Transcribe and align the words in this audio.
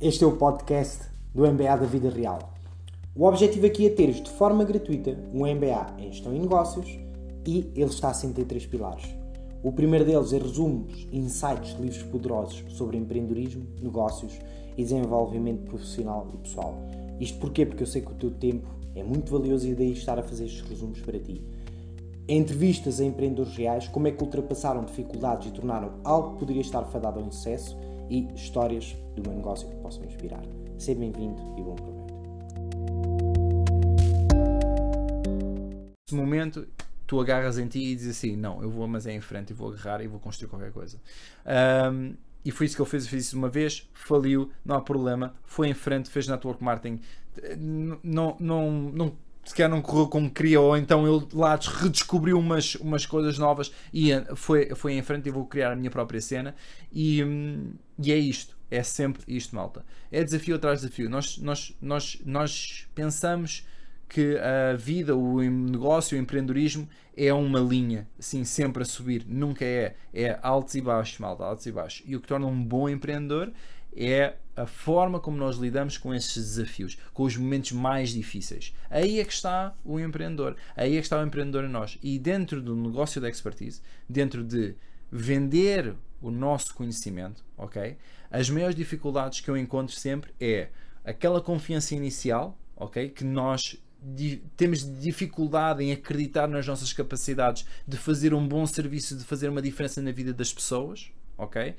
Este 0.00 0.24
é 0.24 0.26
o 0.26 0.36
podcast 0.36 1.04
do 1.32 1.46
MBA 1.46 1.76
da 1.76 1.86
Vida 1.86 2.10
Real. 2.10 2.52
O 3.14 3.24
objetivo 3.26 3.64
aqui 3.64 3.86
é 3.86 3.90
teres 3.90 4.20
de 4.20 4.28
forma 4.28 4.64
gratuita 4.64 5.16
um 5.32 5.46
MBA 5.46 5.94
em 5.98 6.10
Gestão 6.10 6.34
e 6.34 6.38
Negócios 6.40 6.98
e 7.46 7.70
ele 7.76 7.84
está 7.84 8.08
assente 8.08 8.40
em 8.40 8.44
três 8.44 8.66
pilares. 8.66 9.04
O 9.62 9.70
primeiro 9.70 10.04
deles 10.04 10.32
é 10.32 10.38
resumos, 10.38 11.06
insights, 11.12 11.78
livros 11.78 12.02
poderosos 12.02 12.64
sobre 12.70 12.96
empreendedorismo, 12.96 13.68
negócios 13.80 14.36
e 14.76 14.82
desenvolvimento 14.82 15.62
profissional 15.62 16.28
e 16.34 16.38
pessoal. 16.38 16.74
Isto 17.20 17.38
porquê? 17.38 17.64
Porque 17.64 17.84
eu 17.84 17.86
sei 17.86 18.02
que 18.02 18.10
o 18.10 18.16
teu 18.16 18.32
tempo 18.32 18.68
é 18.96 19.04
muito 19.04 19.30
valioso 19.30 19.68
e 19.68 19.76
daí 19.76 19.92
estar 19.92 20.18
a 20.18 20.24
fazer 20.24 20.46
estes 20.46 20.68
resumos 20.68 21.00
para 21.00 21.20
ti. 21.20 21.40
Entrevistas 22.28 23.00
a 23.00 23.04
empreendedores 23.04 23.56
reais, 23.56 23.86
como 23.86 24.08
é 24.08 24.10
que 24.10 24.24
ultrapassaram 24.24 24.84
dificuldades 24.84 25.48
e 25.48 25.52
tornaram 25.52 25.92
algo 26.02 26.32
que 26.32 26.40
poderia 26.40 26.62
estar 26.62 26.82
fadado 26.86 27.20
ao 27.20 27.26
insucesso 27.26 27.78
e 28.08 28.26
histórias 28.34 28.96
do 29.14 29.22
meu 29.22 29.32
negócio 29.32 29.68
que 29.68 29.76
possam 29.76 30.04
inspirar. 30.04 30.42
Seja 30.78 30.98
bem-vindo 30.98 31.40
e 31.58 31.62
bom 31.62 31.74
proveito. 31.74 32.14
Nesse 36.06 36.14
momento, 36.14 36.68
tu 37.06 37.20
agarras 37.20 37.58
em 37.58 37.66
ti 37.66 37.78
e 37.78 37.94
dizes 37.94 38.16
assim: 38.16 38.36
Não, 38.36 38.62
eu 38.62 38.70
vou, 38.70 38.86
mas 38.86 39.06
é 39.06 39.12
em 39.12 39.20
frente 39.20 39.50
e 39.50 39.54
vou 39.54 39.72
agarrar 39.72 40.02
e 40.02 40.06
vou 40.06 40.20
construir 40.20 40.48
qualquer 40.48 40.72
coisa. 40.72 41.00
Um, 41.92 42.14
e 42.44 42.50
foi 42.50 42.66
isso 42.66 42.76
que 42.76 42.82
ele 42.82 42.90
fez. 42.90 43.06
Fez 43.06 43.24
isso 43.26 43.38
uma 43.38 43.48
vez, 43.48 43.88
faliu, 43.92 44.50
não 44.64 44.76
há 44.76 44.80
problema. 44.80 45.34
Foi 45.44 45.68
em 45.68 45.74
frente, 45.74 46.10
fez 46.10 46.28
network 46.28 46.62
marketing. 46.62 47.00
Não, 48.02 48.36
não, 48.38 48.70
não 48.70 49.16
se 49.44 49.54
calhar 49.54 49.70
não 49.70 49.82
correu 49.82 50.08
como 50.08 50.30
queria, 50.30 50.60
ou 50.60 50.76
então 50.76 51.06
ele 51.06 51.26
lá 51.32 51.56
redescobriu 51.56 52.38
umas, 52.38 52.74
umas 52.76 53.04
coisas 53.04 53.38
novas 53.38 53.70
e 53.92 54.10
foi, 54.34 54.74
foi 54.74 54.94
em 54.94 55.02
frente 55.02 55.28
e 55.28 55.32
vou 55.32 55.46
criar 55.46 55.72
a 55.72 55.76
minha 55.76 55.90
própria 55.90 56.20
cena. 56.20 56.54
E, 56.92 57.20
e 57.98 58.12
é 58.12 58.16
isto, 58.16 58.56
é 58.70 58.82
sempre 58.82 59.22
isto, 59.28 59.54
malta. 59.54 59.84
É 60.10 60.24
desafio 60.24 60.56
atrás 60.56 60.80
de 60.80 60.86
desafio. 60.86 61.10
Nós, 61.10 61.38
nós, 61.38 61.76
nós, 61.80 62.18
nós 62.24 62.88
pensamos 62.94 63.66
que 64.08 64.38
a 64.38 64.74
vida, 64.76 65.16
o 65.16 65.40
negócio, 65.42 66.16
o 66.16 66.20
empreendedorismo 66.20 66.88
é 67.16 67.32
uma 67.32 67.60
linha, 67.60 68.08
assim, 68.18 68.44
sempre 68.44 68.82
a 68.82 68.86
subir. 68.86 69.24
Nunca 69.26 69.64
é. 69.64 69.94
É 70.12 70.38
altos 70.42 70.74
e 70.74 70.80
baixos, 70.80 71.18
malta, 71.18 71.44
altos 71.44 71.66
e 71.66 71.72
baixos. 71.72 72.02
E 72.06 72.14
o 72.14 72.20
que 72.20 72.28
torna 72.28 72.46
um 72.46 72.62
bom 72.62 72.88
empreendedor 72.88 73.52
é 73.96 74.36
a 74.56 74.66
forma 74.66 75.18
como 75.18 75.36
nós 75.36 75.56
lidamos 75.56 75.98
com 75.98 76.14
esses 76.14 76.34
desafios, 76.34 76.96
com 77.12 77.24
os 77.24 77.36
momentos 77.36 77.72
mais 77.72 78.10
difíceis. 78.10 78.74
Aí 78.88 79.18
é 79.18 79.24
que 79.24 79.32
está 79.32 79.74
o 79.84 79.98
empreendedor, 79.98 80.56
aí 80.76 80.96
é 80.96 81.00
que 81.00 81.06
está 81.06 81.20
o 81.20 81.26
empreendedor 81.26 81.64
em 81.64 81.68
nós. 81.68 81.98
E 82.02 82.18
dentro 82.18 82.62
do 82.62 82.76
negócio 82.76 83.20
da 83.20 83.28
expertise, 83.28 83.80
dentro 84.08 84.44
de 84.44 84.76
vender 85.10 85.94
o 86.20 86.30
nosso 86.30 86.74
conhecimento, 86.74 87.44
ok? 87.56 87.96
As 88.30 88.48
maiores 88.48 88.76
dificuldades 88.76 89.40
que 89.40 89.50
eu 89.50 89.56
encontro 89.56 89.94
sempre 89.94 90.32
é 90.40 90.68
aquela 91.04 91.40
confiança 91.40 91.94
inicial, 91.94 92.58
ok? 92.76 93.08
Que 93.10 93.24
nós 93.24 93.78
temos 94.56 94.84
dificuldade 95.00 95.82
em 95.82 95.92
acreditar 95.92 96.46
nas 96.46 96.66
nossas 96.66 96.92
capacidades 96.92 97.64
de 97.86 97.96
fazer 97.96 98.34
um 98.34 98.46
bom 98.46 98.66
serviço, 98.66 99.16
de 99.16 99.24
fazer 99.24 99.48
uma 99.48 99.62
diferença 99.62 100.02
na 100.02 100.12
vida 100.12 100.32
das 100.32 100.52
pessoas, 100.52 101.10
ok? 101.38 101.74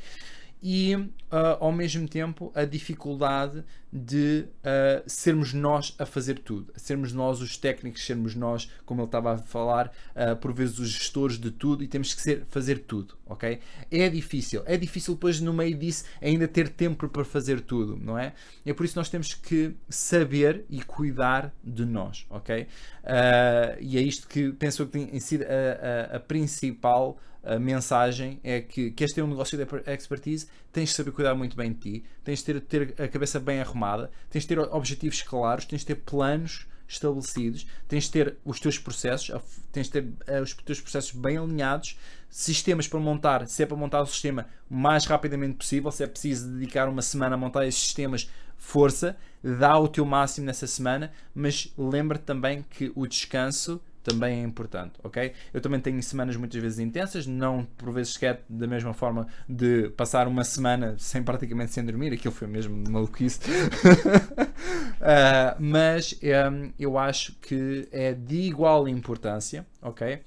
E 0.62 0.96
uh, 0.96 1.12
ao 1.60 1.72
mesmo 1.72 2.08
tempo 2.08 2.52
a 2.56 2.66
dificuldade 2.66 3.64
de 3.92 4.46
uh, 4.62 5.04
sermos 5.08 5.54
nós 5.54 5.96
a 6.00 6.06
fazer 6.06 6.40
tudo, 6.40 6.74
sermos 6.76 7.14
nós 7.14 7.40
os 7.40 7.56
técnicos, 7.56 8.06
sermos 8.06 8.36
nós, 8.36 8.70
como 8.86 9.02
ele 9.02 9.08
estava 9.08 9.34
a 9.34 9.38
falar, 9.38 9.94
uh, 10.16 10.36
por 10.36 10.54
vezes 10.54 10.80
os 10.80 10.90
gestores 10.90 11.38
de 11.38 11.52
tudo 11.52 11.84
e 11.84 11.88
temos 11.88 12.14
que 12.14 12.22
ser, 12.22 12.46
fazer 12.50 12.80
tudo, 12.80 13.16
ok? 13.26 13.60
É 13.92 14.10
difícil, 14.10 14.64
é 14.66 14.76
difícil 14.76 15.14
depois 15.14 15.40
no 15.40 15.54
meio 15.54 15.78
disso 15.78 16.06
ainda 16.22 16.48
ter 16.48 16.70
tempo 16.70 17.08
para 17.08 17.24
fazer 17.24 17.62
tudo, 17.62 17.98
não 17.98 18.18
é? 18.18 18.34
É 18.66 18.74
por 18.74 18.86
isso 18.86 18.98
nós 18.98 19.08
temos 19.08 19.34
que 19.34 19.76
saber 19.88 20.66
e 20.70 20.82
cuidar 20.82 21.54
de 21.64 21.86
nós, 21.86 22.26
ok? 22.30 22.68
E 23.80 23.98
é 23.98 24.02
isto 24.02 24.28
que 24.28 24.52
penso 24.54 24.86
que 24.86 24.92
tem 24.92 25.20
sido 25.20 25.44
a, 25.44 26.14
a, 26.14 26.18
a 26.18 26.20
principal 26.20 27.20
a 27.46 27.60
mensagem 27.60 28.40
é 28.44 28.60
que 28.60 28.92
queres 28.92 29.14
ter 29.14 29.22
um 29.22 29.28
negócio 29.28 29.58
de 29.58 29.92
expertise, 29.92 30.48
tens 30.72 30.90
de 30.90 30.96
saber 30.96 31.12
cuidar 31.12 31.36
muito 31.36 31.56
bem 31.56 31.72
de 31.72 31.80
ti, 31.80 32.04
tens 32.24 32.40
de 32.44 32.60
ter, 32.60 32.62
ter 32.62 33.04
a 33.04 33.08
cabeça 33.08 33.40
bem 33.40 33.62
arrumada, 33.62 34.10
tens 34.30 34.42
de 34.42 34.48
ter 34.50 34.60
objetivos 34.60 35.22
claros, 35.22 35.66
tens 35.66 35.82
de 35.82 35.88
ter 35.88 35.96
planos 35.96 36.68
estabelecidos, 36.88 37.66
tens 37.88 38.06
de 38.06 38.12
ter 38.12 38.38
os 38.44 38.60
teus 38.60 38.78
processos, 38.78 39.32
tens 39.72 39.88
de 39.88 39.94
ter 39.94 40.04
uh, 40.04 40.42
os 40.42 40.54
teus 40.54 40.80
processos 40.80 41.12
bem 41.12 41.38
alinhados, 41.38 41.98
sistemas 42.30 42.88
para 42.88 43.00
montar, 43.00 43.48
se 43.48 43.64
é 43.64 43.66
para 43.66 43.78
montar 43.78 44.02
o 44.02 44.06
sistema 44.06 44.48
o 44.70 44.76
mais 44.76 45.06
rapidamente 45.06 45.56
possível, 45.56 45.92
se 45.92 46.04
é 46.04 46.08
preciso 46.08 46.50
dedicar 46.50 46.88
uma 46.90 47.02
semana 47.02 47.36
a 47.36 47.38
montar 47.38 47.66
esses 47.66 47.82
sistemas, 47.82 48.30
força, 48.58 49.18
dá 49.44 49.78
o 49.78 49.88
teu 49.88 50.06
máximo 50.06 50.46
nessa 50.46 50.68
semana, 50.68 51.12
mas 51.34 51.72
lembra 51.78 52.18
também 52.18 52.66
que 52.70 52.92
o 52.96 53.08
descanso 53.08 53.82
também 54.06 54.42
é 54.42 54.44
importante, 54.44 54.94
ok? 55.04 55.34
Eu 55.52 55.60
também 55.60 55.80
tenho 55.80 56.02
semanas 56.04 56.36
muitas 56.36 56.62
vezes 56.62 56.78
intensas, 56.78 57.26
não 57.26 57.66
por 57.76 57.92
vezes 57.92 58.14
sequer 58.14 58.44
da 58.48 58.68
mesma 58.68 58.94
forma 58.94 59.28
de 59.50 59.90
passar 59.98 60.28
uma 60.28 60.44
semana 60.44 60.96
sem 61.00 61.24
praticamente 61.24 61.74
sem 61.74 61.84
dormir, 61.84 62.14
aquilo 62.14 62.34
foi 62.34 62.48
mesmo 62.48 62.84
maluquice. 62.88 63.40
uh, 63.50 65.58
mas 65.60 66.20
um, 66.22 66.72
eu 66.78 67.00
acho 67.00 67.34
que 67.42 67.88
é 67.92 68.14
de 68.14 68.42
igual 68.42 68.88
importância, 68.88 69.66
ok? 69.82 70.22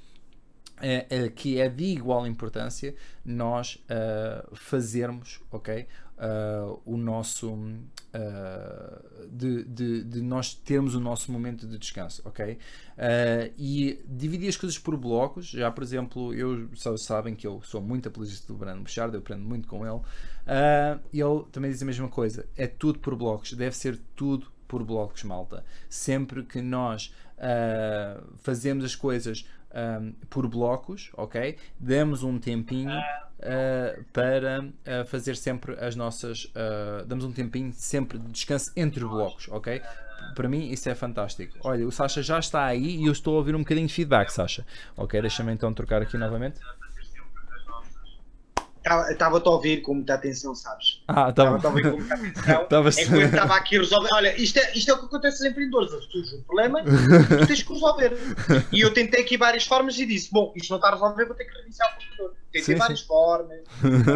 É, 0.81 1.07
é, 1.11 1.29
que 1.29 1.61
é 1.61 1.69
de 1.69 1.85
igual 1.85 2.27
importância 2.27 2.95
nós 3.25 3.81
uh, 3.91 4.57
fazermos, 4.57 5.41
ok? 5.53 5.87
Uh, 6.17 6.81
o 6.85 6.97
nosso 6.97 7.57
uh, 8.15 9.29
de, 9.29 9.65
de, 9.65 10.05
de, 10.05 10.23
nós 10.23 10.55
termos 10.55 10.95
o 10.95 11.01
nosso 11.01 11.31
momento 11.31 11.67
de 11.67 11.79
descanso, 11.79 12.23
ok? 12.25 12.53
Uh, 12.55 13.53
e 13.59 14.01
dividir 14.07 14.49
as 14.49 14.57
coisas 14.57 14.79
por 14.79 14.97
blocos, 14.97 15.47
já 15.49 15.71
por 15.71 15.83
exemplo, 15.83 16.35
eu 16.35 16.69
sabem 16.97 17.35
que 17.35 17.47
eu 17.47 17.61
sou 17.63 17.81
muito 17.81 18.09
apologista 18.09 18.47
do 18.53 18.59
Brandon 18.59 18.83
Bouchard, 18.83 19.15
eu 19.15 19.21
aprendo 19.21 19.45
muito 19.45 19.69
com 19.69 19.87
ele, 19.87 20.01
e 21.13 21.21
ele 21.21 21.45
também 21.53 21.71
diz 21.71 21.83
a 21.83 21.87
mesma 21.87 22.09
coisa, 22.09 22.47
é 22.57 22.67
tudo 22.67 22.99
por 22.99 23.15
blocos, 23.15 23.53
deve 23.53 23.77
ser 23.77 23.99
tudo 24.17 24.51
por 24.67 24.85
blocos, 24.85 25.23
malta. 25.25 25.65
Sempre 25.89 26.43
que 26.43 26.61
nós 26.61 27.13
fazemos 28.43 28.85
as 28.85 28.95
coisas 28.95 29.47
um, 30.01 30.13
por 30.29 30.49
blocos, 30.49 31.11
ok? 31.15 31.57
Damos 31.79 32.23
um 32.23 32.39
tempinho 32.39 32.91
uh, 33.41 34.05
para 34.13 34.63
uh, 34.63 35.07
fazer 35.07 35.37
sempre 35.37 35.73
as 35.81 35.97
nossas. 35.97 36.45
Uh, 36.47 37.05
damos 37.07 37.25
um 37.25 37.33
tempinho 37.33 37.73
sempre 37.73 38.19
de 38.19 38.29
descanso 38.29 38.73
entre 38.77 39.05
blocos, 39.05 39.49
ok? 39.51 39.81
Para 40.35 40.49
mim 40.49 40.71
isso 40.71 40.89
é 40.89 40.95
fantástico. 40.95 41.57
Olha, 41.63 41.87
o 41.87 41.93
Sasha 41.93 42.23
já 42.23 42.39
está 42.39 42.65
aí 42.65 42.97
e 42.97 43.07
eu 43.07 43.13
estou 43.13 43.35
a 43.35 43.39
ouvir 43.39 43.55
um 43.55 43.61
bocadinho 43.61 43.87
de 43.87 43.95
feedback, 43.95 44.31
Sasha. 44.31 44.67
Ok, 44.97 45.21
deixa-me 45.21 45.53
então 45.53 45.73
trocar 45.73 46.03
aqui 46.03 46.17
novamente. 46.19 46.61
Estava-te 49.11 49.49
a 49.49 49.51
ouvir 49.51 49.83
com 49.83 49.95
muita 49.95 50.15
atenção, 50.15 50.55
sabes? 50.55 51.03
Ah, 51.09 51.31
estava-te 51.31 51.67
a 51.67 51.69
ouvir 51.69 51.91
com 51.91 51.97
muita 51.97 52.15
atenção. 52.15 52.65
Tava... 52.69 52.89
É 52.89 53.03
eu 53.03 53.27
estava 53.27 53.57
aqui 53.57 53.77
a 53.77 53.81
resolver. 53.81 54.09
Olha, 54.13 54.41
isto 54.41 54.59
é, 54.59 54.73
isto 54.75 54.91
é 54.91 54.95
o 54.95 54.99
que 54.99 55.05
acontece 55.07 55.43
aos 55.43 55.53
empreendedores. 55.53 55.91
Surge 56.11 56.37
um 56.37 56.43
problema, 56.43 56.83
tu 56.83 57.47
tens 57.47 57.63
que 57.63 57.73
resolver. 57.73 58.19
E 58.73 58.81
eu 58.81 58.93
tentei 58.93 59.23
aqui 59.23 59.37
várias 59.37 59.65
formas 59.65 59.99
e 59.99 60.07
disse: 60.07 60.31
Bom, 60.31 60.53
isto 60.57 60.71
não 60.71 60.77
está 60.77 60.89
a 60.89 60.93
resolver, 60.93 61.25
vou 61.25 61.35
ter 61.35 61.45
que 61.45 61.55
reiniciar 61.55 61.91
o 61.91 61.95
computador. 61.95 62.35
Tentei 62.53 62.75
sim, 62.75 62.79
várias 62.79 63.01
sim. 63.01 63.07
formas 63.07 63.59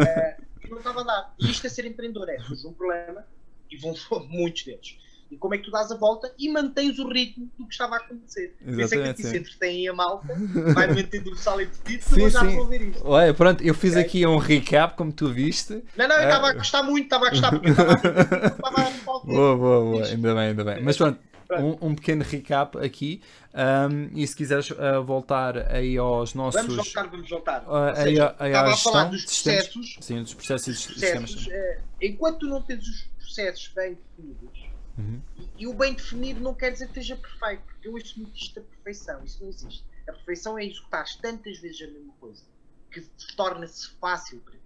é, 0.07 0.37
e 0.63 0.69
não 0.69 0.77
estava 0.77 1.01
a 1.01 1.03
dar. 1.03 1.33
E 1.39 1.49
isto 1.49 1.65
é 1.65 1.69
ser 1.69 1.85
empreendedor: 1.85 2.29
é 2.29 2.39
surge 2.39 2.67
um 2.67 2.73
problema 2.73 3.25
e 3.69 3.77
vão 3.77 3.93
muitos 4.29 4.63
deles 4.63 4.97
e 5.33 5.37
como 5.37 5.55
é 5.55 5.57
que 5.57 5.65
tu 5.65 5.71
dás 5.71 5.91
a 5.91 5.97
volta 5.97 6.31
e 6.37 6.49
mantens 6.51 6.99
o 6.99 7.07
ritmo 7.07 7.49
do 7.57 7.65
que 7.65 7.73
estava 7.73 7.95
a 7.95 7.97
acontecer. 7.97 8.55
Pensei 8.63 9.01
que 9.01 9.09
aqui 9.09 9.23
se 9.23 9.37
entretém 9.37 9.87
a 9.87 9.93
malta, 9.93 10.27
vai 10.73 10.87
mantendo 10.87 11.31
o 11.31 11.35
sal 11.35 11.59
entretido, 11.59 12.03
sim, 12.03 12.29
já 12.29 12.41
resolver 12.41 12.81
isto. 12.81 13.01
Olha, 13.05 13.33
pronto, 13.33 13.63
eu 13.63 13.73
fiz 13.73 13.91
okay. 13.91 14.03
aqui 14.03 14.27
um 14.27 14.37
recap, 14.37 14.95
como 14.95 15.11
tu 15.11 15.31
viste. 15.31 15.83
Não, 15.97 16.07
não, 16.07 16.15
eu 16.15 16.23
estava 16.23 16.49
a 16.49 16.53
gostar 16.53 16.83
muito, 16.83 17.03
estava 17.05 17.27
a 17.27 17.29
gostar 17.29 17.51
porque 17.51 17.69
estava 17.69 18.81
a 18.81 18.93
Boa, 19.23 19.57
boa, 19.57 19.57
boa, 19.57 20.05
ainda 20.05 20.33
bem, 20.33 20.43
ainda 20.43 20.63
bem. 20.63 20.83
Mas 20.83 20.97
pronto, 20.97 21.19
um, 21.51 21.89
um, 21.89 21.95
pequeno 21.95 22.23
recap 22.23 22.77
aqui. 22.77 23.21
Um, 23.53 24.09
e 24.17 24.25
se 24.25 24.35
quiseres 24.35 24.69
uh, 24.71 25.03
voltar 25.03 25.71
aí 25.71 25.97
aos 25.97 26.33
nossos. 26.33 26.61
Vamos 26.61 26.75
voltar, 26.75 27.07
vamos 27.07 27.29
voltar. 27.29 27.63
Uh, 27.63 27.73
aí, 27.95 28.19
aí 28.39 28.49
estava 28.49 28.73
a 28.73 28.77
falar 28.77 29.03
dos 29.05 29.23
processos. 29.23 29.97
Sim, 30.01 30.21
dos 30.21 30.33
processos 30.33 30.67
e 30.67 30.71
dos 30.71 30.85
processos, 30.85 31.31
sistemas. 31.31 31.47
Uh, 31.47 31.81
enquanto 32.01 32.39
tu 32.39 32.47
não 32.47 32.61
tens 32.61 32.87
os 32.87 33.09
processos 33.19 33.67
bem 33.75 33.97
definidos, 34.17 34.62
Uhum. 34.97 35.21
E, 35.37 35.63
e, 35.63 35.67
o 35.67 35.73
bem 35.73 35.93
definido 35.93 36.39
não 36.39 36.53
quer 36.53 36.71
dizer 36.71 36.85
que 36.85 36.99
esteja 36.99 37.15
perfeito, 37.15 37.63
porque 37.63 37.87
eu 37.87 37.93
ouço 37.93 38.19
muito 38.19 38.35
isto 38.35 38.55
da 38.55 38.61
perfeição, 38.61 39.23
isso 39.23 39.41
não 39.41 39.49
existe. 39.49 39.83
A 40.07 40.13
perfeição 40.13 40.57
é 40.57 40.65
executar 40.65 41.05
tantas 41.21 41.59
vezes 41.59 41.81
a 41.81 41.91
mesma 41.91 42.13
coisa 42.19 42.43
que 42.91 43.01
torna-se 43.35 43.89
fácil 43.95 44.39
para 44.41 44.53
ti. 44.53 44.59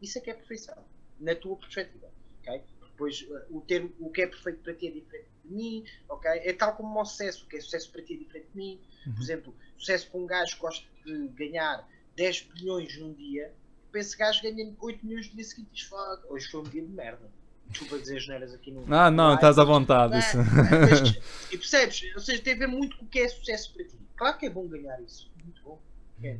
Isso 0.00 0.18
é 0.18 0.20
que 0.20 0.30
é 0.30 0.34
perfeição, 0.34 0.84
na 1.20 1.34
tua 1.34 1.56
perspectiva. 1.56 2.10
Okay? 2.40 2.62
Depois, 2.80 3.22
uh, 3.22 3.56
o, 3.56 3.60
termo, 3.60 3.92
o 3.98 4.10
que 4.10 4.22
é 4.22 4.26
perfeito 4.26 4.60
para 4.60 4.74
ti 4.74 4.86
é 4.86 4.90
diferente 4.90 5.28
de 5.44 5.52
mim, 5.52 5.84
ok? 6.08 6.30
É 6.30 6.52
tal 6.52 6.74
como 6.76 6.98
o 6.98 7.04
sucesso, 7.04 7.44
o 7.44 7.48
que 7.48 7.56
é 7.56 7.60
sucesso 7.60 7.90
para 7.90 8.02
ti 8.02 8.14
é 8.14 8.16
diferente 8.16 8.48
de 8.52 8.56
mim. 8.56 8.80
Uhum. 9.06 9.14
Por 9.14 9.22
exemplo, 9.22 9.56
sucesso 9.76 10.10
para 10.10 10.20
um 10.20 10.26
gajo 10.26 10.54
que 10.54 10.62
gosta 10.62 10.86
de 11.04 11.28
ganhar 11.28 11.86
10 12.16 12.42
bilhões 12.54 12.96
num 12.98 13.12
dia, 13.12 13.52
para 13.90 14.00
esse 14.00 14.16
gajo 14.16 14.42
ganha 14.42 14.74
8 14.80 15.04
milhões 15.04 15.28
no 15.28 15.34
dia 15.34 15.44
seguinte 15.44 15.68
e 15.70 15.74
diz, 15.74 15.90
hoje 16.28 16.48
foi 16.48 16.60
um 16.60 16.64
dia 16.64 16.82
de 16.82 16.88
merda 16.88 17.30
Desculpa 17.74 17.98
dizer 17.98 18.20
geneiras 18.20 18.54
aqui 18.54 18.70
no. 18.70 18.84
Ah, 18.94 19.10
não, 19.10 19.34
estás 19.34 19.58
à 19.58 19.64
vontade. 19.64 20.16
Isso. 20.16 20.38
Mas, 20.38 21.50
e 21.52 21.58
percebes? 21.58 22.14
Ou 22.14 22.20
seja, 22.20 22.40
tem 22.40 22.54
a 22.54 22.58
ver 22.58 22.68
muito 22.68 22.96
com 22.96 23.04
o 23.04 23.08
que 23.08 23.18
é 23.18 23.28
sucesso 23.28 23.74
para 23.74 23.84
ti. 23.84 23.98
Claro 24.16 24.38
que 24.38 24.46
é 24.46 24.50
bom 24.50 24.68
ganhar 24.68 25.00
isso. 25.02 25.28
Muito 25.42 25.60
bom. 25.62 25.80
É. 26.22 26.38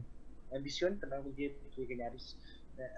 Ambicione 0.52 0.96
também 0.96 1.18
um 1.18 1.32
dia 1.32 1.52
poder 1.74 1.86
ganhar 1.96 2.14
isso. 2.14 2.38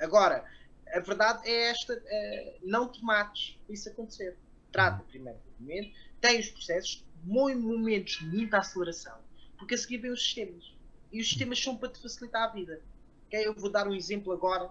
Agora, 0.01 0.45
a 0.93 1.01
verdade 1.01 1.49
é 1.49 1.71
esta: 1.71 1.95
uh, 1.95 2.59
não 2.63 2.93
te 2.93 3.03
mates 3.03 3.59
para 3.65 3.75
isso 3.75 3.89
acontecer. 3.89 4.37
Trata 4.71 5.03
primeiro 5.05 5.39
o 5.59 5.63
momento, 5.63 5.97
tem 6.21 6.39
os 6.39 6.51
processos, 6.51 7.03
momentos 7.25 8.19
de 8.19 8.27
muita 8.27 8.59
aceleração, 8.59 9.19
porque 9.57 9.75
a 9.75 9.79
seguir 9.79 9.97
vem 9.97 10.11
os 10.11 10.23
sistemas. 10.23 10.77
E 11.11 11.21
os 11.21 11.29
sistemas 11.29 11.59
são 11.59 11.75
para 11.75 11.89
te 11.89 12.03
facilitar 12.03 12.43
a 12.43 12.53
vida. 12.53 12.83
Okay? 13.27 13.47
Eu 13.47 13.55
vou 13.55 13.71
dar 13.71 13.89
um 13.89 13.95
exemplo 13.95 14.31
agora 14.33 14.71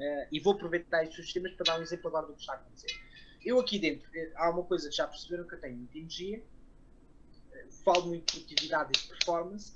uh, 0.00 0.28
e 0.30 0.40
vou 0.40 0.54
aproveitar 0.54 1.02
estes 1.04 1.24
sistemas 1.24 1.52
para 1.52 1.64
dar 1.64 1.80
um 1.80 1.82
exemplo 1.82 2.08
agora 2.08 2.26
do 2.26 2.34
que 2.34 2.40
está 2.40 2.54
a 2.54 2.56
acontecer. 2.56 2.94
Eu 3.44 3.60
aqui 3.60 3.78
dentro, 3.78 4.08
eh, 4.14 4.32
há 4.36 4.48
uma 4.48 4.62
coisa 4.62 4.88
que 4.88 4.96
já 4.96 5.06
perceberam 5.06 5.46
que 5.46 5.54
eu 5.54 5.60
tenho 5.60 5.76
muita 5.76 5.98
energia, 5.98 6.42
uh, 7.52 7.72
falo 7.84 8.06
muito 8.06 8.26
de 8.26 8.40
produtividade 8.40 8.90
e 8.94 9.02
de 9.02 9.08
performance, 9.08 9.72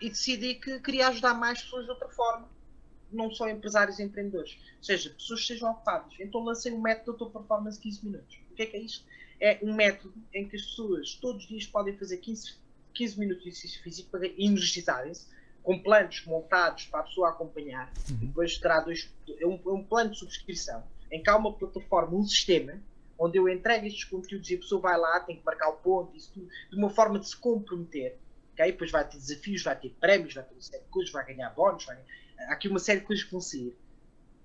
e 0.00 0.08
decidi 0.08 0.54
que 0.56 0.78
queria 0.80 1.08
ajudar 1.08 1.34
mais 1.34 1.62
pessoas 1.62 1.84
de 1.84 1.90
outra 1.90 2.08
forma 2.08 2.48
não 3.12 3.30
só 3.30 3.48
empresários 3.48 3.98
e 3.98 4.02
empreendedores, 4.02 4.58
ou 4.78 4.82
seja, 4.82 5.10
pessoas 5.10 5.40
que 5.42 5.46
sejam 5.48 5.70
ocupadas. 5.70 6.14
Então 6.18 6.42
lancei 6.42 6.72
um 6.72 6.80
método 6.80 7.26
de 7.26 7.32
performance 7.32 7.78
15 7.78 8.04
minutos. 8.04 8.38
O 8.50 8.54
que 8.54 8.62
é 8.62 8.66
que 8.66 8.76
é 8.76 8.80
isto? 8.80 9.04
É 9.40 9.58
um 9.62 9.74
método 9.74 10.14
em 10.32 10.48
que 10.48 10.56
as 10.56 10.62
pessoas 10.62 11.14
todos 11.16 11.42
os 11.42 11.48
dias 11.48 11.66
podem 11.66 11.96
fazer 11.96 12.18
15, 12.18 12.54
15 12.94 13.18
minutos 13.18 13.42
de 13.42 13.50
exercício 13.50 13.82
físico 13.82 14.10
para 14.10 14.26
energizarem-se, 14.26 15.26
com 15.62 15.78
planos 15.78 16.24
montados 16.26 16.86
para 16.86 17.00
a 17.00 17.02
pessoa 17.04 17.30
acompanhar. 17.30 17.92
Uhum. 18.10 18.16
Depois 18.16 18.58
terá 18.58 18.80
dois. 18.80 19.12
É 19.40 19.46
um, 19.46 19.60
é 19.64 19.70
um 19.70 19.84
plano 19.84 20.10
de 20.10 20.18
subscrição 20.18 20.82
em 21.10 21.22
que 21.22 21.28
há 21.28 21.36
uma 21.36 21.52
plataforma, 21.52 22.16
um 22.16 22.24
sistema, 22.24 22.80
onde 23.18 23.38
eu 23.38 23.48
entrego 23.48 23.86
estes 23.86 24.04
conteúdos 24.04 24.50
e 24.50 24.54
a 24.54 24.58
pessoa 24.58 24.80
vai 24.80 24.98
lá, 24.98 25.20
tem 25.20 25.36
que 25.36 25.44
marcar 25.44 25.68
o 25.68 25.74
ponto, 25.74 26.16
isso 26.16 26.30
tudo, 26.32 26.48
de 26.70 26.76
uma 26.76 26.88
forma 26.88 27.18
de 27.18 27.28
se 27.28 27.36
comprometer. 27.36 28.16
Okay? 28.54 28.72
Depois 28.72 28.90
vai 28.90 29.06
ter 29.06 29.18
desafios, 29.18 29.62
vai 29.62 29.76
ter 29.76 29.90
prémios, 30.00 30.34
vai 30.34 30.42
ter 30.42 30.54
uma 30.54 30.62
série 30.62 30.82
de 30.82 30.88
coisas, 30.88 31.12
vai 31.12 31.24
ganhar 31.26 31.50
bónus, 31.50 31.84
vai 31.84 31.98
há 32.48 32.52
aqui 32.52 32.68
uma 32.68 32.78
série 32.78 33.00
de 33.00 33.06
coisas 33.06 33.24
que 33.24 33.30
vão 33.30 33.40
sair. 33.40 33.76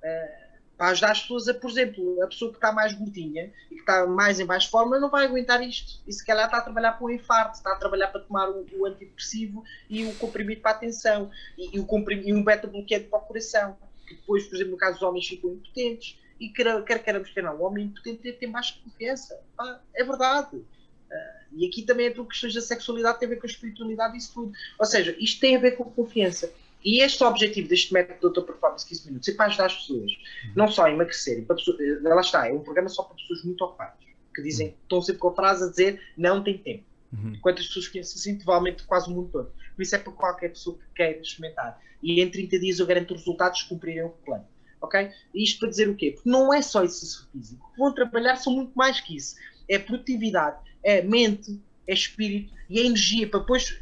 Uh, 0.03 0.46
para 0.77 0.89
ajudar 0.89 1.11
as 1.11 1.21
pessoas 1.21 1.47
a, 1.47 1.53
por 1.53 1.71
exemplo, 1.71 2.21
a 2.21 2.27
pessoa 2.27 2.51
que 2.51 2.57
está 2.57 2.71
mais 2.71 2.93
gordinha 2.93 3.51
e 3.71 3.75
que 3.75 3.79
está 3.81 4.05
mais 4.05 4.39
em 4.39 4.45
baixa 4.45 4.69
forma 4.69 4.99
não 4.99 5.09
vai 5.09 5.25
aguentar 5.25 5.61
isto. 5.61 6.01
E 6.07 6.13
se 6.13 6.23
calhar 6.23 6.45
está 6.45 6.59
a 6.59 6.61
trabalhar 6.61 6.93
para 6.93 7.05
o 7.05 7.09
infarto, 7.09 7.57
está 7.57 7.73
a 7.73 7.75
trabalhar 7.75 8.09
para 8.09 8.21
tomar 8.21 8.47
o, 8.49 8.65
o 8.73 8.85
antidepressivo 8.85 9.63
e 9.89 10.05
o 10.05 10.13
comprimido 10.15 10.61
para 10.61 10.71
a 10.71 10.75
atenção 10.75 11.31
e, 11.57 11.75
e, 11.75 11.79
o 11.79 11.87
e 12.11 12.33
um 12.33 12.43
beta-bloqueante 12.43 13.07
para 13.07 13.19
o 13.19 13.23
coração. 13.23 13.75
Que 14.07 14.15
depois, 14.15 14.45
por 14.45 14.55
exemplo, 14.55 14.73
no 14.73 14.77
caso 14.77 14.93
dos 14.93 15.03
homens 15.03 15.27
ficam 15.27 15.51
impotentes 15.51 16.17
e 16.39 16.49
quer, 16.49 16.83
quer 16.83 17.03
queiramos 17.03 17.29
quer 17.31 17.43
não, 17.43 17.55
o 17.55 17.63
homem 17.63 17.85
impotente 17.85 18.31
tem 18.33 18.51
baixa 18.51 18.75
confiança. 18.83 19.39
Ah, 19.57 19.79
é 19.95 20.03
verdade. 20.03 20.57
Uh, 20.57 21.47
e 21.53 21.67
aqui 21.67 21.81
também 21.81 22.07
é 22.07 22.09
por 22.11 22.27
questões 22.27 22.53
da 22.53 22.61
sexualidade, 22.61 23.19
tem 23.19 23.25
a 23.25 23.29
ver 23.29 23.37
com 23.37 23.47
a 23.47 23.49
espiritualidade 23.49 24.13
e 24.13 24.17
isso 24.17 24.33
tudo. 24.33 24.51
Ou 24.77 24.85
seja, 24.85 25.15
isto 25.19 25.39
tem 25.39 25.55
a 25.55 25.59
ver 25.59 25.71
com 25.71 25.85
confiança. 25.85 26.51
E 26.87 27.01
este 27.01 27.21
é 27.21 27.25
o 27.25 27.29
objetivo 27.29 27.67
deste 27.67 27.93
método 27.93 28.15
de 28.15 28.21
Doutor 28.21 28.43
Performance 28.45 28.87
15 28.87 29.07
minutos 29.07 29.27
é 29.27 29.33
para 29.33 29.47
ajudar 29.47 29.65
as 29.65 29.75
pessoas, 29.75 30.09
não 30.55 30.69
só 30.69 30.85
a 30.85 30.89
emagrecerem, 30.89 31.43
para 31.43 31.57
pessoas, 31.57 31.77
eh, 31.81 31.99
lá 32.01 32.21
está, 32.21 32.47
é 32.47 32.53
um 32.53 32.61
programa 32.61 32.87
só 32.87 33.03
para 33.03 33.17
pessoas 33.17 33.43
muito 33.43 33.61
ocupadas, 33.61 33.99
que 34.33 34.41
dizem, 34.41 34.67
uhum. 34.67 34.73
estão 34.83 35.01
sempre 35.01 35.19
com 35.19 35.27
a 35.27 35.35
frase 35.35 35.65
a 35.65 35.69
dizer 35.69 36.01
não 36.15 36.41
tem 36.41 36.57
tempo. 36.57 36.85
Uhum. 37.11 37.37
Quantas 37.41 37.67
pessoas 37.67 37.89
conhecem 37.89 38.15
assim, 38.17 38.37
provavelmente 38.37 38.85
quase 38.85 39.09
o 39.09 39.13
mundo 39.13 39.29
todo. 39.33 39.51
Por 39.75 39.81
isso 39.81 39.95
é 39.97 39.99
para 39.99 40.13
qualquer 40.13 40.47
pessoa 40.47 40.77
que 40.77 40.95
queira 40.95 41.19
experimentar. 41.19 41.77
E 42.01 42.21
em 42.21 42.31
30 42.31 42.57
dias 42.57 42.79
eu 42.79 42.85
garanto 42.85 43.11
os 43.11 43.19
resultados 43.19 43.63
cumprirem 43.63 44.05
o 44.05 44.09
plano. 44.09 44.47
Ok? 44.79 45.11
E 45.35 45.43
isto 45.43 45.59
para 45.59 45.69
dizer 45.69 45.89
o 45.89 45.95
quê? 45.95 46.11
Porque 46.11 46.29
não 46.29 46.53
é 46.53 46.61
só 46.61 46.85
exercício 46.85 47.27
físico. 47.33 47.67
O 47.67 47.71
que 47.73 47.79
vão 47.79 47.93
trabalhar 47.93 48.37
são 48.37 48.53
muito 48.53 48.71
mais 48.73 49.01
que 49.01 49.17
isso. 49.17 49.35
É 49.67 49.77
produtividade, 49.77 50.57
é 50.81 51.01
mente, 51.01 51.59
é 51.85 51.93
espírito 51.93 52.53
e 52.69 52.79
é 52.79 52.85
energia 52.85 53.27
para 53.27 53.41
depois 53.41 53.77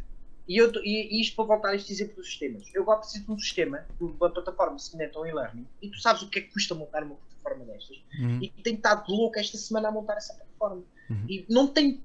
e, 0.47 0.57
eu, 0.57 0.71
e, 0.83 1.17
e, 1.17 1.21
isto 1.21 1.35
para 1.35 1.45
voltar 1.45 1.69
a 1.69 1.75
este 1.75 1.91
exemplo 1.91 2.15
dos 2.15 2.27
sistemas. 2.27 2.69
Eu 2.73 2.83
agora 2.83 2.99
preciso 2.99 3.25
de 3.25 3.31
um 3.31 3.39
sistema, 3.39 3.85
de 3.97 4.03
uma 4.03 4.29
plataforma 4.29 4.77
semelhante 4.77 5.17
ao 5.17 5.25
e-learning, 5.25 5.65
e 5.81 5.89
tu 5.89 5.99
sabes 5.99 6.21
o 6.21 6.29
que 6.29 6.39
é 6.39 6.41
que 6.43 6.51
custa 6.51 6.75
montar 6.75 7.03
uma 7.03 7.15
plataforma 7.15 7.65
destas. 7.65 7.97
Uhum. 8.19 8.39
E 8.41 8.49
tenho 8.61 8.77
estado 8.77 9.11
louco 9.11 9.39
esta 9.39 9.57
semana 9.57 9.89
a 9.89 9.91
montar 9.91 10.17
essa 10.17 10.33
plataforma. 10.33 10.83
Uhum. 11.09 11.25
E 11.27 11.45
não 11.49 11.67
tenho 11.67 11.99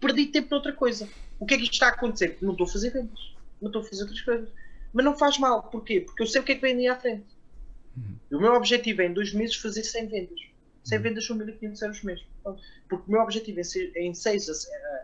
perdido 0.00 0.32
tempo 0.32 0.48
noutra 0.50 0.72
coisa. 0.72 1.08
O 1.38 1.46
que 1.46 1.54
é 1.54 1.56
que 1.56 1.64
isto 1.64 1.74
está 1.74 1.88
a 1.88 1.90
acontecer? 1.90 2.38
Não 2.40 2.52
estou 2.52 2.66
a 2.66 2.70
fazer 2.70 2.90
vendas. 2.90 3.34
Não 3.60 3.68
estou 3.68 3.82
a 3.82 3.84
fazer 3.84 4.02
outras 4.02 4.20
coisas. 4.20 4.48
Mas 4.92 5.04
não 5.04 5.16
faz 5.16 5.38
mal. 5.38 5.62
Porquê? 5.64 6.00
Porque 6.00 6.22
eu 6.22 6.26
sei 6.26 6.40
o 6.40 6.44
que 6.44 6.52
é 6.52 6.54
que 6.54 6.60
vem 6.60 6.74
ali 6.74 6.88
à 6.88 6.96
frente. 6.96 7.26
Uhum. 7.96 8.38
O 8.38 8.40
meu 8.40 8.54
objetivo 8.54 9.02
é 9.02 9.06
em 9.06 9.12
dois 9.12 9.32
meses 9.32 9.56
fazer 9.56 9.82
100 9.82 10.06
vendas. 10.06 10.40
100 10.84 10.98
uhum. 10.98 11.02
vendas 11.02 11.26
são 11.26 11.36
1500 11.36 11.82
euros 11.82 12.02
mês. 12.02 12.20
Porque 12.88 13.08
o 13.08 13.10
meu 13.10 13.20
objetivo 13.20 13.60
é 13.60 14.02
em 14.02 14.14
6 14.14 14.48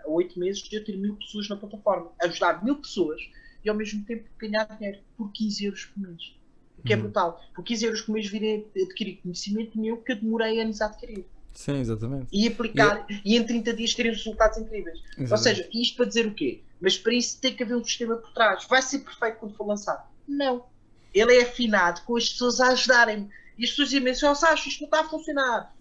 a 0.04 0.08
8 0.08 0.38
meses 0.38 0.68
eu 0.72 0.84
ter 0.84 0.96
mil 0.96 1.16
pessoas 1.16 1.48
na 1.48 1.56
plataforma, 1.56 2.10
ajudar 2.22 2.64
mil 2.64 2.76
pessoas 2.76 3.20
e 3.64 3.68
ao 3.68 3.76
mesmo 3.76 4.04
tempo 4.04 4.28
ganhar 4.38 4.64
dinheiro 4.76 4.98
por 5.16 5.32
15 5.32 5.64
euros 5.64 5.84
por 5.86 6.00
mês. 6.00 6.34
O 6.78 6.82
que 6.82 6.92
é 6.92 6.96
uhum. 6.96 7.02
brutal. 7.02 7.42
Por 7.54 7.64
15 7.64 7.84
euros 7.84 8.00
por 8.02 8.12
mês 8.12 8.28
virem 8.28 8.66
adquirir 8.76 9.16
conhecimento 9.16 9.78
meu 9.78 9.96
que 9.96 10.12
eu 10.12 10.16
demorei 10.16 10.60
anos 10.60 10.80
a 10.80 10.86
adquirir. 10.86 11.24
Sim, 11.52 11.80
exatamente. 11.80 12.28
E 12.32 12.46
aplicar 12.46 13.04
e, 13.10 13.34
e 13.34 13.36
em 13.36 13.44
30 13.44 13.72
dias 13.74 13.94
terem 13.94 14.12
resultados 14.12 14.58
incríveis. 14.58 15.00
Exatamente. 15.18 15.32
Ou 15.32 15.38
seja, 15.38 15.68
isto 15.74 15.96
para 15.96 16.06
dizer 16.06 16.26
o 16.26 16.34
quê? 16.34 16.62
Mas 16.80 16.96
para 16.96 17.12
isso 17.12 17.40
tem 17.40 17.54
que 17.54 17.62
haver 17.64 17.76
um 17.76 17.82
sistema 17.82 18.16
por 18.16 18.32
trás. 18.32 18.64
Vai 18.68 18.80
ser 18.80 19.00
perfeito 19.00 19.38
quando 19.38 19.56
for 19.56 19.66
lançado? 19.66 20.06
Não. 20.26 20.66
Ele 21.12 21.36
é 21.36 21.42
afinado 21.42 22.02
com 22.02 22.16
as 22.16 22.28
pessoas 22.28 22.60
a 22.60 22.68
ajudarem-me. 22.68 23.28
E 23.58 23.64
as 23.64 23.70
pessoas 23.70 23.88
dizem-me, 23.88 24.14
só 24.14 24.34
Sacho, 24.34 24.68
isto 24.68 24.82
não 24.82 24.86
está 24.86 25.00
a 25.00 25.08
funcionar. 25.08 25.74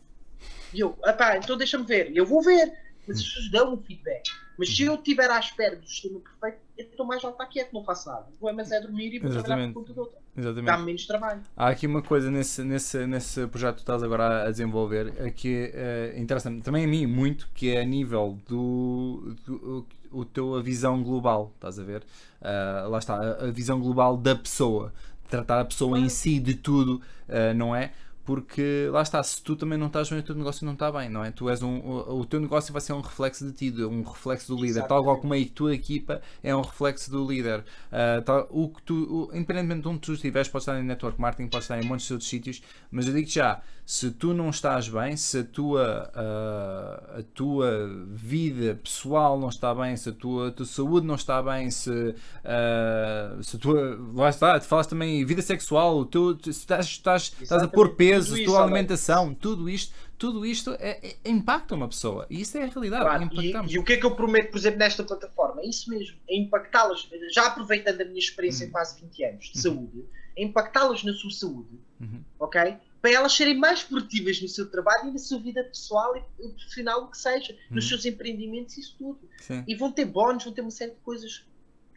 E 0.73 0.79
eu, 0.79 0.91
pá, 1.17 1.37
então 1.37 1.57
deixa-me 1.57 1.85
ver. 1.85 2.11
Eu 2.15 2.25
vou 2.25 2.41
ver. 2.41 2.71
Mas 3.07 3.19
as 3.19 3.23
pessoas 3.23 3.51
dão 3.51 3.73
um 3.73 3.77
feedback. 3.77 4.29
Mas 4.57 4.75
se 4.75 4.83
eu 4.83 4.95
estiver 4.95 5.29
à 5.29 5.39
espera 5.39 5.75
do 5.75 5.87
sistema 5.87 6.19
perfeito, 6.19 6.57
eu 6.77 6.85
estou 6.85 7.05
mais 7.05 7.23
alto 7.23 7.47
quieto, 7.47 7.71
não 7.71 7.83
faço 7.83 8.09
nada. 8.09 8.25
O 8.33 8.37
problema 8.37 8.63
é 8.69 8.81
dormir 8.81 9.13
e 9.13 9.19
vou 9.19 9.31
trabalhar 9.31 9.71
por. 9.71 9.85
Exatamente. 10.35 10.65
Dá-me 10.65 10.85
menos 10.85 11.05
trabalho. 11.05 11.41
Há 11.55 11.69
aqui 11.69 11.87
uma 11.87 12.01
coisa 12.01 12.29
nesse, 12.29 12.63
nesse, 12.63 13.07
nesse 13.07 13.47
projeto 13.47 13.75
que 13.75 13.81
estás 13.81 14.03
agora 14.03 14.43
a 14.43 14.51
desenvolver 14.51 15.13
é 15.17 15.31
que 15.31 15.71
uh, 15.73 16.19
interessa-me 16.19 16.61
também 16.61 16.83
a 16.83 16.87
mim 16.87 17.05
muito, 17.05 17.47
que 17.53 17.75
é 17.75 17.81
a 17.81 17.85
nível 17.85 18.37
do, 18.47 19.35
do 19.45 19.87
o 20.11 20.25
teu 20.25 20.55
a 20.55 20.61
visão 20.61 21.01
global, 21.03 21.51
estás 21.55 21.79
a 21.79 21.83
ver? 21.83 22.03
Uh, 22.41 22.89
lá 22.89 22.99
está, 22.99 23.15
a, 23.15 23.45
a, 23.45 23.51
visão 23.51 23.79
global 23.79 24.17
da 24.17 24.35
pessoa, 24.35 24.93
tratar 25.29 25.59
a 25.59 25.65
pessoa 25.65 25.99
em 25.99 26.09
si 26.09 26.39
de 26.39 26.55
tudo, 26.55 27.01
uh, 27.27 27.53
não 27.55 27.75
é? 27.75 27.91
Porque 28.27 28.89
lá 28.91 29.03
está, 29.03 29.23
se 29.23 29.41
tu 29.41 29.55
também 29.55 29.77
não 29.77 29.87
estás 29.87 30.09
bem, 30.09 30.19
o 30.19 30.21
teu 30.21 30.35
negócio 30.35 30.65
não 30.65 30.73
está 30.73 30.91
bem, 30.91 31.07
não 31.07 31.23
é? 31.23 31.31
Tu 31.31 31.49
és 31.49 31.63
um, 31.63 31.79
o, 31.79 32.19
o 32.19 32.25
teu 32.25 32.41
negócio 32.41 32.73
vai 32.73 32.81
ser 32.81 32.91
um 32.91 32.99
reflexo 32.99 33.45
de 33.49 33.53
ti, 33.53 33.85
um 33.85 34.03
reflexo 34.03 34.53
do 34.53 34.61
líder, 34.61 34.85
tal 34.85 35.01
qual 35.01 35.17
como 35.17 35.33
a 35.33 35.37
tua 35.55 35.73
equipa 35.73 36.21
é 36.43 36.53
um 36.53 36.59
reflexo 36.59 37.09
do 37.09 37.25
líder. 37.25 37.63
Uh, 37.89 38.21
tal, 38.25 38.45
o 38.49 38.67
que 38.67 38.81
tu, 38.81 39.29
o, 39.31 39.33
independentemente 39.33 39.83
de 39.83 39.87
onde 39.87 39.99
tu 39.99 40.11
estiveres, 40.11 40.49
podes 40.49 40.67
estar 40.67 40.77
em 40.77 40.83
network 40.83 41.21
marketing, 41.21 41.47
podes 41.47 41.63
estar 41.63 41.81
em 41.81 41.87
de 41.87 41.93
outros 42.13 42.27
sítios, 42.27 42.61
mas 42.91 43.07
eu 43.07 43.13
digo 43.13 43.29
já, 43.29 43.61
se 43.87 44.11
tu 44.11 44.33
não 44.33 44.49
estás 44.49 44.89
bem, 44.89 45.15
se 45.15 45.39
a 45.39 45.43
tua, 45.45 46.11
uh, 46.13 47.19
a 47.19 47.23
tua 47.33 47.89
vida 48.09 48.77
pessoal 48.83 49.39
não 49.39 49.47
está 49.47 49.73
bem, 49.73 49.95
se 49.95 50.09
a 50.09 50.11
tua, 50.11 50.49
a 50.49 50.51
tua 50.51 50.65
saúde 50.65 51.07
não 51.07 51.15
está 51.15 51.41
bem, 51.41 51.71
se, 51.71 51.89
uh, 51.89 53.41
se 53.41 53.55
a 53.55 53.59
tua. 53.59 53.97
Lá 54.13 54.27
está, 54.27 54.59
tu 54.59 54.65
falas 54.65 54.87
também 54.87 55.23
vida 55.23 55.41
sexual, 55.41 56.03
tu, 56.03 56.35
tu 56.35 56.49
estás, 56.49 56.85
estás, 56.85 57.33
estás 57.41 57.63
a 57.63 57.67
pôr 57.69 57.95
peso 57.95 58.16
peso, 58.17 58.43
tua 58.45 58.63
alimentação, 58.63 59.33
tudo 59.33 59.69
isto, 59.69 59.93
tudo 60.17 60.45
isto 60.45 60.75
é, 60.79 61.15
é, 61.23 61.29
impacta 61.29 61.75
uma 61.75 61.87
pessoa. 61.87 62.25
E 62.29 62.41
isso 62.41 62.57
é 62.57 62.63
a 62.63 62.67
realidade. 62.67 63.03
Claro, 63.03 63.29
e, 63.41 63.73
e, 63.73 63.79
o 63.79 63.83
que 63.83 63.93
é 63.93 63.97
que 63.97 64.05
eu 64.05 64.15
prometo, 64.15 64.51
por 64.51 64.57
exemplo, 64.57 64.79
nesta 64.79 65.03
plataforma? 65.03 65.61
É 65.61 65.67
isso 65.67 65.89
mesmo, 65.89 66.17
é 66.29 66.37
impactá-las, 66.37 67.07
já 67.33 67.47
aproveitando 67.47 68.01
a 68.01 68.05
minha 68.05 68.19
experiência 68.19 68.63
uhum. 68.63 68.69
em 68.69 68.71
quase 68.71 69.01
20 69.01 69.23
anos 69.25 69.45
de 69.45 69.57
uhum. 69.57 69.61
saúde, 69.61 70.05
é 70.35 70.43
impactá-las 70.43 71.03
na 71.03 71.13
sua 71.13 71.31
saúde, 71.31 71.79
uhum. 71.99 72.23
ok? 72.39 72.77
Para 73.01 73.11
elas 73.11 73.33
serem 73.33 73.57
mais 73.57 73.83
produtivas 73.83 74.41
no 74.41 74.47
seu 74.47 74.69
trabalho 74.69 75.09
e 75.09 75.11
na 75.11 75.19
sua 75.19 75.39
vida 75.39 75.63
pessoal 75.63 76.17
e 76.17 76.49
profissional, 76.49 77.03
o 77.03 77.07
que 77.11 77.17
seja, 77.17 77.55
nos 77.69 77.85
uhum. 77.85 77.89
seus 77.89 78.05
empreendimentos, 78.05 78.77
isso 78.77 78.95
tudo. 78.97 79.19
Sim. 79.39 79.63
E 79.67 79.75
vão 79.75 79.91
ter 79.91 80.05
bónus, 80.05 80.43
vão 80.43 80.53
ter 80.53 80.61
uma 80.61 80.71
série 80.71 80.91
de 80.91 80.99
coisas 81.01 81.45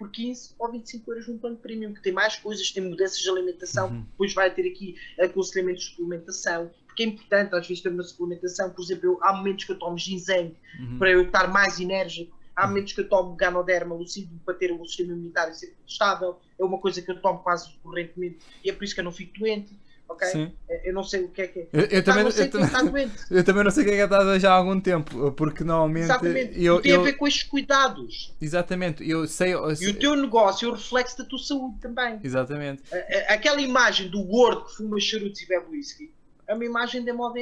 por 0.01 0.11
15 0.11 0.55
ou 0.59 0.73
25 0.73 1.13
euros 1.13 1.29
num 1.29 1.37
plano 1.37 1.59
premium, 1.59 1.93
que 1.93 2.01
tem 2.01 2.11
mais 2.11 2.35
coisas, 2.35 2.71
tem 2.71 2.83
mudanças 2.83 3.19
de 3.19 3.29
alimentação, 3.29 3.91
uhum. 3.91 4.01
depois 4.01 4.33
vai 4.33 4.51
ter 4.51 4.67
aqui 4.67 4.97
aconselhamento 5.21 5.81
de 5.81 5.85
suplementação, 5.85 6.71
porque 6.87 7.03
é 7.03 7.07
importante 7.07 7.55
às 7.55 7.69
vezes 7.69 7.83
ter 7.83 7.91
uma 7.91 8.03
suplementação, 8.03 8.71
por 8.71 8.83
exemplo, 8.83 9.05
eu, 9.05 9.19
há 9.23 9.35
momentos 9.35 9.67
que 9.67 9.73
eu 9.73 9.79
tomo 9.79 9.99
ginseng 9.99 10.57
uhum. 10.81 10.99
para 10.99 11.11
eu 11.11 11.25
estar 11.25 11.49
mais 11.49 11.79
enérgico, 11.79 12.35
há 12.57 12.63
uhum. 12.63 12.69
momentos 12.71 12.95
que 12.95 13.01
eu 13.03 13.09
tomo 13.11 13.37
ganoderma, 13.37 13.95
lucídio, 13.95 14.41
para 14.43 14.55
ter 14.55 14.73
o 14.73 14.83
sistema 14.87 15.13
imunitário 15.13 15.55
sempre 15.55 15.77
estável, 15.87 16.41
é 16.59 16.65
uma 16.65 16.79
coisa 16.79 17.03
que 17.03 17.11
eu 17.11 17.21
tomo 17.21 17.41
quase 17.41 17.71
correntemente 17.83 18.39
e 18.65 18.71
é 18.71 18.73
por 18.73 18.85
isso 18.85 18.95
que 18.95 19.01
eu 19.01 19.05
não 19.05 19.13
fico 19.13 19.39
doente 19.39 19.79
ok? 20.11 20.29
Sim. 20.29 20.53
Eu 20.85 20.93
não 20.93 21.03
sei 21.03 21.25
o 21.25 21.29
que 21.29 21.43
é 21.43 21.47
que 21.47 21.61
é. 21.61 21.69
Eu, 21.73 21.83
eu 21.83 22.05
também, 22.05 22.25
não 22.25 22.31
sei 22.31 22.47
eu, 22.47 22.51
quem 22.51 22.63
está 22.63 22.83
doente. 22.83 23.15
Eu 23.31 23.45
também 23.45 23.65
não 23.65 23.71
sei 23.71 23.83
o 23.83 23.87
que 23.87 23.93
é 23.93 23.97
que 23.97 24.03
está 24.03 24.39
já 24.39 24.51
há 24.51 24.55
algum 24.55 24.81
tempo, 24.81 25.33
porque 25.33 25.63
normalmente. 25.65 26.05
Exatamente. 26.05 26.63
Eu, 26.63 26.81
tem 26.81 26.95
a 26.95 27.01
ver 27.01 27.13
com 27.15 27.27
estes 27.27 27.45
cuidados. 27.45 28.35
Exatamente. 28.41 29.09
Eu 29.09 29.27
sei, 29.27 29.55
eu 29.55 29.75
sei, 29.77 29.89
E 29.89 29.91
o 29.91 29.99
teu 29.99 30.17
negócio 30.17 30.67
é 30.67 30.69
o 30.71 30.75
reflexo 30.75 31.17
da 31.19 31.25
tua 31.25 31.39
saúde 31.39 31.79
também. 31.81 32.19
Exatamente. 32.23 32.83
Aquela 33.29 33.61
imagem 33.61 34.09
do 34.09 34.23
gordo 34.25 34.65
que 34.65 34.77
fuma 34.77 34.99
charutos 35.01 35.41
e 35.41 35.47
bebe 35.47 35.67
whisky, 35.71 36.13
é 36.47 36.55
uma 36.55 36.65
imagem 36.65 37.05
da 37.05 37.15
moda. 37.15 37.39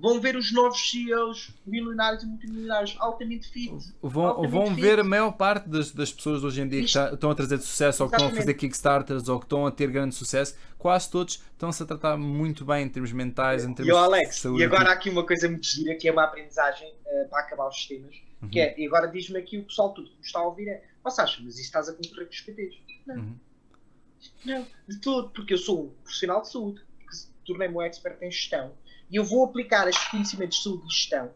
Vão 0.00 0.20
ver 0.20 0.34
os 0.36 0.50
novos 0.52 0.90
CEOs, 0.90 1.50
milionários 1.66 2.22
e 2.22 2.26
multimilionários, 2.26 2.96
altamente 2.98 3.48
fit. 3.48 3.92
Vão, 4.02 4.24
altamente 4.26 4.50
vão 4.52 4.66
fit. 4.68 4.80
ver 4.80 5.00
a 5.00 5.04
maior 5.04 5.32
parte 5.32 5.68
das, 5.68 5.90
das 5.92 6.10
pessoas 6.12 6.40
de 6.40 6.46
hoje 6.46 6.60
em 6.62 6.68
dia 6.68 6.78
que 6.80 6.86
Isto- 6.86 6.98
tá- 6.98 7.12
estão 7.14 7.30
a 7.30 7.34
trazer 7.34 7.58
sucesso 7.58 8.02
ou 8.02 8.08
que 8.08 8.16
estão 8.16 8.28
a 8.28 8.34
fazer. 8.34 8.54
Kickstarters 8.54 9.28
ou 9.28 9.38
que 9.38 9.44
estão 9.44 9.66
a 9.66 9.70
ter 9.70 9.90
grande 9.90 10.14
sucesso, 10.14 10.56
quase 10.78 11.10
todos 11.10 11.34
estão-se 11.52 11.82
a 11.82 11.86
tratar 11.86 12.16
muito 12.16 12.64
bem 12.64 12.86
em 12.86 12.88
termos 12.88 13.12
mentais, 13.12 13.64
em 13.64 13.72
E 13.72 13.74
termos 13.74 13.94
de 13.94 14.00
Alex, 14.00 14.36
saúde. 14.36 14.62
e 14.62 14.64
agora 14.64 14.88
há 14.88 14.92
aqui 14.92 15.10
uma 15.10 15.26
coisa 15.26 15.48
muito 15.48 15.66
gira 15.66 15.94
que 15.94 16.08
é 16.08 16.12
uma 16.12 16.24
aprendizagem 16.24 16.92
eh, 17.06 17.24
para 17.30 17.40
acabar 17.40 17.68
os 17.68 17.76
sistemas. 17.76 18.14
Que 18.50 18.58
Uhum. 18.58 18.64
é, 18.66 18.80
e 18.80 18.86
agora 18.86 19.06
diz-me 19.06 19.38
aqui 19.38 19.58
o 19.58 19.64
pessoal 19.64 19.92
tudo 19.92 20.08
que 20.08 20.16
me 20.16 20.22
está 20.24 20.38
a 20.40 20.44
ouvir 20.46 20.66
é, 20.68 20.82
você 21.04 21.20
acha, 21.20 21.42
mas 21.42 21.54
isso 21.56 21.62
estás 21.64 21.88
a 21.90 21.92
concorrer 21.92 22.24
com 22.26 22.32
os 22.32 22.40
PTs? 22.40 22.74
Não. 23.06 23.16
Uhum. 23.16 23.36
Não, 24.44 24.66
de 24.88 24.98
todo, 25.00 25.28
porque 25.30 25.54
eu 25.54 25.58
sou 25.58 25.84
um 25.84 25.88
profissional 26.02 26.40
de 26.42 26.50
saúde, 26.50 26.80
que 26.80 27.46
tornei-me 27.46 27.74
um 27.74 27.82
expert 27.82 28.16
em 28.22 28.30
gestão, 28.30 28.72
e 29.10 29.16
eu 29.16 29.24
vou 29.24 29.44
aplicar 29.44 29.88
estes 29.88 30.08
conhecimentos 30.08 30.58
de 30.58 30.64
saúde 30.64 30.84
e 30.86 30.92
gestão 30.92 31.30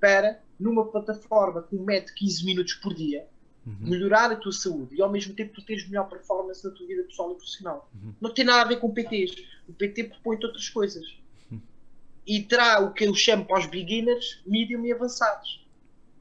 para, 0.00 0.42
numa 0.60 0.84
plataforma 0.84 1.62
que 1.62 1.74
me 1.74 1.84
mete 1.84 2.12
15 2.14 2.44
minutos 2.44 2.74
por 2.74 2.94
dia, 2.94 3.26
Uhum. 3.66 3.76
melhorar 3.80 4.30
a 4.30 4.36
tua 4.36 4.52
saúde 4.52 4.94
e 4.94 5.00
ao 5.00 5.10
mesmo 5.10 5.32
tempo 5.32 5.54
tu 5.54 5.62
teres 5.62 5.88
melhor 5.88 6.06
performance 6.06 6.62
na 6.62 6.70
tua 6.70 6.86
vida 6.86 7.02
pessoal 7.04 7.32
e 7.32 7.36
profissional. 7.36 7.90
Uhum. 7.94 8.14
Não 8.20 8.34
tem 8.34 8.44
nada 8.44 8.60
a 8.60 8.68
ver 8.68 8.78
com 8.78 8.92
PTs. 8.92 9.42
O 9.66 9.72
PT 9.72 10.04
propõe-te 10.04 10.44
outras 10.44 10.68
coisas. 10.68 11.06
Uhum. 11.50 11.60
E 12.26 12.42
terá 12.42 12.80
o 12.80 12.92
que 12.92 13.04
eu 13.04 13.14
chamo 13.14 13.46
para 13.46 13.60
os 13.60 13.66
beginners, 13.66 14.42
medium 14.46 14.84
e 14.84 14.92
avançados. 14.92 15.66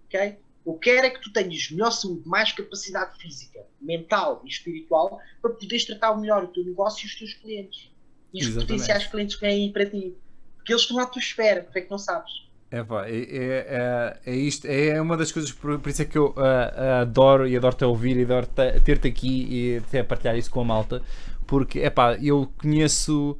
Ok? 0.05 0.37
Eu 0.65 0.73
quero 0.75 1.05
é 1.05 1.09
que 1.09 1.19
tu 1.19 1.33
tenhas 1.33 1.69
melhor 1.69 1.91
saúde, 1.91 2.25
mais 2.25 2.53
capacidade 2.53 3.19
física, 3.19 3.59
mental 3.81 4.41
e 4.45 4.47
espiritual 4.47 5.19
para 5.41 5.51
poderes 5.51 5.83
tratar 5.85 6.15
melhor 6.15 6.45
o 6.45 6.47
teu 6.47 6.63
negócio 6.63 7.03
e 7.03 7.07
os 7.07 7.15
teus 7.15 7.33
clientes. 7.33 7.91
E 8.33 8.39
os 8.39 8.47
Exatamente. 8.47 8.67
potenciais 8.67 9.07
clientes 9.07 9.35
que 9.35 9.41
vêm 9.41 9.65
aí 9.65 9.73
para 9.73 9.89
ti. 9.89 10.15
Porque 10.63 10.71
eles 10.71 10.83
estão 10.83 10.97
à 10.97 11.05
tua 11.05 11.19
espera, 11.19 11.67
tu 11.69 11.77
é 11.77 11.81
que 11.81 11.91
não 11.91 11.97
sabes. 11.97 12.31
É, 12.71 12.77
é, 12.77 12.83
é, 13.11 14.19
é, 14.25 14.31
é 14.31 14.35
isto, 14.35 14.65
é 14.65 14.99
uma 14.99 15.17
das 15.17 15.29
coisas 15.29 15.51
por, 15.51 15.77
por 15.77 15.89
isso 15.89 16.01
é 16.01 16.05
que 16.05 16.17
eu 16.17 16.33
ah, 16.37 17.01
adoro 17.01 17.45
e 17.45 17.55
adoro 17.55 17.75
te 17.75 17.83
ouvir 17.83 18.17
e 18.17 18.23
adoro 18.23 18.47
te- 18.47 18.79
ter-te 18.79 19.09
aqui 19.09 19.45
e 19.49 19.77
até 19.77 20.01
partilhar 20.01 20.37
isso 20.37 20.49
com 20.49 20.61
a 20.61 20.63
malta, 20.63 21.01
porque 21.45 21.81
é 21.81 21.89
pá, 21.89 22.15
eu 22.15 22.51
conheço 22.59 23.37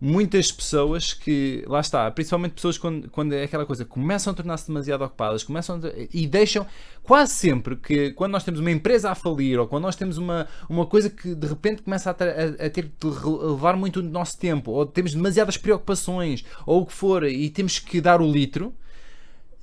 muitas 0.00 0.52
pessoas 0.52 1.14
que, 1.14 1.64
lá 1.66 1.80
está, 1.80 2.10
principalmente 2.10 2.52
pessoas 2.52 2.76
quando, 2.76 3.08
quando 3.10 3.32
é 3.32 3.44
aquela 3.44 3.64
coisa, 3.64 3.84
começam 3.84 4.32
a 4.32 4.36
tornar-se 4.36 4.66
demasiado 4.66 5.02
ocupadas, 5.02 5.42
começam 5.42 5.76
a- 5.76 5.80
e 6.12 6.26
deixam, 6.26 6.66
quase 7.02 7.32
sempre 7.32 7.76
que 7.76 8.12
quando 8.12 8.32
nós 8.32 8.44
temos 8.44 8.60
uma 8.60 8.70
empresa 8.70 9.10
a 9.10 9.14
falir 9.14 9.58
ou 9.58 9.66
quando 9.66 9.84
nós 9.84 9.96
temos 9.96 10.18
uma, 10.18 10.46
uma 10.68 10.84
coisa 10.86 11.08
que 11.08 11.34
de 11.34 11.46
repente 11.46 11.82
começa 11.82 12.10
a 12.10 12.14
ter, 12.14 12.28
a, 12.60 12.66
a 12.66 12.70
ter 12.70 12.84
de 13.00 13.06
levar 13.06 13.76
muito 13.76 14.02
do 14.02 14.08
nosso 14.10 14.38
tempo, 14.38 14.72
ou 14.72 14.84
temos 14.84 15.14
demasiadas 15.14 15.56
preocupações, 15.56 16.44
ou 16.66 16.82
o 16.82 16.86
que 16.86 16.92
for, 16.92 17.24
e 17.24 17.48
temos 17.50 17.78
que 17.78 18.00
dar 18.00 18.20
o 18.20 18.30
litro, 18.30 18.74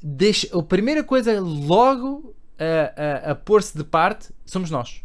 deixa, 0.02 0.58
a 0.58 0.64
primeira 0.64 1.04
coisa 1.04 1.40
logo 1.40 2.36
a, 2.58 3.30
a, 3.30 3.32
a 3.32 3.36
pôr-se 3.36 3.78
de 3.78 3.84
parte 3.84 4.30
somos 4.46 4.70
nós. 4.72 5.04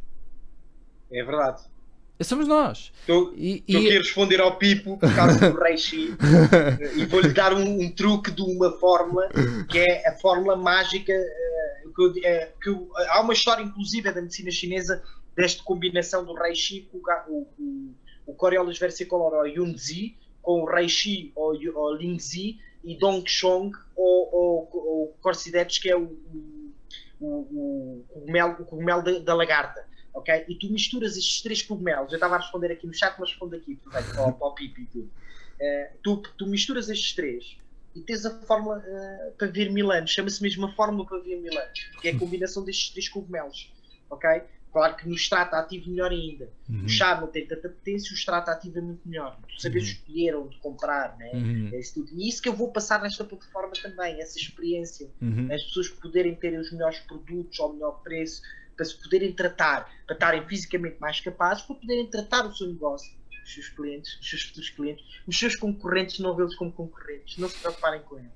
É 1.11 1.23
verdade. 1.25 1.63
Somos 2.23 2.49
nós. 2.49 2.93
Estou 3.01 3.33
E, 3.37 3.57
estou 3.67 3.77
aqui 3.81 3.97
a 3.97 3.99
responder 4.01 4.41
ao 4.41 4.57
Pipo 4.57 4.97
por 4.99 5.15
causa 5.15 5.51
do 5.51 5.59
Reishi 5.59 6.15
e 6.97 7.05
vou-lhe 7.07 7.29
dar 7.33 7.53
um, 7.53 7.81
um 7.81 7.91
truque 7.91 8.31
de 8.31 8.41
uma 8.43 8.73
fórmula 8.79 9.29
que 9.69 9.79
é 9.79 10.09
a 10.09 10.13
fórmula 10.19 10.57
mágica. 10.57 11.13
eh, 11.13 11.83
que 11.95 12.03
eu- 12.03 12.13
eh, 12.25 12.53
que 12.63 12.69
eu- 12.71 12.91
há 13.11 13.21
uma 13.23 13.33
história, 13.33 13.63
inclusive, 13.63 14.13
da 14.13 14.21
medicina 14.21 14.51
chinesa 14.51 15.03
desta 15.35 15.63
combinação 15.63 16.25
do 16.25 16.35
Reishi 16.35 16.89
com 16.93 16.99
o, 17.29 17.47
o, 17.59 17.95
o, 18.27 18.35
Coriolis 18.35 18.79
versicolor 18.79 19.33
ou 19.35 19.47
Yunzi, 19.47 20.15
com 20.43 20.63
o 20.63 20.67
Reishi 20.67 21.33
ou, 21.35 21.55
ou 21.75 21.95
Lingzi 21.95 22.59
e 22.85 22.97
Dongchong 22.99 23.73
ou, 23.95 24.29
ou, 24.35 24.69
ou 24.73 25.17
Corcidetes, 25.23 25.79
que 25.79 25.91
é 25.91 25.97
o, 25.97 26.03
o, 27.21 27.27
o, 27.27 27.27
o 27.27 28.05
cogumelo, 28.09 28.53
o 28.61 28.65
cogumelo 28.65 29.03
da, 29.03 29.19
da 29.19 29.35
lagarta. 29.35 29.85
Ok? 30.17 30.45
E 30.49 30.55
tu 30.59 30.73
misturas 30.73 31.17
estes 31.17 31.43
três 31.43 31.63
cogumelos. 31.63 32.11
Eu 32.13 32.17
estava 32.17 32.35
a 32.37 32.39
responder 32.39 32.73
aqui 32.73 32.87
no 32.87 32.95
chat, 32.95 33.15
mas 33.21 33.31
respondo 33.31 33.55
aqui 33.57 33.79
aproveito, 33.81 34.13
para, 34.15 34.27
o- 34.29 34.33
para 34.33 34.49
o 34.49 34.55
Pipi 34.57 34.83
e 34.83 34.87
tudo. 34.87 35.11
Eh, 35.61 35.93
tu, 36.03 36.23
tu 36.37 36.47
misturas 36.47 36.89
estes 36.89 37.15
três 37.15 37.45
e 37.95 38.01
tens 38.03 38.27
a 38.27 38.31
fórmula 38.43 38.83
eh, 38.87 39.33
para 39.39 39.47
ver 39.49 39.71
mil 39.71 39.91
anos. 39.91 40.11
Chama-se 40.11 40.43
mesmo 40.43 40.67
a 40.67 40.73
fórmula 40.75 41.07
para 41.07 41.19
ver 41.21 41.37
mil 41.41 41.53
anos, 41.59 41.79
que 42.01 42.09
é 42.09 42.13
a 42.13 42.19
combinação 42.19 42.65
destes 42.65 42.91
três 42.91 43.09
cogumelos. 43.09 43.73
ok? 44.11 44.29
Claro 44.73 44.95
que 44.97 45.09
no 45.09 45.15
extrato 45.15 45.57
ativo 45.57 45.89
melhor 45.91 46.11
ainda. 46.11 46.53
Uhum. 46.69 46.85
O 46.85 46.89
chá 46.89 47.19
não 47.19 47.29
tem 47.29 47.47
tanta 47.47 47.67
potência, 47.71 48.13
o 48.13 48.15
extrato 48.15 48.51
ativo 48.51 48.79
é 48.79 48.83
muito 48.83 49.09
melhor. 49.09 49.39
Tu 49.49 49.63
sabes 49.63 49.85
Uhum. 49.85 49.91
escolher 49.91 50.37
onde 50.37 50.59
comprar, 50.59 51.17
né? 51.17 51.31
Uhum. 51.33 51.71
É 51.73 51.79
isso 51.81 51.95
tudo. 51.95 52.11
E 52.13 52.29
isso 52.29 52.43
que 52.43 52.49
eu 52.51 52.53
vou 52.53 52.71
passar 52.71 53.01
nesta 53.01 53.25
plataforma 53.25 53.73
também, 53.83 54.21
essa 54.21 54.39
experiência 54.39 55.11
Uhum. 55.23 55.49
as 55.51 55.63
pessoas 55.63 55.89
poderem 55.89 56.35
ter 56.35 56.59
os 56.61 56.71
melhores 56.73 56.99
produtos 57.01 57.59
ao 57.59 57.73
melhor 57.73 58.03
preço, 58.03 58.43
para 58.77 58.85
se 58.85 59.01
poderem 59.03 59.33
tratar, 59.33 59.91
para 60.07 60.15
estarem 60.15 60.47
fisicamente 60.47 61.01
mais 61.01 61.21
capazes, 61.21 61.63
para 61.65 61.77
poderem 61.77 62.07
tratar 62.11 62.47
o 62.47 62.55
seu 62.55 62.67
negócio, 62.69 63.11
os 63.45 63.55
seus 63.55 63.69
clientes, 63.71 64.19
os 64.21 64.29
seus 64.29 64.43
futuros 64.43 64.71
clientes, 64.71 65.05
os 65.27 65.39
seus 65.39 65.57
concorrentes, 65.57 66.19
não 66.19 66.35
vê-los 66.37 66.55
como 66.57 66.73
concorrentes, 66.73 67.39
não 67.39 67.49
se 67.49 67.59
preocuparem 67.59 68.03
com 68.03 68.19
eles. 68.19 68.31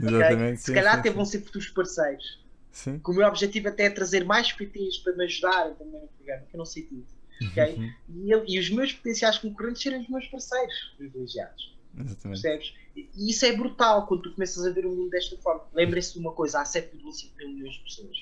Exatamente. 0.00 0.60
Se 0.60 0.66
sim, 0.66 0.74
calhar 0.74 0.94
sim, 0.94 1.00
até 1.00 1.10
sim. 1.10 1.16
vão 1.16 1.24
ser 1.24 1.40
futuros 1.42 1.68
parceiros. 1.68 2.44
Sim. 2.72 2.98
Que 2.98 3.10
o 3.10 3.14
meu 3.14 3.26
objetivo 3.28 3.68
até 3.68 3.84
é 3.84 3.90
trazer 3.90 4.24
mais 4.24 4.50
PTs 4.52 4.98
para 4.98 5.12
me 5.14 5.24
ajudarem 5.24 5.74
também 5.74 6.00
no 6.00 6.08
programa, 6.08 6.42
que 6.46 6.56
eu 6.56 6.58
não 6.58 6.64
sei 6.66 6.82
tudo. 6.84 7.06
ok? 7.50 7.74
Uhum. 7.74 7.92
E, 8.26 8.30
eu- 8.30 8.44
e 8.48 8.58
os 8.58 8.70
meus 8.70 8.92
potenciais 8.92 9.38
concorrentes 9.38 9.82
serem 9.82 10.00
os 10.00 10.08
meus 10.08 10.26
parceiros 10.28 10.94
privilegiados. 10.96 11.73
Exatamente. 11.98 12.42
Percebes? 12.42 12.74
E 12.96 13.30
isso 13.30 13.44
é 13.44 13.52
brutal 13.52 14.06
quando 14.06 14.22
tu 14.22 14.32
começas 14.34 14.64
a 14.64 14.70
ver 14.70 14.86
o 14.86 14.90
mundo 14.90 15.10
desta 15.10 15.36
forma. 15.38 15.64
Lembrem-se 15.72 16.14
de 16.14 16.18
uma 16.20 16.32
coisa: 16.32 16.60
há 16.60 16.64
7,5 16.64 17.30
mil 17.36 17.48
milhões 17.48 17.74
de 17.74 17.80
pessoas 17.80 18.16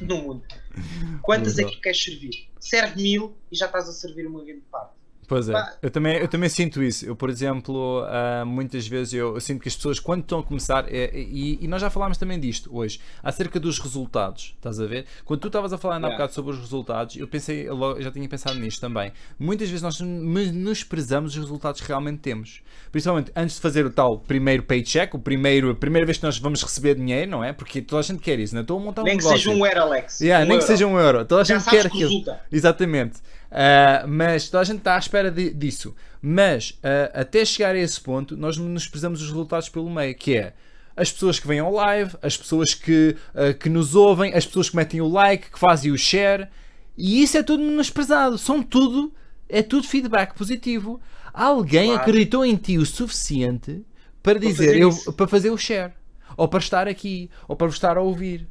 no 0.00 0.16
mundo. 0.22 0.44
Quantas 1.22 1.58
é 1.58 1.64
que 1.64 1.72
tu 1.72 1.80
queres 1.80 2.02
servir? 2.02 2.48
Serve 2.58 3.02
mil 3.02 3.36
e 3.50 3.56
já 3.56 3.66
estás 3.66 3.88
a 3.88 3.92
servir 3.92 4.26
uma 4.26 4.44
grande 4.44 4.62
parte. 4.70 4.95
Pois 5.28 5.48
é, 5.48 5.52
Pá. 5.52 5.74
eu 5.82 5.90
também, 5.90 6.16
eu 6.18 6.28
também 6.28 6.48
sinto 6.48 6.82
isso. 6.82 7.04
Eu, 7.04 7.16
por 7.16 7.28
exemplo, 7.28 8.04
ah, 8.08 8.44
muitas 8.46 8.86
vezes 8.86 9.12
eu, 9.14 9.34
eu 9.34 9.40
sinto 9.40 9.60
que 9.60 9.68
as 9.68 9.74
pessoas, 9.74 9.98
quando 9.98 10.20
estão 10.22 10.38
a 10.38 10.42
começar, 10.42 10.86
é- 10.88 11.04
é- 11.06 11.18
e, 11.20 11.58
e 11.62 11.66
nós 11.68 11.80
já 11.82 11.90
falámos 11.90 12.16
também 12.16 12.38
disto 12.38 12.70
hoje, 12.72 13.00
acerca 13.22 13.58
dos 13.58 13.78
resultados, 13.78 14.54
estás 14.56 14.78
a 14.80 14.86
ver? 14.86 15.04
Quando 15.24 15.40
tu 15.40 15.46
estavas 15.48 15.72
a 15.72 15.78
falar 15.78 15.96
ainda 15.96 16.06
há 16.06 16.10
Yeah. 16.10 16.24
bocado 16.24 16.34
sobre 16.34 16.52
os 16.52 16.58
resultados, 16.60 17.16
eu 17.16 17.26
pensei, 17.26 17.68
eu 17.68 18.00
já 18.02 18.10
tinha 18.12 18.28
pensado 18.28 18.58
nisto 18.58 18.80
também. 18.80 19.12
Muitas 19.38 19.68
vezes 19.68 19.82
nós 19.82 20.00
menosprezamos 20.00 21.32
os 21.36 21.38
resultados 21.42 21.80
que 21.80 21.88
realmente 21.88 22.18
temos. 22.20 22.60
Principalmente 22.92 23.30
antes 23.34 23.56
de 23.56 23.60
fazer 23.62 23.84
o 23.84 23.90
tal 23.90 24.18
primeiro 24.18 24.62
paycheck, 24.62 25.14
o 25.14 25.18
primeiro, 25.18 25.70
a 25.70 25.74
primeira 25.74 26.06
vez 26.06 26.18
que 26.18 26.24
nós 26.24 26.38
vamos 26.38 26.62
receber 26.62 26.94
dinheiro, 26.94 27.30
não 27.30 27.42
é? 27.44 27.52
Porque 27.52 27.82
toda 27.82 28.00
a 28.00 28.02
gente 28.02 28.20
quer 28.20 28.38
isso, 28.38 28.54
não 28.54 28.60
é? 28.60 28.62
Estou 28.62 28.78
a 28.78 28.82
montar 28.82 29.02
um 29.02 29.04
nem 29.04 29.16
que 29.16 29.24
negócio. 29.24 29.50
seja 29.50 29.56
um 29.60 29.66
euro, 29.66 29.80
Alex. 29.82 30.20
Yeah, 30.20 30.44
Um 30.44 30.48
nem 30.48 30.58
que 30.58 30.64
euro. 30.64 30.66
seja 30.72 30.86
um 30.86 30.98
euro. 30.98 31.24
Toda 31.24 31.42
a 31.42 31.44
Já 31.44 31.58
gente 31.58 31.68
quer 31.70 31.80
que 31.82 31.86
aquilo. 31.88 32.10
resulta. 32.10 32.40
Exatamente. 32.50 33.18
Ah, 33.50 34.04
mas 34.08 34.48
toda 34.48 34.62
a 34.62 34.64
gente 34.64 34.78
está 34.78 34.96
à 34.96 34.98
espera 34.98 35.30
de- 35.30 35.50
disso. 35.52 35.94
Mas 36.20 36.78
ah, 36.82 37.20
até 37.20 37.44
chegar 37.44 37.74
a 37.74 37.78
esse 37.78 38.00
ponto, 38.00 38.36
nós 38.36 38.56
nos 38.56 38.86
precisamos 38.86 39.20
dos 39.20 39.28
resultados 39.30 39.68
pelo 39.68 39.88
meio, 39.90 40.14
que 40.14 40.36
é 40.36 40.52
as 40.96 41.12
pessoas 41.12 41.38
que 41.38 41.46
vêm 41.46 41.58
ao 41.60 41.72
live, 41.72 42.16
as 42.22 42.36
pessoas 42.36 42.74
que, 42.74 43.16
ah, 43.34 43.52
que 43.52 43.68
nos 43.68 43.94
ouvem, 43.94 44.34
as 44.34 44.46
pessoas 44.46 44.70
que 44.70 44.76
metem 44.76 45.00
o 45.00 45.08
like, 45.08 45.50
que 45.50 45.58
fazem 45.58 45.92
o 45.92 45.98
share, 45.98 46.48
e 46.96 47.22
isso 47.22 47.36
é 47.36 47.42
tudo 47.42 47.62
menosprezado. 47.62 48.38
São 48.38 48.62
tudo, 48.62 49.12
é 49.48 49.62
tudo 49.62 49.86
feedback 49.86 50.34
positivo. 50.34 51.00
Alguém 51.32 51.88
Claro. 51.88 52.00
acreditou 52.02 52.44
em 52.44 52.56
ti 52.56 52.78
o 52.78 52.86
suficiente 52.86 53.82
para 54.22 54.38
dizer 54.38 54.66
fazer 54.68 54.80
eu 54.80 55.12
para 55.12 55.28
fazer 55.28 55.50
o 55.50 55.58
share, 55.58 55.92
ou 56.36 56.48
para 56.48 56.58
estar 56.58 56.88
aqui, 56.88 57.30
ou 57.46 57.54
para 57.54 57.66
vos 57.66 57.76
estar 57.76 57.96
a 57.98 58.00
ouvir. 58.00 58.48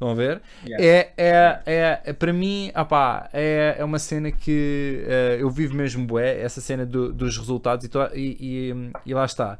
Estão 0.00 0.12
a 0.12 0.14
ver? 0.14 0.40
Yeah. 0.66 0.82
É, 0.82 1.12
é, 1.18 1.60
é, 1.66 2.00
é- 2.06 2.12
para 2.14 2.32
mim, 2.32 2.72
opá, 2.74 3.28
é, 3.34 3.76
é 3.78 3.84
uma 3.84 3.98
cena 3.98 4.32
que 4.32 5.04
eh, 5.06 5.36
eu 5.38 5.50
vivo 5.50 5.74
mesmo 5.74 6.06
bué, 6.06 6.40
essa 6.40 6.58
cena 6.58 6.86
do- 6.86 7.12
dos 7.12 7.36
resultados 7.36 7.84
e, 7.84 7.88
to- 7.90 8.10
e, 8.14 8.36
e- 8.40 8.90
e 9.04 9.12
lá 9.12 9.26
está. 9.26 9.58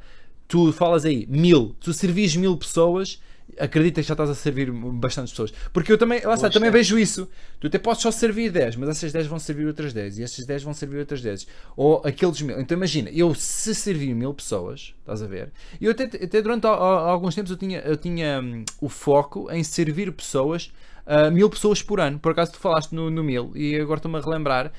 Tu 0.49 0.73
falas 0.73 1.05
aí, 1.05 1.27
mil, 1.29 1.77
tu 1.79 1.93
servis 1.93 2.35
mil 2.37 2.57
pessoas, 2.57 3.21
acredita 3.59 4.01
que 4.03 4.07
já 4.09 4.15
estás 4.15 4.31
a 4.31 4.35
servir 4.35 4.71
bastantes 4.73 5.33
pessoas. 5.33 5.53
Porque 5.73 5.93
eu 5.93 5.99
também, 5.99 6.21
lá 6.25 6.35
está, 6.35 6.49
Boa 6.49 6.53
também 6.53 6.71
vejo 6.71 6.99
isso. 6.99 7.29
Tu 7.59 7.67
até 7.67 7.79
podes 7.79 8.03
só 8.03 8.11
servir 8.11 8.51
10, 8.51 8.77
mas 8.77 8.89
essas 8.91 9.13
10 9.13 9.27
vão 9.27 9.39
servir 9.39 9.67
outras 9.67 9.93
10 9.93 10.19
e 10.19 10.23
essas 10.23 10.45
10 10.45 10.63
vão 10.63 10.75
servir 10.75 10.99
outras 10.99 11.21
10. 11.21 11.47
Ou 11.77 12.03
aqueles 12.05 12.41
mil. 12.43 12.61
Então 12.61 12.77
imagina, 12.77 13.11
eu 13.11 13.35
se 13.35 13.75
servir 13.75 14.15
mil 14.15 14.33
pessoas, 14.35 14.95
estás 15.01 15.23
a 15.23 15.27
ver? 15.27 15.51
E 15.81 15.85
eu 15.87 15.91
até, 15.93 16.05
até 16.05 16.43
durante 16.43 16.67
al- 16.67 16.83
al- 16.83 17.09
alguns 17.09 17.35
tempos 17.35 17.51
eu 17.51 17.57
tinha, 17.57 17.81
eu 17.81 17.97
tinha 17.97 18.41
hum, 18.41 18.65
o 18.81 18.89
foco 18.89 19.51
em 19.51 19.63
servir 19.65 20.11
pessoas. 20.13 20.73
ah, 21.07 21.31
mil 21.31 21.49
pessoas 21.51 21.83
por 21.83 21.99
ano, 22.01 22.19
por 22.19 22.33
acaso 22.33 22.53
tu 22.53 22.59
falaste 22.59 22.93
no, 22.93 23.11
no 23.11 23.25
mil 23.25 23.51
e 23.57 23.75
agora 23.81 23.99
estou-me 23.99 24.19
a 24.19 24.21
relembrar. 24.21 24.71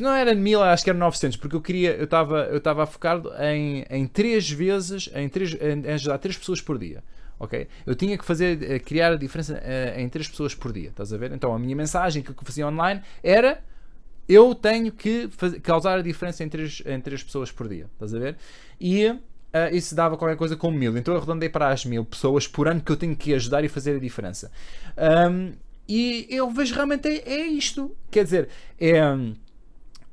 Não 0.00 0.12
era 0.14 0.34
mil, 0.34 0.62
acho 0.62 0.84
que 0.84 0.90
era 0.90 0.98
900, 0.98 1.36
porque 1.38 1.56
eu 1.56 1.60
queria, 1.60 1.92
eu 1.96 2.04
estava 2.04 2.48
eu 2.52 2.86
focado 2.86 3.32
em, 3.40 3.84
em 3.90 4.06
três 4.06 4.48
vezes, 4.48 5.10
em, 5.14 5.28
três, 5.28 5.54
em, 5.54 5.80
em 5.86 5.92
ajudar 5.92 6.18
três 6.18 6.36
pessoas 6.36 6.60
por 6.60 6.78
dia. 6.78 7.02
Ok? 7.42 7.66
Eu 7.84 7.96
tinha 7.96 8.16
que 8.16 8.24
fazer, 8.24 8.62
eh, 8.62 8.78
criar 8.78 9.12
a 9.12 9.16
diferença 9.16 9.60
eh, 9.64 10.00
em 10.00 10.08
três 10.08 10.28
pessoas 10.28 10.54
por 10.54 10.72
dia, 10.72 10.90
estás 10.90 11.12
a 11.12 11.16
ver? 11.16 11.32
Então 11.32 11.52
a 11.52 11.58
minha 11.58 11.74
mensagem 11.74 12.22
que 12.22 12.30
eu 12.30 12.36
fazia 12.44 12.68
online 12.68 13.02
era 13.20 13.60
eu 14.28 14.54
tenho 14.54 14.92
que 14.92 15.28
faz- 15.32 15.58
causar 15.58 15.98
a 15.98 16.02
diferença 16.02 16.44
em 16.44 16.48
três, 16.48 16.82
em 16.86 17.00
três 17.00 17.20
pessoas 17.20 17.50
por 17.50 17.68
dia, 17.68 17.86
estás 17.94 18.14
a 18.14 18.18
ver? 18.20 18.36
E 18.80 19.08
uh, 19.08 19.18
isso 19.72 19.92
dava 19.96 20.16
qualquer 20.16 20.36
coisa 20.36 20.56
como 20.56 20.78
mil. 20.78 20.96
Então 20.96 21.12
eu 21.14 21.18
arredondei 21.18 21.48
para 21.48 21.68
as 21.70 21.84
mil 21.84 22.04
pessoas 22.04 22.46
por 22.46 22.68
ano 22.68 22.80
que 22.80 22.92
eu 22.92 22.96
tenho 22.96 23.16
que 23.16 23.34
ajudar 23.34 23.64
e 23.64 23.68
fazer 23.68 23.96
a 23.96 23.98
diferença. 23.98 24.52
Um, 24.96 25.52
e 25.88 26.28
eu 26.30 26.48
vejo 26.50 26.74
realmente 26.74 27.08
é, 27.08 27.28
é 27.28 27.46
isto. 27.48 27.90
Quer 28.08 28.22
dizer, 28.24 28.48
é, 28.80 29.00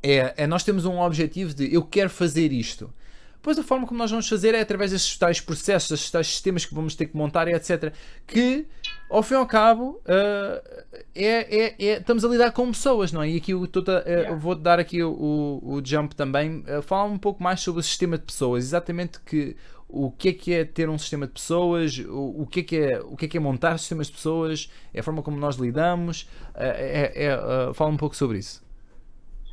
é, 0.02 0.34
é, 0.38 0.48
nós 0.48 0.64
temos 0.64 0.86
um 0.86 1.00
objetivo 1.00 1.54
de 1.54 1.74
eu 1.74 1.84
quero 1.84 2.10
fazer 2.10 2.52
isto. 2.52 2.92
Depois 3.40 3.58
a 3.58 3.64
forma 3.64 3.88
como 3.88 3.98
nós 3.98 4.12
vamos 4.12 4.28
fazer 4.28 4.54
é 4.54 4.60
através 4.60 4.92
desses 4.92 5.18
tais 5.18 5.40
processos, 5.40 5.90
desses 5.90 6.12
tais 6.12 6.28
sistemas 6.28 6.66
que 6.66 6.76
vamos 6.76 6.94
ter 6.94 7.06
que 7.06 7.16
montar, 7.16 7.48
etc. 7.48 7.94
Que, 8.28 8.68
ao 9.10 9.24
fim 9.24 9.36
e 9.36 9.38
ao 9.38 9.48
cabo, 9.48 10.02
uh, 10.04 10.86
é, 11.16 11.58
é, 11.58 11.76
é, 11.80 11.98
estamos 12.00 12.26
a 12.26 12.28
lidar 12.28 12.52
com 12.52 12.70
pessoas, 12.70 13.14
não 13.14 13.24
é? 13.24 13.30
E 13.30 13.38
aqui 13.38 13.54
eu, 13.54 13.66
tô, 13.66 13.80
uh, 13.80 14.04
yeah. 14.06 14.36
vou 14.36 14.56
dar 14.56 14.78
aqui 14.78 15.02
o, 15.02 15.12
o, 15.12 15.76
o 15.76 15.82
jump 15.86 16.14
também, 16.16 16.66
uh, 16.68 16.82
falar 16.82 17.06
um 17.06 17.18
pouco 17.18 17.42
mais 17.42 17.62
sobre 17.62 17.80
o 17.80 17.84
sistema 17.84 18.18
de 18.18 18.26
pessoas, 18.26 18.66
exatamente 18.66 19.22
que 19.22 19.56
o 19.88 20.12
que 20.12 20.30
é 20.30 20.34
que 20.34 20.54
é 20.54 20.66
ter 20.66 20.90
um 20.90 20.98
sistema 20.98 21.26
de 21.26 21.32
pessoas, 21.32 21.98
o, 21.98 22.42
o, 22.42 22.46
que, 22.46 22.60
é 22.60 22.64
que 22.64 22.78
é, 22.78 23.00
o 23.00 23.16
que 23.16 23.26
é 23.26 23.28
que 23.30 23.38
é 23.38 23.40
montar 23.40 23.78
sistemas 23.80 24.08
de 24.08 24.14
pessoas, 24.14 24.70
é 24.94 25.00
a 25.00 25.04
forma 25.04 25.24
como 25.24 25.38
nós 25.38 25.56
lidamos, 25.56 26.28
é, 26.56 27.14
é 27.16 27.74
fala 27.74 27.90
um 27.90 27.98
pouco 27.98 28.18
sobre 28.18 28.38
isso. 28.38 28.62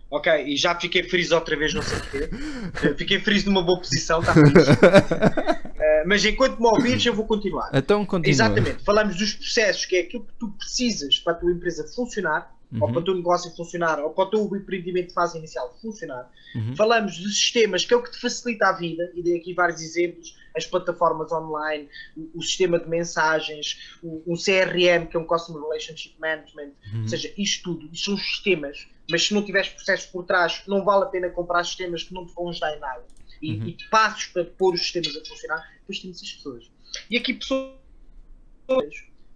Ok, 0.08 0.32
e 0.46 0.56
já 0.56 0.78
fiquei 0.78 1.02
feliz 1.02 1.32
outra 1.32 1.56
vez, 1.56 1.74
não 1.74 1.82
sei 1.82 1.98
porquê. 1.98 2.94
fiquei 2.96 3.18
feliz 3.18 3.44
numa 3.44 3.62
boa 3.62 3.78
posição, 3.78 4.20
está 4.20 4.34
feliz. 4.34 4.68
uh, 4.70 6.06
mas 6.06 6.24
enquanto 6.24 6.60
me 6.60 6.68
ouvires, 6.68 7.04
eu 7.04 7.12
vou 7.12 7.26
continuar. 7.26 7.70
Então 7.74 8.06
continua. 8.06 8.30
Exatamente, 8.30 8.84
falamos 8.84 9.16
dos 9.16 9.34
processos, 9.34 9.84
que 9.84 9.96
é 9.96 10.00
aquilo 10.00 10.24
que 10.24 10.32
tu 10.38 10.48
precisas 10.52 11.18
para 11.18 11.32
a 11.32 11.36
tua 11.36 11.50
empresa 11.50 11.84
funcionar, 11.92 12.54
uhum. 12.72 12.82
ou 12.82 12.88
para 12.92 13.00
o 13.00 13.04
teu 13.04 13.14
negócio 13.16 13.50
funcionar, 13.56 13.98
ou 13.98 14.10
para 14.10 14.24
o 14.24 14.30
teu 14.30 14.56
empreendimento 14.56 15.08
de 15.08 15.14
fase 15.14 15.38
inicial 15.38 15.76
funcionar. 15.82 16.30
Uhum. 16.54 16.76
Falamos 16.76 17.16
de 17.16 17.28
sistemas, 17.28 17.84
que 17.84 17.92
é 17.92 17.96
o 17.96 18.02
que 18.02 18.12
te 18.12 18.20
facilita 18.20 18.68
a 18.68 18.72
vida, 18.72 19.10
e 19.12 19.22
dei 19.22 19.36
aqui 19.38 19.54
vários 19.54 19.80
exemplos, 19.80 20.36
as 20.56 20.64
plataformas 20.64 21.32
online, 21.32 21.88
o, 22.16 22.38
o 22.38 22.42
sistema 22.42 22.78
de 22.78 22.88
mensagens, 22.88 23.98
o, 24.00 24.22
o, 24.24 24.36
CRM, 24.36 25.06
que 25.10 25.16
é 25.16 25.20
um 25.20 25.24
Customer 25.24 25.60
Relationship 25.62 26.14
Management, 26.20 26.70
uhum. 26.94 27.02
ou 27.02 27.08
seja, 27.08 27.32
isto 27.36 27.64
tudo, 27.64 27.90
isto 27.92 28.04
são 28.04 28.16
sistemas 28.16 28.86
mas 29.10 29.26
se 29.26 29.34
não 29.34 29.44
tiveres 29.44 29.68
processos 29.68 30.06
por 30.06 30.24
trás, 30.24 30.62
não 30.66 30.84
vale 30.84 31.04
a 31.04 31.06
pena 31.06 31.30
comprar 31.30 31.64
sistemas 31.64 32.02
que 32.02 32.12
não 32.12 32.26
te 32.26 32.34
vão 32.34 32.48
ajudar 32.48 32.76
em 32.76 32.80
nada. 32.80 33.04
E, 33.40 33.52
uhum. 33.52 33.66
e 33.66 33.76
passos 33.90 34.26
para 34.26 34.44
pôr 34.44 34.74
os 34.74 34.80
sistemas 34.80 35.16
a 35.16 35.24
funcionar, 35.24 35.72
depois 35.80 35.98
temos 36.00 36.22
as 36.22 36.32
pessoas. 36.32 36.70
E 37.10 37.16
aqui 37.16 37.34
pessoas, 37.34 37.76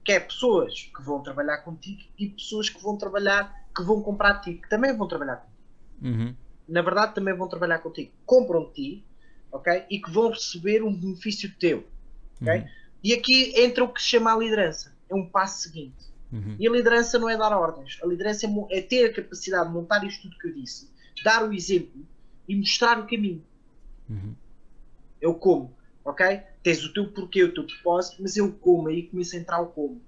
que 0.05 0.13
é 0.13 0.21
pessoas 0.21 0.91
que 0.95 1.03
vão 1.03 1.23
trabalhar 1.23 1.59
contigo 1.59 2.03
e 2.19 2.29
pessoas 2.29 2.69
que 2.69 2.83
vão 2.83 2.97
trabalhar, 2.97 3.55
que 3.77 3.83
vão 3.83 4.03
comprar 4.03 4.35
de 4.35 4.45
ti, 4.45 4.55
que 4.61 4.69
também 4.69 4.97
vão 4.97 5.07
trabalhar 5.07 5.37
contigo. 5.37 5.61
Uhum. 6.03 6.35
Na 6.69 6.83
verdade, 6.83 7.15
também 7.15 7.35
vão 7.35 7.49
trabalhar 7.49 7.79
contigo. 7.81 8.11
Compram 8.25 8.67
de 8.69 8.73
ti, 8.73 9.05
ok? 9.53 9.85
E 9.91 10.01
que 10.01 10.11
vão 10.11 10.31
receber 10.31 10.83
um 10.83 10.95
benefício 10.95 11.53
teu, 11.59 11.87
ok? 12.41 12.61
Uhum. 12.61 12.69
E 13.05 13.13
aqui 13.13 13.53
entra 13.61 13.85
o 13.85 13.93
que 13.93 14.03
se 14.03 14.09
chama 14.09 14.33
a 14.33 14.39
liderança. 14.39 14.97
É 15.09 15.15
um 15.15 15.27
passo 15.27 15.63
seguinte 15.63 16.10
Uhum. 16.33 16.57
E 16.59 16.69
a 16.69 16.71
liderança 16.71 17.19
não 17.19 17.29
é 17.29 17.37
dar 17.37 17.57
ordens. 17.57 17.99
A 18.03 18.07
liderança 18.07 18.47
é, 18.47 18.79
é, 18.79 18.83
ter 18.83 19.07
a 19.07 19.13
capacidade 19.13 19.69
de 19.69 19.75
montar 19.75 20.05
isto 20.05 20.23
tudo 20.23 20.39
que 20.39 20.49
eu 20.49 20.55
disse, 20.55 20.89
dar 21.25 21.49
o 21.49 21.53
exemplo 21.53 22.07
e 22.49 22.57
mostrar 22.57 22.99
o 22.99 23.07
caminho. 23.07 23.45
Uhum. 24.09 24.35
Eu 25.21 25.35
como, 25.35 25.75
ok? 26.05 26.41
Tens 26.63 26.85
o 26.85 26.93
teu 26.93 27.09
porquê, 27.09 27.45
o 27.45 27.53
teu 27.53 27.67
propósito, 27.67 28.23
mas 28.23 28.37
eu 28.37 28.53
como, 28.53 28.89
aí 28.89 29.05
começa 29.05 29.37
a 29.37 29.41
entrar 29.41 29.61
o 29.61 29.67
como. 29.67 30.01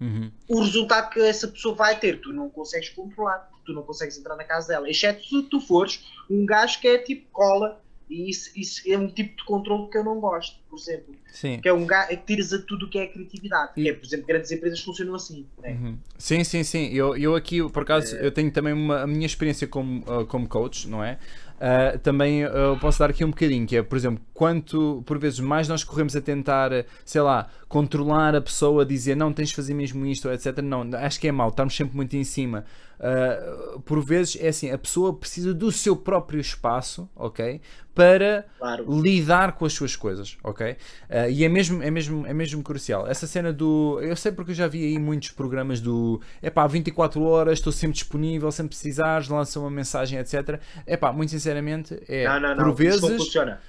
Uhum. 0.00 0.30
O 0.48 0.60
resultado 0.60 1.10
que 1.10 1.20
essa 1.20 1.48
pessoa 1.48 1.74
vai 1.74 1.98
ter, 1.98 2.20
tu 2.20 2.32
não 2.32 2.50
consegues 2.50 2.90
controlar, 2.90 3.50
tu 3.64 3.72
não 3.72 3.82
consegues 3.82 4.18
entrar 4.18 4.36
na 4.36 4.44
casa 4.44 4.68
dela, 4.68 4.90
exceto 4.90 5.24
se 5.24 5.42
tu 5.44 5.60
fores 5.60 6.04
um 6.28 6.44
gajo 6.44 6.80
que 6.80 6.88
é 6.88 6.98
tipo 6.98 7.26
cola 7.32 7.82
e 8.08 8.30
isso, 8.30 8.50
isso, 8.56 8.82
é 8.86 8.96
um 8.96 9.08
tipo 9.08 9.36
de 9.36 9.44
controle 9.44 9.90
que 9.90 9.98
eu 9.98 10.04
não 10.04 10.20
gosto, 10.20 10.56
por 10.70 10.78
exemplo. 10.78 11.14
Sim. 11.32 11.58
Que 11.60 11.68
é 11.68 11.72
um 11.72 11.86
é 11.90 12.16
que 12.16 12.26
tiras 12.26 12.52
a 12.52 12.58
tudo 12.62 12.86
o 12.86 12.88
que 12.88 12.98
é 12.98 13.06
criatividade. 13.06 13.72
E... 13.76 13.82
Que 13.82 13.88
é, 13.88 13.92
por 13.92 14.06
exemplo, 14.06 14.26
grandes 14.26 14.50
empresas 14.52 14.80
funcionam 14.80 15.14
assim. 15.14 15.44
Né? 15.60 15.72
Uhum. 15.72 15.98
Sim, 16.16 16.44
sim, 16.44 16.62
sim. 16.62 16.86
Eu, 16.92 17.16
eu 17.16 17.34
aqui, 17.34 17.68
por 17.70 17.82
acaso, 17.82 18.16
é... 18.16 18.26
eu 18.26 18.30
tenho 18.30 18.50
também 18.52 18.72
uma, 18.72 19.02
a 19.02 19.06
minha 19.06 19.26
experiência 19.26 19.66
como, 19.66 20.00
uh, 20.02 20.24
como 20.26 20.48
coach, 20.48 20.88
não 20.88 21.02
é? 21.02 21.18
Uh, 21.56 21.98
também 21.98 22.44
uh, 22.44 22.78
posso 22.80 22.98
dar 22.98 23.10
aqui 23.10 23.24
um 23.24 23.30
bocadinho, 23.30 23.66
que 23.66 23.76
é, 23.76 23.82
por 23.82 23.96
exemplo, 23.96 24.22
quanto 24.36 25.02
por 25.06 25.18
vezes 25.18 25.40
mais 25.40 25.66
nós 25.66 25.82
corremos 25.82 26.14
a 26.14 26.20
tentar, 26.20 26.70
sei 27.06 27.22
lá, 27.22 27.48
controlar 27.68 28.36
a 28.36 28.40
pessoa, 28.40 28.84
dizer 28.84 29.16
não, 29.16 29.32
tens 29.32 29.48
de 29.48 29.56
fazer 29.56 29.72
mesmo 29.72 30.04
isto, 30.06 30.30
etc. 30.30 30.58
Não, 30.62 30.88
acho 30.94 31.18
que 31.18 31.26
é 31.26 31.32
mau, 31.32 31.48
estamos 31.48 31.74
sempre 31.74 31.96
muito 31.96 32.14
em 32.16 32.22
cima. 32.22 32.64
Uh, 32.98 33.80
por 33.80 34.02
vezes 34.02 34.38
é 34.40 34.48
assim, 34.48 34.70
a 34.70 34.78
pessoa 34.78 35.14
precisa 35.14 35.52
do 35.52 35.70
seu 35.70 35.94
próprio 35.94 36.40
espaço, 36.40 37.08
ok? 37.14 37.60
Para 37.94 38.46
claro. 38.58 39.00
lidar 39.00 39.52
com 39.52 39.64
as 39.64 39.72
suas 39.72 39.96
coisas, 39.96 40.36
ok? 40.42 40.72
Uh, 40.72 41.30
e 41.30 41.44
é 41.44 41.48
mesmo, 41.48 41.82
é, 41.82 41.90
mesmo, 41.90 42.26
é 42.26 42.32
mesmo 42.32 42.62
crucial. 42.62 43.06
Essa 43.06 43.26
cena 43.26 43.52
do. 43.52 43.98
Eu 44.02 44.16
sei 44.16 44.32
porque 44.32 44.52
eu 44.52 44.54
já 44.54 44.66
vi 44.66 44.84
aí 44.84 44.98
muitos 44.98 45.30
programas 45.30 45.80
do. 45.80 46.20
É 46.40 46.48
pá, 46.48 46.66
24 46.66 47.22
horas, 47.22 47.58
estou 47.58 47.72
sempre 47.72 47.94
disponível, 47.94 48.50
sempre 48.50 48.70
precisares, 48.70 49.28
lança 49.28 49.60
uma 49.60 49.70
mensagem, 49.70 50.18
etc. 50.18 50.58
É 50.86 50.96
pá, 50.96 51.12
muito 51.12 51.30
sinceramente, 51.30 51.98
é. 52.08 52.24
Não, 52.24 52.40
não, 52.40 52.56
por 52.56 52.66
não, 52.66 52.74
vezes. 52.74 53.02
Não 53.02 53.10
funciona. 53.10 53.60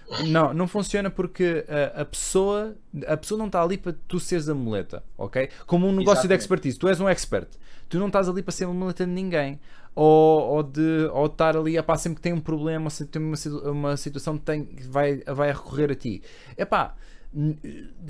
Não, 0.58 0.68
funciona 0.68 1.10
porque 1.10 1.66
a, 1.68 2.02
a 2.02 2.06
pessoa. 2.06 2.76
A 3.08 3.16
pessoa 3.16 3.38
não 3.38 3.48
está 3.48 3.62
ali 3.62 3.78
para 3.78 3.94
tu 4.08 4.20
seres 4.20 4.50
a 4.50 4.56
muleta, 4.56 5.04
ok? 5.18 5.50
Como 5.66 5.88
um 5.88 5.92
negócio 5.92 6.20
Exatamente. 6.20 6.38
de 6.40 6.44
expertise. 6.44 6.80
Tu 6.80 6.88
és 6.88 7.00
um 7.00 7.08
expert 7.08 7.50
tu 7.90 8.00
não 8.00 8.08
estás 8.08 8.28
ali 8.30 8.42
para 8.42 8.52
ser 8.52 8.66
uma 8.66 8.74
muleta 8.74 9.06
de 9.06 9.12
ninguém. 9.12 9.60
Ou, 9.96 10.42
ou, 10.42 10.64
de 10.64 11.10
ou 11.12 11.26
estar 11.26 11.58
ali, 11.58 11.76
epá, 11.76 11.98
sempre 11.98 12.18
que 12.18 12.22
tem 12.22 12.32
um 12.32 12.40
problema, 12.40 12.86
ou 12.86 12.90
se 12.92 13.04
tem 13.06 13.20
uma, 13.20 13.36
uma 13.72 13.98
situação 13.98 14.38
tem, 14.38 14.70
vai, 14.90 15.24
vai 15.26 15.52
recorrer 15.52 15.92
a 15.92 15.96
ti. 15.96 16.22
Epá, 16.56 16.94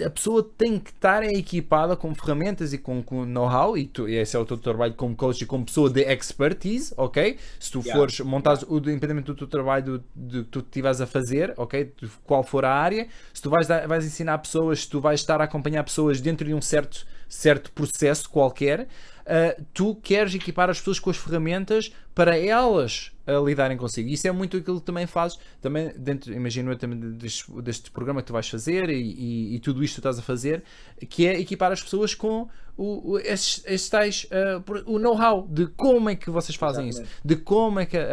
a 0.05 0.09
pessoa 0.09 0.47
tem 0.57 0.79
que 0.79 0.91
estar 0.91 1.23
equipada 1.23 1.95
com 1.95 2.13
ferramentas 2.13 2.71
e 2.71 2.77
com, 2.77 3.01
com 3.01 3.25
know-how, 3.25 3.77
e, 3.77 3.85
tu, 3.85 4.07
e 4.07 4.15
esse 4.15 4.35
é 4.35 4.39
o 4.39 4.45
teu 4.45 4.57
trabalho 4.57 4.93
como 4.93 5.15
coach 5.15 5.41
e 5.41 5.45
como 5.45 5.65
pessoa 5.65 5.89
de 5.89 6.01
expertise, 6.01 6.93
ok? 6.95 7.37
Se 7.59 7.71
tu 7.71 7.79
yeah. 7.79 7.97
fores 7.97 8.19
montar 8.21 8.59
o 8.67 8.77
independente 8.77 9.25
do 9.25 9.35
teu 9.35 9.47
trabalho 9.47 10.03
do, 10.15 10.43
que 10.43 10.49
tu 10.49 10.59
estiveres 10.59 11.01
a 11.01 11.07
fazer, 11.07 11.53
ok? 11.57 11.91
De 11.99 12.07
qual 12.23 12.43
for 12.43 12.63
a 12.63 12.71
área, 12.71 13.07
se 13.33 13.41
tu 13.41 13.49
vais, 13.49 13.67
dar, 13.67 13.87
vais 13.87 14.05
ensinar 14.05 14.37
pessoas, 14.37 14.81
se 14.81 14.89
tu 14.89 15.01
vais 15.01 15.19
estar 15.19 15.41
a 15.41 15.45
acompanhar 15.45 15.83
pessoas 15.83 16.21
dentro 16.21 16.45
de 16.45 16.53
um 16.53 16.61
certo, 16.61 17.05
certo 17.27 17.71
processo 17.71 18.29
qualquer, 18.29 18.81
uh, 18.81 19.65
tu 19.73 19.95
queres 19.95 20.35
equipar 20.35 20.69
as 20.69 20.77
pessoas 20.77 20.99
com 20.99 21.09
as 21.09 21.17
ferramentas 21.17 21.91
para 22.17 22.35
elas 22.35 23.11
lidarem 23.45 23.77
consigo. 23.77 24.09
Isso 24.09 24.27
é 24.27 24.31
muito 24.31 24.57
aquilo 24.57 24.79
que 24.79 24.85
também 24.87 25.05
fazes, 25.05 25.37
também 25.61 25.93
dentro, 25.95 26.33
imagino 26.33 26.71
eu 26.71 26.77
também 26.77 26.97
deste, 27.11 27.51
deste 27.61 27.91
programa 27.91 28.21
que 28.21 28.27
tu 28.27 28.33
vais 28.33 28.49
fazer 28.49 28.89
e, 28.89 28.95
e, 28.95 29.55
e 29.55 29.59
tudo 29.59 29.83
isto 29.83 29.95
que 29.95 30.01
tu 30.01 30.07
estás 30.07 30.17
a 30.17 30.23
fazer, 30.23 30.63
que 31.07 31.27
é 31.27 31.39
equipar 31.39 31.71
as 31.71 31.83
pessoas 31.83 32.15
com 32.15 32.49
o, 32.77 33.13
o, 33.13 33.19
esses, 33.19 33.63
esses 33.65 33.89
tais, 33.89 34.25
uh, 34.25 34.63
o 34.85 34.99
know-how 34.99 35.47
de 35.49 35.65
como 35.65 36.09
é 36.09 36.15
que 36.15 36.29
vocês 36.29 36.55
fazem 36.55 36.87
Exatamente. 36.87 37.11
isso, 37.11 37.21
de 37.25 37.35
como 37.37 37.79
é 37.79 37.85
que 37.87 37.97
uh, 37.97 38.01
uh, 38.01 38.03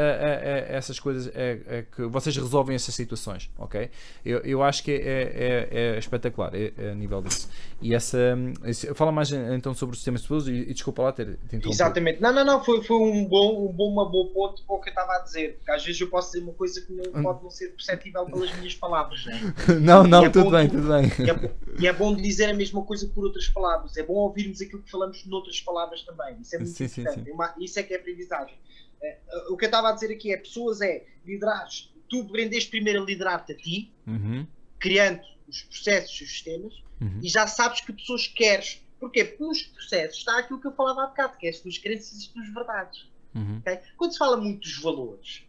essas 0.69 0.99
coisas 0.99 1.31
é, 1.35 1.61
é, 1.67 1.83
que 1.83 2.07
vocês 2.07 2.35
resolvem 2.35 2.75
essas 2.75 2.95
situações, 2.95 3.51
ok? 3.59 3.91
Eu, 4.25 4.39
eu 4.39 4.63
acho 4.63 4.83
que 4.83 4.91
é, 4.91 4.97
é, 4.97 5.69
é 5.71 5.99
espetacular 5.99 6.55
é, 6.55 6.73
é, 6.79 6.91
a 6.91 6.95
nível 6.95 7.21
disso. 7.21 7.49
E 7.83 7.95
essa. 7.95 8.19
Esse, 8.65 8.95
fala 8.95 9.13
mais 9.13 9.31
então 9.31 9.75
sobre 9.75 9.93
os 9.93 9.99
sistemas 9.99 10.23
de 10.23 10.29
pessoas 10.29 10.49
e, 10.49 10.53
e, 10.53 10.73
desculpa 10.73 11.03
lá 11.03 11.13
ter, 11.13 11.37
ter 11.49 11.61
Exatamente. 11.69 12.23
Não, 12.23 12.33
não, 12.33 12.45
não, 12.45 12.65
foi, 12.65 12.83
foi 12.83 12.97
um 12.97 13.27
bom, 13.27 13.69
um 13.69 13.73
bom, 13.73 13.94
uma 13.95 14.09
boa 14.09 14.33
ponto 14.33 14.65
para 14.65 14.77
o 14.77 14.81
que 14.81 14.91
eu 14.91 14.93
estava 14.93 15.13
a 15.15 15.19
dizer, 15.21 15.57
porque 15.57 15.71
às 15.71 15.85
vezes 15.85 16.01
eu 16.01 16.09
posso 16.09 16.33
dizer 16.33 16.45
uma 16.45 16.53
coisa 16.53 16.81
que 16.81 16.93
não 16.93 17.23
pode 17.23 17.43
não 17.43 17.51
ser 17.51 17.71
perceptível 17.71 18.27
pelas 18.27 18.55
minhas 18.57 18.75
palavras, 18.75 19.25
né? 19.27 19.41
não 19.81 20.05
Não, 20.05 20.31
tudo 20.31 20.51
bem, 20.51 20.69
tudo 20.69 20.89
bem. 20.89 21.05
E 21.25 21.31
é, 21.31 21.55
e 21.81 21.87
é 21.87 21.93
bom 21.93 22.15
dizer 22.15 22.51
a 22.51 22.55
mesma 22.55 22.83
coisa 22.83 23.09
por 23.09 23.25
outras 23.25 23.49
palavras, 23.49 23.97
é 23.97 24.03
bom 24.03 24.15
ouvir 24.15 24.45
ouvirmos 24.45 24.61
aquilo 24.61 24.83
que 24.83 24.91
falamos 24.91 25.25
noutras 25.27 25.61
palavras 25.61 26.03
também. 26.03 26.41
Isso 26.41 26.55
é 26.55 26.59
muito 26.59 26.73
sim, 26.73 26.85
importante. 26.85 27.15
Sim, 27.19 27.25
sim. 27.25 27.31
Uma, 27.31 27.55
isso 27.59 27.79
é 27.79 27.83
que 27.83 27.95
é 27.95 27.97
aprendizagem. 27.97 28.57
Uh, 29.01 29.53
o 29.53 29.57
que 29.57 29.65
eu 29.65 29.69
estava 29.69 29.89
a 29.89 29.93
dizer 29.93 30.13
aqui 30.13 30.33
é 30.33 30.37
pessoas 30.37 30.81
é 30.81 31.05
liderar. 31.25 31.67
Tu 32.09 32.21
aprendeste 32.21 32.71
primeiro 32.71 33.03
a 33.03 33.05
liderar-te 33.05 33.53
a 33.53 33.57
ti, 33.57 33.93
uhum. 34.07 34.47
criando 34.79 35.23
os 35.49 35.63
processos 35.63 36.21
e 36.21 36.25
os 36.25 36.31
sistemas, 36.31 36.83
uhum. 37.01 37.21
e 37.23 37.29
já 37.29 37.47
sabes 37.47 37.81
que 37.81 37.93
pessoas 37.93 38.27
queres. 38.27 38.83
Porquê? 39.01 39.25
Porque 39.25 39.45
nos 39.45 39.63
processos 39.63 40.19
está 40.19 40.39
aquilo 40.39 40.61
que 40.61 40.67
eu 40.67 40.73
falava 40.73 41.05
há 41.05 41.07
bocado, 41.09 41.37
que 41.37 41.47
é 41.47 41.51
as 41.51 41.61
tuas 41.61 41.79
crenças 41.79 42.13
e 42.13 42.17
as 42.19 42.27
tuas 42.29 42.49
verdades. 42.55 43.14
Uhum. 43.35 43.59
Okay? 43.59 43.81
Quando 43.97 44.13
se 44.13 44.19
fala 44.19 44.37
muito 44.37 44.61
dos 44.61 44.79
valores, 44.79 45.45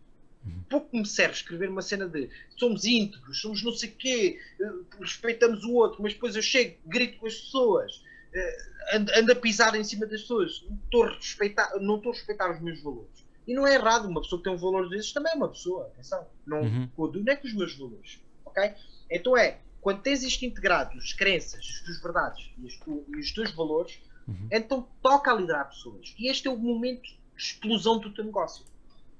uhum. 0.46 0.64
pouco 0.70 0.98
me 0.98 1.06
serve 1.06 1.36
escrever 1.36 1.70
uma 1.70 1.82
cena 1.82 2.08
de 2.08 2.30
somos 2.58 2.86
íntegros, 2.86 3.42
somos 3.42 3.64
não 3.64 3.72
sei 3.72 3.90
quê, 3.90 4.40
eh, 4.60 4.72
respeitamos 5.00 5.64
o 5.64 5.74
outro, 5.74 6.02
mas 6.02 6.14
depois 6.14 6.36
eu 6.36 6.42
chego, 6.42 6.78
grito 6.86 7.20
com 7.20 7.28
as 7.28 7.36
pessoas, 7.36 8.02
anda 8.94 9.34
a 9.34 9.36
pisar 9.36 9.76
em 9.76 9.84
cima 9.84 10.06
das 10.06 10.22
pessoas. 10.22 10.64
Não 10.70 10.76
estou 10.76 11.04
a 11.04 11.14
respeitar, 11.14 11.80
não 11.80 11.98
estou 11.98 12.12
a 12.12 12.16
respeitar 12.16 12.52
os 12.54 12.62
meus 12.62 12.82
valores. 12.82 13.26
E 13.48 13.54
não 13.54 13.68
é 13.68 13.76
errado, 13.76 14.08
uma 14.08 14.22
pessoa 14.22 14.40
que 14.40 14.44
tem 14.44 14.54
um 14.54 14.58
valor 14.58 14.90
desses 14.90 15.14
também 15.14 15.34
é 15.34 15.36
uma 15.36 15.50
pessoa, 15.50 15.88
atenção. 15.88 16.28
Não 16.46 16.62
uhum. 16.62 16.90
é 17.28 17.36
com 17.36 17.48
os 17.48 17.54
meus 17.54 17.78
valores. 17.78 18.20
Ok? 18.44 18.74
Então 19.10 19.38
é, 19.38 19.60
quando 19.82 20.02
tens 20.02 20.24
isto 20.24 20.44
integrado, 20.46 20.98
as 20.98 21.14
crenças, 21.14 21.60
as 21.60 21.80
tuas 21.82 22.02
verdades 22.02 22.52
e, 22.58 22.68
tu, 22.80 23.06
e 23.08 23.20
os 23.20 23.32
teus 23.32 23.52
valores, 23.52 24.00
uhum. 24.28 24.48
então 24.52 24.88
toca 25.02 25.32
a 25.32 25.36
liderar 25.36 25.70
pessoas. 25.70 26.16
E 26.18 26.28
este 26.28 26.48
é 26.48 26.52
o 26.52 26.58
momento 26.58 27.08
explosão 27.38 28.00
do 28.00 28.14
teu 28.14 28.24
negócio. 28.24 28.66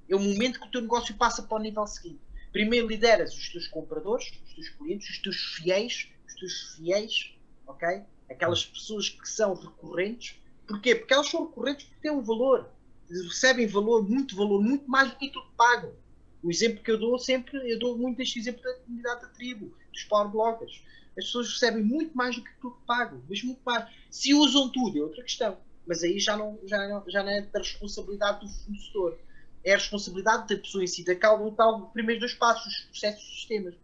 É 0.08 0.16
o 0.16 0.20
momento 0.20 0.60
que 0.60 0.68
o 0.68 0.72
teu 0.72 0.82
negócio 0.82 1.16
passa 1.16 1.44
para 1.44 1.58
o 1.58 1.62
nível 1.62 1.86
seguinte. 1.88 2.20
primeiro 2.52 2.88
lideras 2.88 3.36
os 3.36 3.50
teus 3.50 3.68
compradores, 3.68 4.32
os 4.46 4.54
teus 4.54 4.70
clientes, 4.70 5.10
os 5.10 5.18
teus 5.20 5.36
fiéis, 5.56 6.10
os 6.28 6.36
teus 6.36 6.76
fiéis, 6.76 7.34
ok? 7.68 8.04
Aquelas 8.30 8.66
pessoas 8.66 9.10
que 9.10 9.28
são 9.28 9.54
recorrentes. 9.54 10.36
Porquê? 10.68 10.96
Porque 10.96 11.14
elas 11.14 11.28
são 11.28 11.46
recorrentes 11.46 11.86
porque 11.86 12.02
têm 12.02 12.12
um 12.12 12.22
valor. 12.22 12.70
Recebem 13.10 13.68
valor, 13.68 14.08
muito 14.08 14.36
valor, 14.36 14.62
muito 14.62 14.90
mais 14.90 15.12
do 15.12 15.18
que 15.18 15.30
tu 15.30 15.44
pago. 15.58 15.94
O 16.42 16.52
exemplo 16.52 16.84
que 16.84 16.92
eu 16.92 17.00
dou 17.00 17.18
sempre, 17.18 17.58
eu 17.72 17.80
dou 17.80 17.98
muito 17.98 18.22
este 18.22 18.40
exemplo 18.40 18.62
da 18.62 18.74
comunidade 18.76 19.22
da 19.22 19.28
tribo, 19.30 19.76
dos 19.92 20.04
power 20.04 20.30
bloggers. 20.30 20.84
As 21.18 21.26
pessoas 21.26 21.52
recebem 21.52 21.84
muito 21.84 22.16
mais 22.16 22.36
do 22.36 22.44
que 22.44 22.52
tu 22.62 22.72
pago, 22.86 23.24
mas 23.28 23.42
muito 23.42 23.62
mais. 23.66 23.90
Se 24.12 24.34
usam 24.34 24.70
tudo, 24.70 24.98
é 24.98 25.02
outra 25.02 25.24
questão. 25.24 25.58
Mas 25.88 26.04
aí 26.04 26.20
já 26.20 26.36
não, 26.36 26.60
já 26.66 26.88
não, 26.88 27.04
já 27.08 27.24
não 27.24 27.30
é 27.30 27.42
da 27.42 27.60
responsabilidade 27.60 28.40
do 28.42 28.50
fornecedor. 28.52 29.20
É 29.64 29.74
a 29.74 29.78
responsabilidade 29.78 30.48
da 30.48 30.62
pessoa 30.62 30.84
em 30.84 30.88
si, 30.88 31.04
daquela 31.04 31.52
tal 31.52 31.90
primeiros 31.92 32.22
dois 32.22 32.34
passos, 32.34 32.74
os 32.74 32.86
processos 32.86 33.24
e 33.24 33.36
sistemas. 33.36 33.76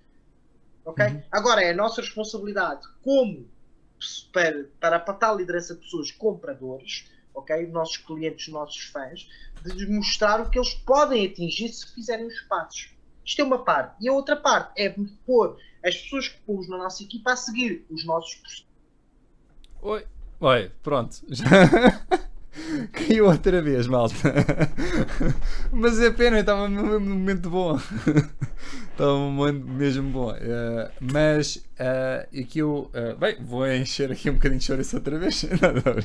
Ok? 0.86 1.06
Uhum. 1.06 1.24
Agora 1.32 1.62
é 1.62 1.72
a 1.72 1.76
nossa 1.76 2.02
responsabilidade 2.02 2.88
como 3.04 3.48
para, 4.32 4.66
para 4.80 4.96
a 4.98 5.14
tal 5.14 5.38
liderança 5.38 5.76
de 5.76 5.82
pessoas 5.82 6.12
compradores, 6.12 7.08
ok? 7.34 7.68
Nossos 7.68 7.98
clientes, 7.98 8.48
nossos 8.48 8.84
fãs, 8.86 9.30
de 9.64 9.88
mostrar 9.88 10.42
o 10.42 10.50
que 10.50 10.58
eles 10.58 10.74
podem 10.74 11.28
atingir 11.28 11.70
se 11.70 11.94
fizerem 11.94 12.26
os 12.26 12.42
passos. 12.42 12.90
Isto 13.24 13.42
é 13.42 13.44
uma 13.44 13.64
parte. 13.64 14.04
E 14.04 14.10
a 14.10 14.14
outra 14.14 14.36
parte 14.36 14.82
é 14.82 14.94
pôr 15.26 15.58
as 15.84 15.96
pessoas 15.96 16.28
que 16.28 16.40
pomos 16.42 16.68
na 16.68 16.78
nossa 16.78 17.04
equipa 17.04 17.34
a 17.34 17.36
seguir 17.36 17.86
os 17.90 18.06
nossos. 18.06 18.66
Oi. 19.82 20.06
Oi, 20.42 20.72
pronto. 20.82 21.18
Já... 21.30 21.46
Caiu 22.92 23.28
outra 23.28 23.62
vez, 23.62 23.86
malta. 23.86 24.16
Mas 25.72 26.00
é 26.02 26.10
pena, 26.10 26.38
eu 26.38 26.42
estava 26.42 26.68
num 26.68 27.00
momento 27.00 27.48
bom. 27.48 27.80
estava 28.92 29.14
um 29.14 29.30
momento 29.30 29.68
mesmo 29.68 30.10
bom. 30.10 30.32
Uh, 30.32 30.92
mas 31.00 31.58
uh, 31.58 32.42
aqui 32.42 32.58
eu. 32.58 32.90
Uh, 32.92 33.16
bem, 33.20 33.38
vou 33.40 33.68
encher 33.72 34.12
aqui 34.12 34.32
um 34.32 34.34
bocadinho 34.34 34.60
de 34.60 34.66
chouriço 34.66 34.96
outra 34.96 35.20
vez. 35.20 35.44
não, 35.62 35.74
não, 35.74 36.00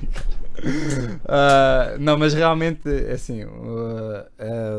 uh, 1.25 1.99
não, 1.99 2.19
mas 2.19 2.35
realmente, 2.35 2.87
é 2.91 3.13
assim, 3.13 3.43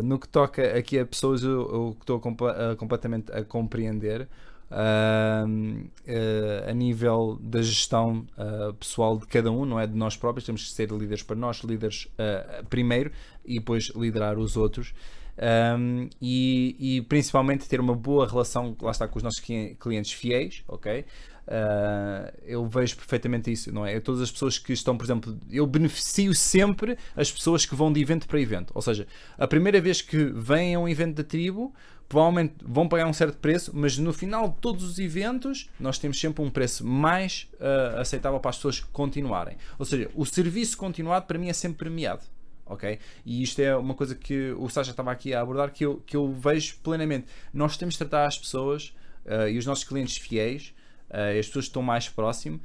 no 0.04 0.20
que 0.20 0.28
toca 0.28 0.78
aqui 0.78 1.00
a 1.00 1.06
pessoas, 1.06 1.42
eu 1.42 1.98
estou 2.00 2.20
completamente 2.20 3.32
a 3.32 3.44
compreender 3.44 4.28
uh, 4.72 6.70
a 6.70 6.74
nível 6.74 7.38
da 7.42 7.62
gestão 7.62 8.26
uh, 8.38 8.74
pessoal 8.74 9.18
de 9.18 9.28
cada 9.28 9.52
um, 9.52 9.66
não 9.66 9.80
é 9.80 9.88
de 9.88 9.96
nós 9.96 10.16
próprios, 10.18 10.46
temos 10.46 10.64
que 10.64 10.72
ser 10.72 10.92
líderes 10.92 11.24
para 11.24 11.36
nós, 11.36 11.60
líderes 11.60 12.08
ah, 12.18 12.64
primeiro 12.70 13.12
e 13.46 13.60
depois 13.60 13.92
liderar 13.96 14.38
os 14.38 14.58
outros. 14.58 14.94
Um, 15.38 16.10
e, 16.20 16.76
e, 16.80 17.02
principalmente 17.04 17.68
ter 17.68 17.80
uma 17.80 17.94
boa 17.94 18.28
relação 18.28 18.76
lá 18.82 18.92
está 18.92 19.08
com 19.08 19.18
os 19.18 19.24
nossos 19.24 19.40
clientes 19.40 20.12
fiéis, 20.12 20.64
ok? 20.68 21.06
Uh, 21.48 22.34
eu 22.44 22.66
vejo 22.66 22.98
perfeitamente 22.98 23.50
isso, 23.50 23.72
não 23.72 23.86
é? 23.86 23.98
todas 24.02 24.20
as 24.20 24.30
pessoas 24.30 24.58
que 24.58 24.74
estão, 24.74 24.98
por 24.98 25.06
exemplo, 25.06 25.38
eu 25.50 25.66
beneficio 25.66 26.34
sempre 26.36 26.98
as 27.16 27.32
pessoas 27.32 27.66
que 27.66 27.74
vão 27.74 27.94
de 27.94 28.02
evento 28.02 28.28
para 28.28 28.42
evento, 28.42 28.72
ou 28.76 28.82
seja, 28.82 29.08
a 29.38 29.48
primeira 29.48 29.80
vez 29.80 30.02
que 30.02 30.26
vêm 30.26 30.76
a 30.76 30.80
um 30.80 30.90
evento 30.90 31.16
da 31.16 31.24
tribo, 31.24 31.74
provavelmente 32.10 32.56
vão 32.62 32.88
pagar 32.88 33.08
um 33.08 33.14
certo 33.14 33.38
preço, 33.38 33.72
mas 33.74 33.98
no 33.98 34.12
final 34.12 34.50
de 34.50 34.56
todos 34.56 34.84
os 34.84 35.00
eventos 35.00 35.70
nós 35.80 35.98
temos 35.98 36.20
sempre 36.20 36.44
um 36.44 36.50
preço 36.50 36.86
mais 36.86 37.48
uh, 37.54 38.00
aceitável 38.00 38.40
para 38.40 38.50
as 38.50 38.58
pessoas 38.58 38.80
continuarem. 38.80 39.58
Ou 39.78 39.86
seja, 39.86 40.10
o 40.16 40.26
serviço 40.26 40.78
continuado 40.78 41.26
para 41.26 41.38
mim 41.38 41.50
é 41.50 41.54
sempre 41.54 41.78
premiado. 41.78 42.24
Ok? 42.70 43.00
E 43.26 43.42
isto 43.42 43.62
é 43.62 43.76
uma 43.76 43.94
coisa 43.94 44.16
que 44.16 44.52
o 44.58 44.70
Sasha 44.70 44.92
estava 44.92 45.12
aqui 45.12 45.34
a 45.34 45.42
abordar 45.42 45.72
que 45.72 45.86
eu, 45.86 46.02
que 46.06 46.16
eu 46.16 46.32
vejo 46.34 46.78
plenamente. 46.84 47.28
Nós 47.54 47.78
temos 47.78 47.96
de 47.96 48.00
tratar 48.00 48.26
as 48.26 48.38
pessoas 48.38 48.94
uh, 49.26 49.48
e 49.48 49.58
os 49.58 49.66
nossos 49.66 49.84
clientes 49.84 50.18
fiéis, 50.18 50.74
uh, 51.10 51.40
as 51.40 51.48
pessoas 51.48 51.66
que 51.66 51.70
estão 51.70 51.82
mais 51.82 52.10
próximo, 52.10 52.60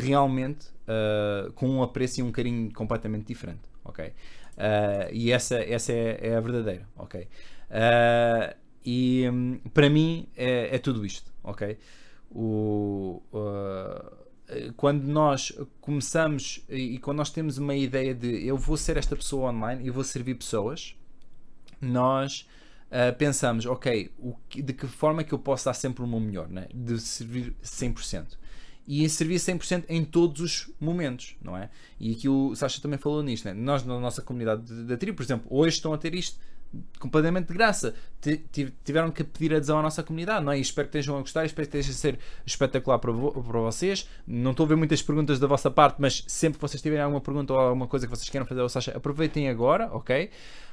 realmente 0.00 0.66
com 1.54 1.68
um 1.68 1.82
apreço 1.82 2.20
e 2.20 2.22
um 2.22 2.32
carinho 2.32 2.72
completamente 2.72 3.26
diferente. 3.26 3.60
Ok? 3.84 4.14
e 5.12 5.30
essa, 5.30 5.56
essa 5.56 5.92
é, 5.92 6.28
é 6.28 6.36
a 6.36 6.40
verdadeira. 6.40 6.88
Ok? 6.96 7.28
Uh, 7.68 8.56
e 8.84 9.28
um, 9.28 9.58
para 9.74 9.90
mim 9.90 10.26
é, 10.36 10.74
é, 10.74 10.78
tudo 10.78 11.04
isto, 11.04 11.30
ok? 11.44 11.76
O, 12.30 13.22
uh, 13.32 14.17
quando 14.76 15.04
nós 15.04 15.52
começamos 15.80 16.64
e 16.68 16.98
quando 16.98 17.18
nós 17.18 17.30
temos 17.30 17.58
uma 17.58 17.74
ideia 17.74 18.14
de 18.14 18.46
eu 18.46 18.56
vou 18.56 18.76
ser 18.76 18.96
esta 18.96 19.14
pessoa 19.14 19.50
online 19.50 19.86
e 19.86 19.90
vou 19.90 20.02
servir 20.02 20.34
pessoas, 20.34 20.96
nós 21.80 22.48
uh, 22.86 23.16
pensamos, 23.16 23.66
ok, 23.66 24.10
o, 24.18 24.34
de 24.54 24.72
que 24.72 24.86
forma 24.86 25.20
é 25.20 25.24
que 25.24 25.32
eu 25.32 25.38
posso 25.38 25.66
dar 25.66 25.74
sempre 25.74 26.02
o 26.02 26.06
meu 26.06 26.20
melhor, 26.20 26.48
né? 26.48 26.66
de 26.74 26.98
servir 26.98 27.54
100% 27.62 28.38
e 28.86 29.06
servir 29.10 29.36
100% 29.36 29.84
em 29.88 30.02
todos 30.02 30.40
os 30.40 30.70
momentos, 30.80 31.36
não 31.42 31.54
é? 31.54 31.68
E 32.00 32.12
aqui 32.12 32.26
o 32.26 32.54
Sasha 32.56 32.80
também 32.80 32.98
falou 32.98 33.22
nisto, 33.22 33.44
né? 33.44 33.52
nós 33.52 33.84
na 33.84 34.00
nossa 34.00 34.22
comunidade 34.22 34.62
da 34.84 34.96
tribo, 34.96 35.16
por 35.18 35.22
exemplo, 35.22 35.46
hoje 35.50 35.76
estão 35.76 35.92
a 35.92 35.98
ter 35.98 36.14
isto 36.14 36.40
completamente 36.98 37.48
de 37.48 37.54
graça. 37.54 37.94
Tiveram 38.84 39.10
que 39.10 39.24
pedir 39.24 39.54
adesão 39.54 39.78
à 39.78 39.82
nossa 39.82 40.02
comunidade, 40.02 40.44
não 40.44 40.52
é? 40.52 40.58
E 40.58 40.60
espero 40.60 40.88
que 40.88 40.98
estejam 40.98 41.16
a 41.16 41.20
gostar, 41.20 41.44
espero 41.44 41.68
que 41.68 41.76
esteja 41.76 41.96
a 41.96 42.00
ser 42.00 42.18
espetacular 42.44 42.98
para, 42.98 43.12
para 43.12 43.60
vocês. 43.60 44.08
Não 44.26 44.50
estou 44.50 44.64
a 44.64 44.68
ver 44.68 44.76
muitas 44.76 45.02
perguntas 45.02 45.38
da 45.38 45.46
vossa 45.46 45.70
parte, 45.70 45.96
mas 45.98 46.24
sempre 46.26 46.58
que 46.58 46.62
vocês 46.62 46.82
tiverem 46.82 47.04
alguma 47.04 47.20
pergunta 47.20 47.52
ou 47.52 47.58
alguma 47.58 47.86
coisa 47.86 48.06
que 48.06 48.14
vocês 48.14 48.28
queiram 48.28 48.46
fazer 48.46 48.60
ao 48.60 48.68
Sasha, 48.68 48.96
aproveitem 48.96 49.48
agora, 49.48 49.88
ok? 49.92 50.30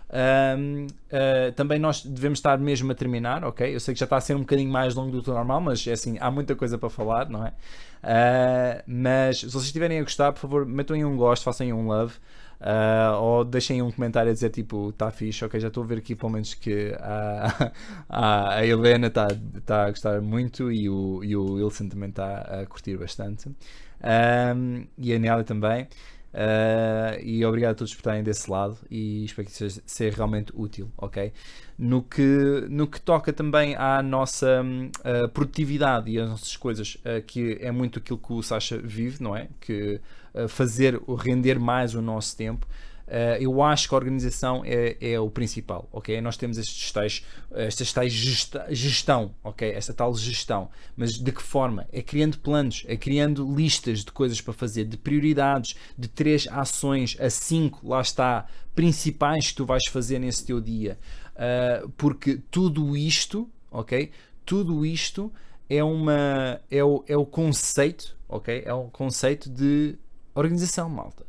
Um, 0.07 0.85
uh, 0.85 0.87
ah, 1.11 1.51
também 1.55 1.79
nós 1.79 2.05
devemos 2.05 2.37
estar 2.39 2.57
mesmo 2.59 2.91
a 2.91 2.95
terminar, 2.95 3.43
ok? 3.43 3.73
Eu 3.73 3.79
sei 3.79 3.93
que 3.93 3.99
já 3.99 4.05
está 4.05 4.17
a 4.17 4.21
ser 4.21 4.35
um 4.35 4.41
bocadinho 4.41 4.71
mais 4.71 4.93
longo 4.93 5.11
do 5.11 5.23
que 5.23 5.29
o 5.29 5.33
normal, 5.33 5.59
mas 5.61 5.85
é 5.87 5.93
assim, 5.93 6.17
há 6.19 6.29
muita 6.29 6.55
coisa 6.55 6.77
para 6.77 6.89
falar, 6.89 7.29
não 7.29 7.45
é? 7.45 7.49
Uh, 7.49 8.83
mas 8.85 9.39
se 9.39 9.47
vocês 9.47 9.65
estiverem 9.65 9.99
a 9.99 10.03
gostar, 10.03 10.31
por 10.31 10.39
favor, 10.39 10.65
metam 10.65 10.95
em 10.95 11.03
um 11.03 11.17
gosto, 11.17 11.43
façam 11.43 11.65
em 11.65 11.73
um 11.73 11.87
love. 11.87 12.13
Uh, 12.59 13.21
ou 13.21 13.43
deixem 13.43 13.81
um 13.81 13.91
comentário 13.91 14.31
a 14.31 14.33
dizer 14.33 14.49
tipo, 14.49 14.91
tá 14.93 15.11
fixe, 15.11 15.43
ok, 15.43 15.59
já 15.59 15.67
estou 15.67 15.83
a 15.83 15.87
ver 15.87 15.97
aqui 15.97 16.15
pelo 16.15 16.31
menos 16.31 16.53
que 16.53 16.95
a, 16.99 17.71
a, 18.09 18.55
a 18.55 18.65
Helena 18.65 19.07
está 19.07 19.27
tá 19.65 19.85
a 19.85 19.89
gostar 19.89 20.21
muito 20.21 20.71
e 20.71 20.89
o, 20.89 21.23
e 21.23 21.35
o 21.35 21.55
Wilson 21.55 21.89
também 21.89 22.09
está 22.09 22.39
a 22.41 22.65
curtir 22.65 22.97
bastante. 22.97 23.49
Um, 23.49 24.85
e 24.97 25.13
a 25.13 25.19
Nélia 25.19 25.43
também. 25.43 25.87
Uh, 26.35 27.15
e 27.23 27.45
obrigado 27.45 27.71
a 27.71 27.75
todos 27.75 27.93
por 27.93 28.01
estarem 28.01 28.21
desse 28.21 28.51
lado 28.51 28.77
e 28.91 29.23
espero 29.23 29.47
que 29.47 29.53
seja, 29.53 29.81
seja 29.85 30.17
realmente 30.17 30.51
útil, 30.53 30.91
ok? 30.97 31.31
No 31.77 32.03
que, 32.03 32.67
no 32.69 32.87
que 32.87 32.99
toca 32.99 33.31
também 33.31 33.73
à 33.75 34.03
nossa 34.03 34.61
uh, 34.61 35.29
produtividade 35.29 36.11
e 36.11 36.19
às 36.19 36.29
nossas 36.29 36.57
coisas, 36.57 36.95
uh, 36.95 37.21
que 37.25 37.57
é 37.61 37.71
muito 37.71 37.99
aquilo 37.99 38.19
que 38.19 38.33
o 38.33 38.43
Sasha 38.43 38.77
vive, 38.77 39.23
não 39.23 39.33
é? 39.33 39.47
Que 39.61 40.01
fazer 40.47 40.99
render 41.17 41.59
mais 41.59 41.95
o 41.95 42.01
nosso 42.01 42.35
tempo. 42.35 42.67
Uh, 43.07 43.37
eu 43.39 43.61
acho 43.61 43.87
que 43.87 43.93
a 43.93 43.97
organização 43.99 44.63
é, 44.65 44.97
é, 44.99 45.19
o 45.19 45.29
principal, 45.29 45.87
ok? 45.91 46.19
Nós 46.21 46.37
temos 46.37 46.57
estes 46.57 46.91
tais, 46.91 47.23
estas 47.51 47.93
tais 47.93 48.11
gesta, 48.11 48.65
gestão, 48.71 49.35
ok? 49.43 49.69
Esta 49.69 49.93
tal 49.93 50.15
gestão, 50.15 50.69
mas 50.97 51.13
de 51.13 51.31
que 51.31 51.41
forma? 51.41 51.87
É 51.93 52.01
criando 52.01 52.39
planos, 52.39 52.83
é 52.87 52.97
criando 52.97 53.45
listas 53.55 53.99
de 53.99 54.11
coisas 54.11 54.41
para 54.41 54.53
fazer, 54.53 54.85
de 54.85 54.97
prioridades, 54.97 55.75
de 55.95 56.07
três 56.07 56.47
ações 56.47 57.15
a 57.19 57.29
cinco, 57.29 57.87
lá 57.87 58.01
está, 58.01 58.47
principais 58.73 59.49
que 59.49 59.55
tu 59.55 59.65
vais 59.67 59.85
fazer 59.87 60.17
nesse 60.17 60.43
teu 60.43 60.59
dia, 60.59 60.97
uh, 61.35 61.87
porque 61.89 62.39
tudo 62.49 62.97
isto, 62.97 63.47
ok? 63.69 64.09
Tudo 64.43 64.83
isto 64.83 65.31
é 65.69 65.83
uma 65.83 66.59
é 66.71 66.83
o, 66.83 67.03
é 67.07 67.15
o 67.15 67.25
conceito, 67.25 68.17
ok? 68.27 68.63
É 68.65 68.73
o 68.73 68.85
conceito 68.85 69.47
de 69.47 69.95
organização, 70.35 70.89
malta 70.89 71.25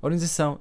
Organização. 0.00 0.58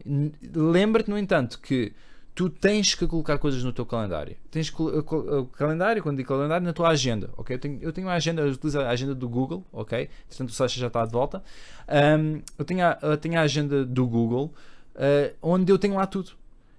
Lembra-te, 0.53 1.10
no 1.10 1.17
entanto, 1.17 1.60
que 1.60 1.93
tu 2.33 2.49
tens 2.49 2.95
que 2.95 3.07
colocar 3.07 3.38
coisas 3.38 3.63
no 3.63 3.71
teu 3.71 3.86
calendário. 3.86 4.36
Tens 4.49 4.71
o 4.77 5.45
calendário, 5.53 6.01
quando 6.01 6.17
digo 6.17 6.29
calendário, 6.29 6.65
na 6.65 6.73
tua 6.73 6.89
agenda, 6.89 7.29
ok? 7.38 7.55
Eu 7.55 7.60
tenho, 7.60 7.79
eu 7.81 7.93
tenho 7.93 8.07
uma 8.07 8.13
agenda, 8.13 8.41
eu 8.41 8.51
utilizo 8.51 8.79
a 8.79 8.89
agenda 8.89 9.13
do 9.13 9.27
Google, 9.27 9.65
ok? 9.71 10.10
Portanto, 10.27 10.49
o 10.49 10.53
Sasha 10.53 10.79
já 10.79 10.88
está 10.88 11.05
de 11.05 11.12
volta. 11.12 11.43
Um, 11.88 12.41
eu, 12.57 12.65
tenho 12.65 12.86
a, 12.86 12.97
eu 13.01 13.17
tenho 13.17 13.39
a 13.39 13.41
agenda 13.41 13.86
do 13.86 14.07
Google, 14.07 14.53
uh, 14.95 15.36
onde 15.41 15.71
eu 15.71 15.77
tenho 15.77 15.95
lá 15.95 16.05
tudo. 16.05 16.31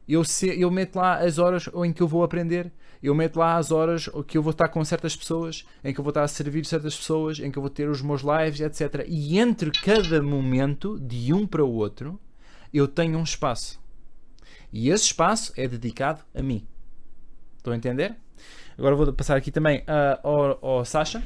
Eu, 0.08 0.24
se, 0.24 0.48
eu 0.60 0.70
meto 0.70 0.96
lá 0.96 1.18
as 1.18 1.38
horas 1.38 1.68
em 1.84 1.92
que 1.92 2.02
eu 2.02 2.08
vou 2.08 2.22
aprender, 2.22 2.72
eu 3.02 3.14
meto 3.14 3.38
lá 3.38 3.56
as 3.56 3.70
horas 3.70 4.08
que 4.26 4.36
eu 4.36 4.42
vou 4.42 4.50
estar 4.50 4.68
com 4.68 4.84
certas 4.84 5.16
pessoas, 5.16 5.64
em 5.84 5.92
que 5.92 6.00
eu 6.00 6.04
vou 6.04 6.10
estar 6.10 6.22
a 6.22 6.28
servir 6.28 6.64
certas 6.66 6.96
pessoas, 6.96 7.38
em 7.38 7.50
que 7.50 7.58
eu 7.58 7.62
vou 7.62 7.70
ter 7.70 7.88
os 7.88 8.02
meus 8.02 8.22
lives, 8.22 8.60
etc. 8.60 9.04
E 9.06 9.38
entre 9.38 9.70
cada 9.70 10.22
momento, 10.22 10.98
de 10.98 11.32
um 11.32 11.46
para 11.46 11.64
o 11.64 11.72
outro, 11.72 12.18
eu 12.72 12.88
tenho 12.88 13.18
um 13.18 13.22
espaço. 13.22 13.80
E 14.72 14.90
esse 14.90 15.04
espaço 15.04 15.52
é 15.56 15.66
dedicado 15.66 16.22
a 16.34 16.42
mim. 16.42 16.66
Estão 17.56 17.72
a 17.72 17.76
entender? 17.76 18.16
Agora 18.76 18.94
vou 18.94 19.12
passar 19.12 19.36
aqui 19.36 19.50
também 19.50 19.80
uh, 19.80 20.20
ao, 20.22 20.64
ao 20.64 20.84
Sasha. 20.84 21.22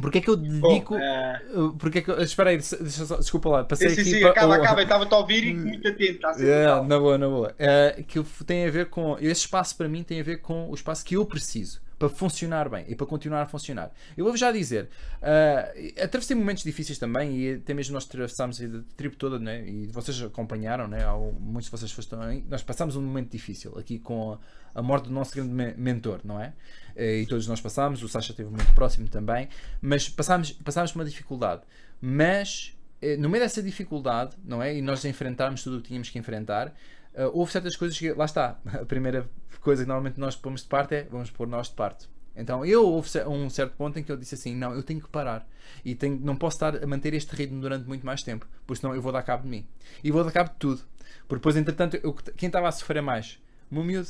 Porque 0.00 0.18
é 0.18 0.20
que 0.20 0.30
eu 0.30 0.36
dedico. 0.36 0.94
Uh... 0.94 1.72
Porque 1.78 1.98
é 1.98 2.02
que 2.02 2.10
eu... 2.10 2.20
Espera 2.22 2.50
aí, 2.50 2.58
desculpa 2.58 3.48
lá. 3.48 3.64
Passei 3.64 3.90
sim, 3.90 4.00
aqui 4.00 4.10
sim, 4.10 4.20
para... 4.20 4.30
acaba, 4.30 4.56
acaba. 4.56 4.82
Estava-te 4.82 5.14
a 5.14 5.16
ouvir 5.18 5.44
e 5.44 5.54
muito 5.54 5.88
atento. 5.88 6.26
Está 6.26 6.82
na 6.82 6.98
boa, 6.98 7.18
na 7.18 7.28
boa. 7.28 7.54
Uh, 7.58 8.04
que 8.04 8.22
tem 8.44 8.66
a 8.66 8.70
ver 8.70 8.86
com. 8.86 9.16
Esse 9.18 9.42
espaço 9.42 9.76
para 9.76 9.88
mim 9.88 10.02
tem 10.02 10.20
a 10.20 10.24
ver 10.24 10.38
com 10.38 10.70
o 10.70 10.74
espaço 10.74 11.04
que 11.04 11.16
eu 11.16 11.24
preciso. 11.24 11.80
Para 12.00 12.08
funcionar 12.08 12.66
bem 12.70 12.86
e 12.88 12.94
para 12.94 13.06
continuar 13.06 13.42
a 13.42 13.46
funcionar. 13.46 13.92
Eu 14.16 14.24
vou 14.24 14.34
já 14.34 14.50
dizer, 14.50 14.88
uh, 15.20 16.02
atravessei 16.02 16.34
momentos 16.34 16.64
difíceis 16.64 16.98
também 16.98 17.36
e 17.36 17.54
até 17.56 17.74
mesmo 17.74 17.92
nós 17.92 18.06
atravessámos 18.06 18.58
a 18.58 18.64
tribo 18.96 19.16
toda, 19.16 19.38
né? 19.38 19.68
e 19.68 19.86
vocês 19.88 20.22
acompanharam, 20.22 20.88
né? 20.88 21.00
muitos 21.38 21.66
de 21.66 21.70
vocês 21.70 21.94
estão 21.98 22.22
aí, 22.22 22.42
nós 22.48 22.62
passámos 22.62 22.96
um 22.96 23.02
momento 23.02 23.30
difícil 23.30 23.78
aqui 23.78 23.98
com 23.98 24.32
a, 24.32 24.38
a 24.78 24.82
morte 24.82 25.08
do 25.08 25.10
nosso 25.12 25.34
grande 25.34 25.52
mentor, 25.76 26.20
não 26.24 26.40
é? 26.40 26.54
E 26.96 27.26
todos 27.26 27.46
nós 27.46 27.60
passámos, 27.60 28.02
o 28.02 28.08
Sasha 28.08 28.32
esteve 28.32 28.48
muito 28.48 28.72
próximo 28.72 29.06
também, 29.06 29.50
mas 29.82 30.08
passámos, 30.08 30.52
passámos 30.52 30.92
por 30.92 31.00
uma 31.00 31.04
dificuldade. 31.04 31.62
Mas 32.00 32.74
eh, 33.02 33.16
no 33.18 33.28
meio 33.28 33.44
dessa 33.44 33.62
dificuldade, 33.62 34.36
não 34.42 34.62
é? 34.62 34.74
E 34.74 34.80
nós 34.80 35.04
enfrentarmos 35.04 35.62
tudo 35.62 35.78
o 35.78 35.80
que 35.82 35.88
tínhamos 35.88 36.08
que 36.08 36.18
enfrentar, 36.18 36.74
Uh, 37.14 37.30
houve 37.32 37.50
certas 37.50 37.76
coisas 37.76 37.98
que, 37.98 38.12
lá 38.12 38.24
está, 38.24 38.58
a 38.72 38.84
primeira 38.84 39.28
coisa 39.60 39.82
que 39.82 39.88
normalmente 39.88 40.18
nós 40.18 40.36
pomos 40.36 40.62
de 40.62 40.68
parte 40.68 40.94
é 40.94 41.04
vamos 41.04 41.30
pôr 41.30 41.46
nós 41.46 41.68
de 41.68 41.74
parte. 41.74 42.08
Então 42.34 42.64
eu 42.64 42.86
houve 42.86 43.08
um 43.26 43.50
certo 43.50 43.76
ponto 43.76 43.98
em 43.98 44.02
que 44.02 44.10
eu 44.10 44.16
disse 44.16 44.34
assim: 44.34 44.54
não, 44.54 44.72
eu 44.72 44.82
tenho 44.82 45.00
que 45.00 45.08
parar 45.08 45.46
e 45.84 45.94
tenho, 45.94 46.18
não 46.20 46.36
posso 46.36 46.56
estar 46.56 46.82
a 46.82 46.86
manter 46.86 47.12
este 47.14 47.34
ritmo 47.34 47.60
durante 47.60 47.86
muito 47.86 48.06
mais 48.06 48.22
tempo, 48.22 48.46
porque 48.66 48.80
senão 48.80 48.94
eu 48.94 49.02
vou 49.02 49.12
dar 49.12 49.22
cabo 49.22 49.42
de 49.42 49.48
mim 49.48 49.66
e 50.02 50.10
vou 50.10 50.24
dar 50.24 50.32
cabo 50.32 50.50
de 50.50 50.56
tudo. 50.56 50.82
Porque 51.26 51.40
depois, 51.40 51.56
entretanto, 51.56 51.96
eu, 52.02 52.12
quem 52.12 52.46
estava 52.46 52.68
a 52.68 52.72
sofrer 52.72 53.02
mais? 53.02 53.38
O 53.70 53.74
meu 53.74 53.84
miúdo, 53.84 54.08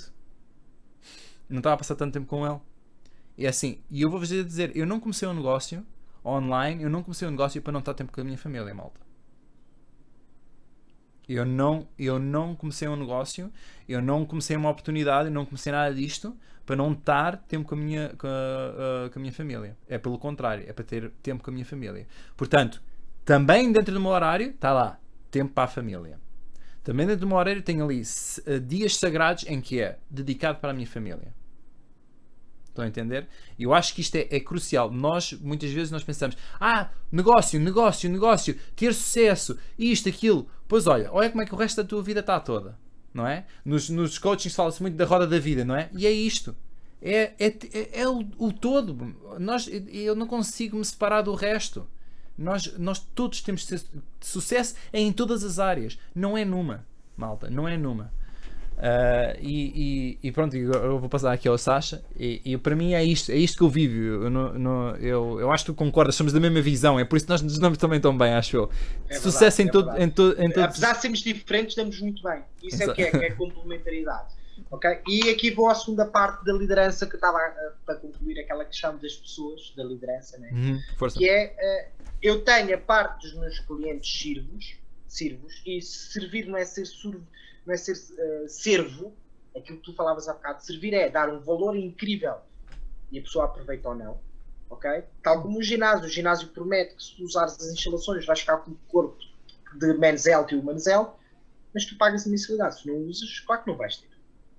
não 1.49 1.59
estava 1.59 1.75
a 1.75 1.79
passar 1.79 1.95
tanto 1.95 2.13
tempo 2.13 2.27
com 2.27 2.47
ele. 2.47 2.61
E 3.37 3.47
é 3.47 3.49
assim, 3.49 3.81
e 3.91 4.03
eu 4.03 4.11
vou-vos 4.11 4.29
dizer: 4.29 4.77
eu 4.77 4.87
não 4.87 5.01
comecei 5.01 5.27
um 5.27 5.35
negócio 5.35 5.85
online, 6.25 6.83
eu 6.83 6.91
não 6.91 7.03
comecei 7.03 7.27
um 7.27 7.31
negócio 7.31 7.61
para 7.63 7.73
não 7.73 7.81
estar 7.81 7.95
tempo 7.95 8.13
com 8.13 8.21
a 8.21 8.25
minha 8.25 8.39
família, 8.39 8.75
malta. 8.75 9.01
Eu 11.33 11.47
não, 11.47 11.87
eu 11.97 12.19
não 12.19 12.57
comecei 12.57 12.89
um 12.89 12.97
negócio, 12.97 13.53
eu 13.89 14.03
não 14.03 14.27
comecei 14.27 14.57
uma 14.57 14.69
oportunidade, 14.69 15.29
eu 15.29 15.33
não 15.33 15.47
comecei 15.47 15.71
nada 15.71 15.95
disto 15.95 16.37
para 16.67 16.75
não 16.75 16.91
estar 16.93 17.37
tempo 17.37 17.69
com 17.69 17.77
a 17.77 17.79
minha, 17.79 18.09
com 18.19 18.27
a, 18.27 19.09
com 19.11 19.19
a 19.19 19.21
minha 19.21 19.33
família. 19.33 19.77
É 19.89 19.97
pelo 19.97 20.19
contrário, 20.19 20.65
é 20.67 20.73
para 20.73 20.85
ter 20.85 21.11
tempo 21.23 21.43
com 21.45 21.51
a 21.51 21.55
minha 21.55 21.65
família. 21.65 22.05
Portanto, 22.37 22.83
também 23.25 23.71
dentro 23.71 23.95
do 23.95 24.01
meu 24.01 24.11
horário, 24.11 24.51
está 24.51 24.73
lá, 24.73 24.99
tempo 25.31 25.53
para 25.53 25.65
a 25.65 25.69
família. 25.69 26.19
Também 26.83 27.07
dentro 27.07 27.21
do 27.21 27.27
meu 27.29 27.37
horário 27.37 27.63
tenho 27.63 27.85
ali 27.85 28.03
eh, 28.47 28.59
dias 28.59 28.97
sagrados 28.97 29.45
em 29.47 29.61
que 29.61 29.81
é 29.81 29.99
dedicado 30.11 30.59
para 30.59 30.71
a 30.71 30.75
minha 30.75 30.87
família. 30.87 31.33
Estão 32.71 32.85
a 32.85 32.89
entender? 32.89 33.29
Eu 33.59 33.75
acho 33.75 33.93
que 33.95 34.01
isto 34.01 34.15
é, 34.15 34.29
é, 34.31 34.41
crucial. 34.41 34.91
Nós, 34.91 35.33
muitas 35.33 35.71
vezes, 35.71 35.91
nós 35.91 36.05
pensamos: 36.05 36.37
ah, 36.59 36.89
negócio, 37.11 37.61
negócio, 37.61 38.09
negócio, 38.09 38.57
ter 38.75 38.95
sucesso, 38.95 39.59
isto, 39.79 40.09
aquilo. 40.09 40.49
Pois 40.67 40.87
olha, 40.87 41.13
olha 41.13 41.29
como 41.29 41.43
é 41.43 41.47
que 41.47 41.55
o 41.55 41.59
resto 41.59 41.83
da 41.83 41.89
tua 41.89 42.03
vida 42.03 42.21
está 42.21 42.39
toda. 42.39 42.79
Não 43.13 43.27
é? 43.27 43.45
Nos, 43.65 43.91
nos 43.91 44.19
coachings 44.19 44.55
fala-se 44.55 44.81
muito 44.81 44.97
da 44.97 45.05
roda 45.05 45.27
da 45.27 45.39
vida, 45.39 45.65
não 45.65 45.75
é? 45.75 45.91
E 45.93 46.07
é 46.07 46.13
isto. 46.13 46.55
É, 47.03 47.33
é, 47.39 47.47
é, 47.47 48.01
é 48.03 48.09
o, 48.09 48.25
o, 48.39 48.53
todo. 48.53 49.17
Nós, 49.41 49.69
eu 49.69 50.15
não 50.15 50.29
consigo 50.29 50.77
me 50.77 50.85
separar 50.85 51.23
do 51.23 51.35
resto. 51.35 51.89
Nós, 52.39 52.73
nós 52.79 53.01
todos 53.01 53.43
temos 53.43 53.69
sucesso 54.21 54.77
em 54.93 55.13
todas 55.13 55.43
as 55.43 55.59
áreas. 55.59 55.99
Não 56.15 56.39
é 56.39 56.45
numa, 56.45 56.87
malta. 57.17 57.51
Não 57.51 57.67
é 57.67 57.77
numa. 57.77 58.13
Uh, 58.81 59.37
e, 59.43 60.19
e, 60.23 60.29
e, 60.29 60.33
pronto, 60.33 60.57
eu 60.57 60.99
vou 60.99 61.09
passar 61.09 61.33
aqui 61.33 61.47
ao 61.47 61.59
Sasha. 61.59 62.03
E, 62.19 62.41
e, 62.43 62.57
para 62.57 62.75
mim 62.75 62.95
é 62.95 63.05
isto, 63.05 63.31
é 63.31 63.37
isto 63.37 63.59
que 63.59 63.63
eu 63.63 63.69
vivo. 63.69 64.25
Eu, 64.25 64.31
não, 64.31 64.97
eu, 64.97 65.39
eu 65.39 65.53
acho 65.53 65.65
que 65.67 65.73
tu 65.73 65.75
concordas, 65.75 66.15
somos 66.15 66.33
da 66.33 66.41
mesma 66.41 66.63
visão. 66.63 66.99
É 66.99 67.05
por 67.05 67.17
isso 67.17 67.27
que 67.27 67.31
nós 67.31 67.43
nos 67.43 67.59
damos 67.59 67.77
também 67.77 68.01
tão 68.01 68.17
bem, 68.17 68.33
acho 68.33 68.57
eu. 68.57 68.71
É 69.07 69.17
Sucesso 69.17 69.59
verdade, 69.59 69.63
em, 69.63 69.67
é 69.67 69.71
todo, 69.71 70.03
em, 70.03 70.11
to, 70.11 70.43
em 70.43 70.51
todos. 70.51 70.71
Apesar 70.71 70.95
de 70.95 71.03
sermos 71.03 71.19
diferentes, 71.19 71.77
damos 71.77 72.01
muito 72.01 72.23
bem. 72.23 72.43
Isso 72.63 72.83
é 72.83 72.87
o 72.87 72.95
que 72.95 73.03
é, 73.03 73.09
é 73.09 73.31
complementaridade. 73.33 74.41
Okay? 74.71 75.01
E 75.07 75.29
aqui 75.29 75.51
vou 75.51 75.69
à 75.69 75.75
segunda 75.75 76.07
parte 76.07 76.43
da 76.45 76.53
liderança 76.55 77.07
que 77.07 77.17
estava 77.17 77.37
uh, 77.37 77.73
para 77.85 77.97
concluir 77.97 78.41
aquela 78.41 78.65
questão 78.65 78.97
das 78.97 79.15
pessoas, 79.15 79.75
da 79.77 79.85
liderança, 79.85 80.39
né? 80.39 80.51
Uhum, 80.53 81.09
que 81.11 81.29
é 81.29 81.91
uh, 81.99 82.05
eu 82.23 82.43
tenho 82.43 82.75
a 82.75 82.79
parte 82.79 83.27
dos 83.27 83.35
meus 83.35 83.59
clientes 83.59 84.11
sirvos, 84.11 84.77
sirvos 85.07 85.61
e 85.67 85.83
servir 85.83 86.47
não 86.47 86.57
é 86.57 86.65
ser 86.65 86.87
surdo 86.87 87.27
não 87.71 87.75
é 87.75 87.77
ser 87.77 87.93
uh, 87.93 88.49
servo, 88.49 89.15
aquilo 89.57 89.79
que 89.79 89.85
tu 89.85 89.95
falavas 89.95 90.29
há 90.29 90.35
bocado, 90.35 90.65
servir 90.65 90.93
é 90.93 91.09
dar 91.09 91.29
um 91.29 91.41
valor 91.41 91.77
incrível 91.77 92.37
e 93.13 93.19
a 93.19 93.23
pessoa 93.23 93.45
aproveita 93.45 93.89
ou 93.89 93.95
não, 93.95 94.21
ok? 94.69 95.05
Tal 95.23 95.43
como 95.43 95.59
o 95.59 95.63
ginásio, 95.63 96.07
o 96.07 96.09
ginásio 96.09 96.49
promete 96.49 96.97
que 96.97 97.03
se 97.03 97.17
tu 97.17 97.23
usares 97.23 97.55
as 97.55 97.73
instalações 97.73 98.27
vais 98.27 98.41
ficar 98.41 98.59
com 98.59 98.73
o 98.73 98.79
corpo 98.89 99.19
de 99.77 99.87
Health 100.29 100.49
e 100.51 100.57
Women's 100.57 100.87
Health, 100.87 101.15
mas 101.73 101.87
tu 101.87 101.97
pagas 101.97 102.27
a 102.27 102.31
mensalidade, 102.31 102.81
se 102.81 102.89
não 102.89 102.97
usas, 103.05 103.39
claro 103.41 103.63
que 103.63 103.71
não 103.71 103.77
vais 103.77 103.97
ter. 103.97 104.11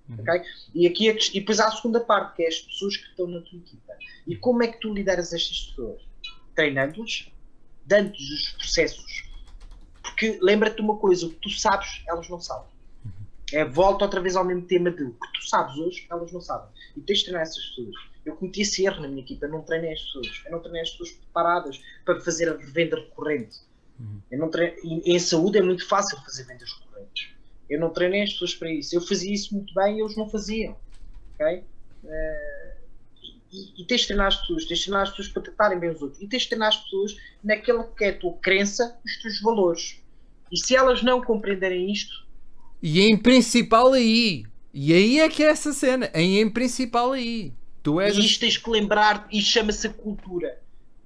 Uhum. 0.09 0.21
Okay? 0.21 0.43
E, 0.73 0.87
aqui, 0.87 1.09
e 1.09 1.39
depois 1.39 1.59
há 1.59 1.67
a 1.67 1.71
segunda 1.71 1.99
parte, 1.99 2.37
que 2.37 2.43
é 2.43 2.47
as 2.47 2.61
pessoas 2.61 2.95
que 2.95 3.09
estão 3.09 3.27
na 3.27 3.41
tua 3.41 3.59
equipa. 3.59 3.93
E 4.25 4.37
como 4.37 4.63
é 4.63 4.67
que 4.67 4.79
tu 4.79 4.93
lideras 4.93 5.33
estas 5.33 5.65
pessoas? 5.65 6.01
Treinando-os, 6.55 7.29
dando-lhes 7.85 8.29
os 8.29 8.49
processos. 8.53 9.29
Porque 10.01 10.39
lembra-te 10.41 10.81
uma 10.81 10.97
coisa, 10.97 11.25
o 11.25 11.29
que 11.29 11.39
tu 11.41 11.49
sabes, 11.49 12.03
elas 12.07 12.29
não 12.29 12.39
sabem. 12.39 12.70
É, 13.53 13.65
volta 13.65 14.05
outra 14.05 14.21
vez 14.21 14.35
ao 14.35 14.45
mesmo 14.45 14.63
tema 14.63 14.91
de 14.91 15.03
o 15.03 15.11
que 15.11 15.33
tu 15.33 15.47
sabes 15.47 15.77
hoje, 15.77 16.07
elas 16.09 16.31
não 16.31 16.41
sabem. 16.41 16.69
E 16.95 17.01
tens 17.01 17.19
de 17.19 17.25
treinar 17.25 17.43
essas 17.43 17.63
pessoas. 17.65 17.95
Eu 18.25 18.35
cometi 18.35 18.61
esse 18.61 18.85
erro 18.85 19.01
na 19.01 19.07
minha 19.07 19.21
equipa, 19.21 19.45
eu 19.45 19.51
não 19.51 19.61
treinei 19.61 19.93
as 19.93 20.01
pessoas. 20.01 20.41
Eu 20.45 20.51
não 20.51 20.59
treinei 20.59 20.81
as 20.81 20.91
pessoas 20.91 21.11
preparadas 21.11 21.81
para 22.05 22.19
fazer 22.21 22.49
a 22.49 22.53
venda 22.53 22.97
recorrente. 22.97 23.57
Uhum. 23.99 24.21
Eu 24.31 24.39
não 24.39 24.49
treinei, 24.49 24.79
em 25.05 25.19
saúde 25.19 25.57
é 25.57 25.61
muito 25.61 25.87
fácil 25.87 26.17
fazer 26.21 26.43
vendas 26.43 26.71
recorrentes. 26.71 27.29
Eu 27.69 27.79
não 27.79 27.89
treinei 27.89 28.23
as 28.23 28.33
pessoas 28.33 28.55
para 28.55 28.71
isso. 28.71 28.95
Eu 28.95 29.01
fazia 29.01 29.33
isso 29.33 29.55
muito 29.55 29.73
bem 29.73 29.97
e 29.97 30.01
eles 30.01 30.15
não 30.15 30.29
faziam. 30.29 30.75
Ok? 31.33 31.63
Uh, 32.03 32.71
e, 33.51 33.81
e, 33.81 33.85
tens 33.85 34.01
de 34.01 34.07
treinar 34.07 34.27
as 34.27 34.39
pessoas, 34.39 34.65
tens 34.65 34.79
de 34.79 34.85
treinar 34.85 35.03
as 35.03 35.09
pessoas 35.09 35.27
para 35.29 35.41
tratarem 35.41 35.79
bem 35.79 35.89
os 35.89 36.01
outros. 36.01 36.21
E 36.21 36.27
tens 36.27 36.43
de 36.43 36.49
treinar 36.49 36.69
as 36.69 36.77
pessoas 36.77 37.17
naquela 37.43 37.83
que 37.83 38.05
é 38.05 38.09
a 38.09 38.17
tua 38.17 38.33
crença, 38.37 38.97
os 39.03 39.21
teus 39.21 39.41
valores. 39.41 40.01
E 40.51 40.57
se 40.57 40.75
elas 40.75 41.01
não 41.01 41.21
compreenderem 41.21 41.91
isto, 41.91 42.25
e 42.81 43.01
em 43.01 43.17
principal 43.17 43.93
aí. 43.93 44.45
E 44.73 44.93
aí 44.93 45.19
é 45.19 45.29
que 45.29 45.43
é 45.43 45.47
essa 45.47 45.73
cena. 45.73 46.09
Em, 46.13 46.39
em 46.39 46.49
principal 46.49 47.11
aí. 47.11 47.53
Tu 47.83 47.99
és 47.99 48.15
e 48.15 48.19
isto 48.19 48.39
tens 48.39 48.57
que 48.57 48.69
lembrar, 48.69 49.27
e 49.31 49.41
chama-se 49.41 49.89
cultura. 49.89 50.61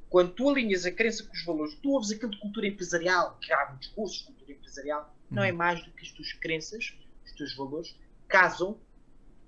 Quando 0.09 0.31
tu 0.31 0.49
alinhas 0.49 0.85
a 0.85 0.91
crença 0.91 1.23
com 1.23 1.33
os 1.33 1.43
valores, 1.43 1.75
tu 1.81 1.91
ouves 1.91 2.11
aquilo 2.11 2.31
de 2.31 2.39
cultura 2.39 2.67
empresarial, 2.67 3.37
que 3.41 3.51
há 3.51 3.69
muitos 3.69 3.87
cursos 3.89 4.19
de 4.19 4.25
cultura 4.25 4.51
empresarial, 4.51 5.15
não 5.31 5.43
é 5.43 5.51
uhum. 5.51 5.57
mais 5.57 5.83
do 5.83 5.91
que 5.91 6.03
as 6.03 6.11
tuas 6.11 6.33
crenças, 6.33 6.93
os 7.25 7.31
teus 7.33 7.55
valores, 7.55 7.95
casam 8.27 8.77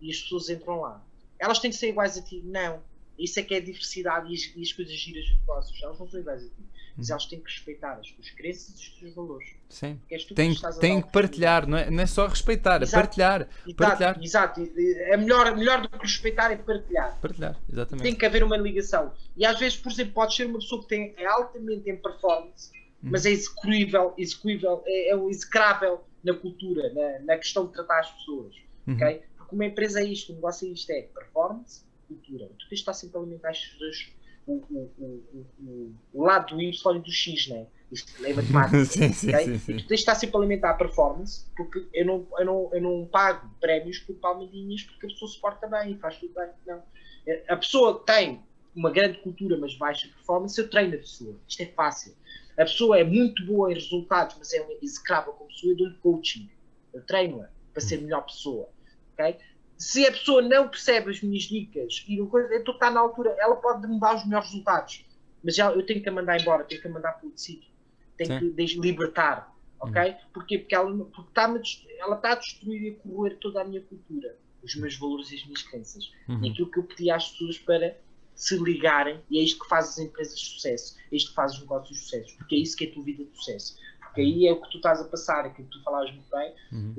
e 0.01 0.09
as 0.09 0.19
pessoas 0.21 0.49
entram 0.49 0.81
lá. 0.81 1.03
Elas 1.39 1.59
têm 1.59 1.71
que 1.71 1.77
ser 1.77 1.89
iguais 1.89 2.17
a 2.17 2.21
ti? 2.21 2.41
Não. 2.43 2.81
Isso 3.17 3.39
é 3.39 3.43
que 3.43 3.53
é 3.53 3.57
a 3.57 3.61
diversidade 3.61 4.31
e 4.31 4.35
as, 4.35 4.51
e 4.55 4.61
as 4.61 4.71
coisas 4.71 4.93
giras 4.93 5.25
de 5.25 5.33
negócios. 5.37 5.81
Elas 5.81 5.99
não 5.99 6.09
são 6.09 6.19
iguais 6.19 6.43
a 6.43 6.47
ti. 6.47 6.63
Mas 6.97 7.11
elas 7.11 7.25
têm 7.27 7.39
que 7.39 7.49
respeitar 7.49 7.93
as 7.93 8.09
tuas 8.11 8.29
crenças 8.31 8.69
e 8.69 8.73
os 8.73 8.89
teus 8.99 9.13
valores. 9.13 9.49
Sim. 9.69 9.99
Tem, 10.33 10.53
que, 10.53 10.79
tem 10.79 11.01
que 11.01 11.11
partilhar, 11.11 11.67
não 11.67 11.77
é, 11.77 11.91
não 11.91 12.01
é 12.01 12.05
só 12.07 12.25
respeitar, 12.25 12.81
é 12.81 12.83
exato, 12.83 12.95
é 12.95 13.01
partilhar. 13.01 13.41
Exato, 13.41 13.75
partilhar. 13.75 14.23
exato. 14.23 14.61
É 14.75 15.17
melhor, 15.17 15.55
melhor 15.55 15.81
do 15.81 15.89
que 15.89 15.97
respeitar 15.99 16.51
é 16.51 16.55
partilhar. 16.55 17.17
Partilhar, 17.21 17.55
exatamente. 17.71 18.03
Tem 18.03 18.15
que 18.15 18.25
haver 18.25 18.43
uma 18.43 18.57
ligação. 18.57 19.13
E 19.35 19.45
às 19.45 19.59
vezes, 19.59 19.77
por 19.77 19.91
exemplo, 19.91 20.13
pode 20.13 20.35
ser 20.35 20.47
uma 20.47 20.57
pessoa 20.57 20.81
que 20.81 20.87
tem, 20.87 21.13
é 21.17 21.25
altamente 21.25 21.87
em 21.89 21.95
performance, 21.95 22.71
hum. 23.03 23.09
mas 23.11 23.25
é 23.25 23.29
execuível, 23.29 24.13
execuível 24.17 24.81
é, 24.85 25.13
é 25.13 25.29
execrável 25.29 26.03
na 26.23 26.33
cultura, 26.33 26.91
na, 26.93 27.19
na 27.25 27.37
questão 27.37 27.67
de 27.67 27.73
tratar 27.73 27.99
as 27.99 28.11
pessoas. 28.11 28.55
Uhum. 28.87 28.95
Okay? 28.95 29.21
Porque 29.37 29.55
uma 29.55 29.65
empresa 29.65 29.99
é 29.99 30.03
isto, 30.03 30.31
um 30.31 30.35
negócio 30.35 30.67
é 30.67 30.71
isto, 30.71 30.89
é 30.91 31.01
performance, 31.03 31.83
cultura. 32.07 32.47
Tu 32.47 32.69
tens 32.69 32.69
de 32.69 32.75
estar 32.75 32.93
sempre 32.93 33.17
a 33.17 33.21
alimentar 33.21 33.51
dois 33.79 34.11
o, 34.47 34.63
o, 34.69 35.45
o, 35.59 35.95
o, 36.13 36.23
lado 36.23 36.55
do 36.55 36.61
Y 36.61 36.99
do 36.99 37.11
X, 37.11 37.47
né? 37.49 37.67
Isto 37.91 38.25
é 38.25 38.33
matemática. 38.33 38.85
sim, 38.85 39.11
sim, 39.13 39.29
okay? 39.29 39.45
sim, 39.45 39.59
sim. 39.59 39.71
E 39.73 39.75
tu 39.75 39.87
tens 39.87 39.87
de 39.87 39.93
estar 39.95 40.15
sempre 40.15 40.35
a 40.37 40.39
alimentar 40.39 40.71
a 40.71 40.73
performance, 40.73 41.45
porque 41.55 41.85
eu 41.93 42.05
não, 42.05 42.27
eu 42.39 42.45
não, 42.45 42.69
eu 42.73 42.81
não 42.81 43.05
pago 43.05 43.49
prémios 43.59 43.99
por 43.99 44.15
palmadinhas 44.15 44.83
porque 44.83 45.05
a 45.05 45.09
pessoa 45.09 45.29
se 45.29 45.39
porta 45.39 45.67
bem 45.67 45.91
e 45.91 45.97
faz 45.97 46.17
tudo 46.17 46.33
bem. 46.33 46.49
Não. 46.65 46.81
A 47.49 47.57
pessoa 47.57 48.03
tem 48.05 48.41
uma 48.75 48.91
grande 48.91 49.17
cultura, 49.19 49.57
mas 49.57 49.75
baixa 49.75 50.07
performance, 50.07 50.59
eu 50.59 50.69
treino 50.69 50.95
a 50.95 50.97
pessoa. 50.97 51.35
Isto 51.47 51.63
é 51.63 51.65
fácil. 51.67 52.15
A 52.57 52.63
pessoa 52.63 52.97
é 52.97 53.03
muito 53.03 53.45
boa 53.45 53.71
em 53.71 53.75
resultados, 53.75 54.35
mas 54.37 54.53
é 54.53 54.65
execrável 54.81 55.33
como 55.33 55.49
pessoa, 55.49 55.73
eu 55.73 55.77
dou-lhe 55.77 55.95
coaching. 55.95 56.49
Eu 56.93 57.01
treino-a 57.03 57.49
para 57.73 57.81
ser 57.81 58.01
melhor 58.01 58.21
pessoa. 58.25 58.69
Okay? 59.13 59.37
Se 59.77 60.05
a 60.05 60.11
pessoa 60.11 60.41
não 60.41 60.67
percebe 60.67 61.11
as 61.11 61.21
minhas 61.21 61.43
dicas 61.43 62.03
e 62.07 62.17
não 62.17 62.27
coisa, 62.27 62.55
então 62.55 62.73
está 62.73 62.89
na 62.89 62.99
altura, 62.99 63.35
ela 63.39 63.55
pode 63.55 63.87
me 63.87 63.99
dar 63.99 64.15
os 64.15 64.25
melhores 64.25 64.49
resultados, 64.49 65.05
mas 65.43 65.55
já, 65.55 65.71
eu 65.71 65.85
tenho 65.85 66.01
que 66.01 66.09
a 66.09 66.11
mandar 66.11 66.39
embora, 66.41 66.63
tenho 66.63 66.81
que 66.81 66.87
a 66.87 66.91
mandar 66.91 67.13
para 67.13 67.27
o 67.27 67.31
sítio, 67.35 67.69
tenho 68.17 68.39
Sim. 68.39 68.55
que 68.55 68.79
libertar, 68.79 69.55
ok? 69.79 70.01
Uhum. 70.01 70.17
Porquê? 70.33 70.57
Porque 70.57 70.75
ela 70.75 71.05
porque 71.05 71.29
está 71.29 71.43
ela 71.99 72.15
está 72.15 72.31
a 72.31 72.35
destruir 72.35 72.81
e 72.81 72.89
a 72.89 72.95
corroer 72.95 73.37
toda 73.37 73.61
a 73.61 73.63
minha 73.63 73.81
cultura, 73.81 74.35
os 74.63 74.75
meus 74.75 74.97
valores 74.97 75.31
e 75.31 75.35
as 75.35 75.43
minhas 75.43 75.61
crenças. 75.61 76.11
Uhum. 76.27 76.43
E 76.43 76.49
aquilo 76.49 76.71
que 76.71 76.79
eu 76.79 76.83
pedi 76.83 77.11
às 77.11 77.29
pessoas 77.29 77.59
para 77.59 77.95
se 78.33 78.55
ligarem, 78.57 79.19
e 79.29 79.39
é 79.39 79.43
isto 79.43 79.63
que 79.63 79.69
faz 79.69 79.89
as 79.89 79.97
empresas 79.99 80.39
de 80.39 80.45
sucesso, 80.45 80.95
é 81.11 81.15
isto 81.15 81.29
que 81.29 81.35
faz 81.35 81.53
os 81.53 81.61
negócios 81.61 81.97
de 81.97 82.03
sucesso, 82.03 82.37
porque 82.37 82.55
é 82.55 82.59
isso 82.59 82.77
que 82.77 82.85
é 82.85 82.89
a 82.89 82.93
tua 82.93 83.03
vida 83.03 83.23
de 83.23 83.35
sucesso 83.35 83.77
porque 84.17 84.21
aí 84.21 84.47
é 84.47 84.51
o 84.51 84.59
que 84.59 84.71
tu 84.71 84.77
estás 84.77 84.99
a 84.99 85.03
passar, 85.03 85.45
aquilo 85.45 85.67
que 85.67 85.77
tu 85.77 85.83
falavas 85.83 86.11
muito 86.11 86.29
bem. 86.31 86.55
Uhum. 86.71 86.95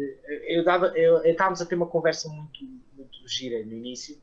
Eu, 0.46 0.64
dava, 0.64 0.86
eu, 0.96 1.24
estávamos 1.24 1.60
a 1.60 1.66
ter 1.66 1.74
uma 1.74 1.86
conversa 1.86 2.28
muito, 2.28 2.64
muito 2.96 3.28
gira 3.28 3.64
no 3.64 3.72
início, 3.72 4.16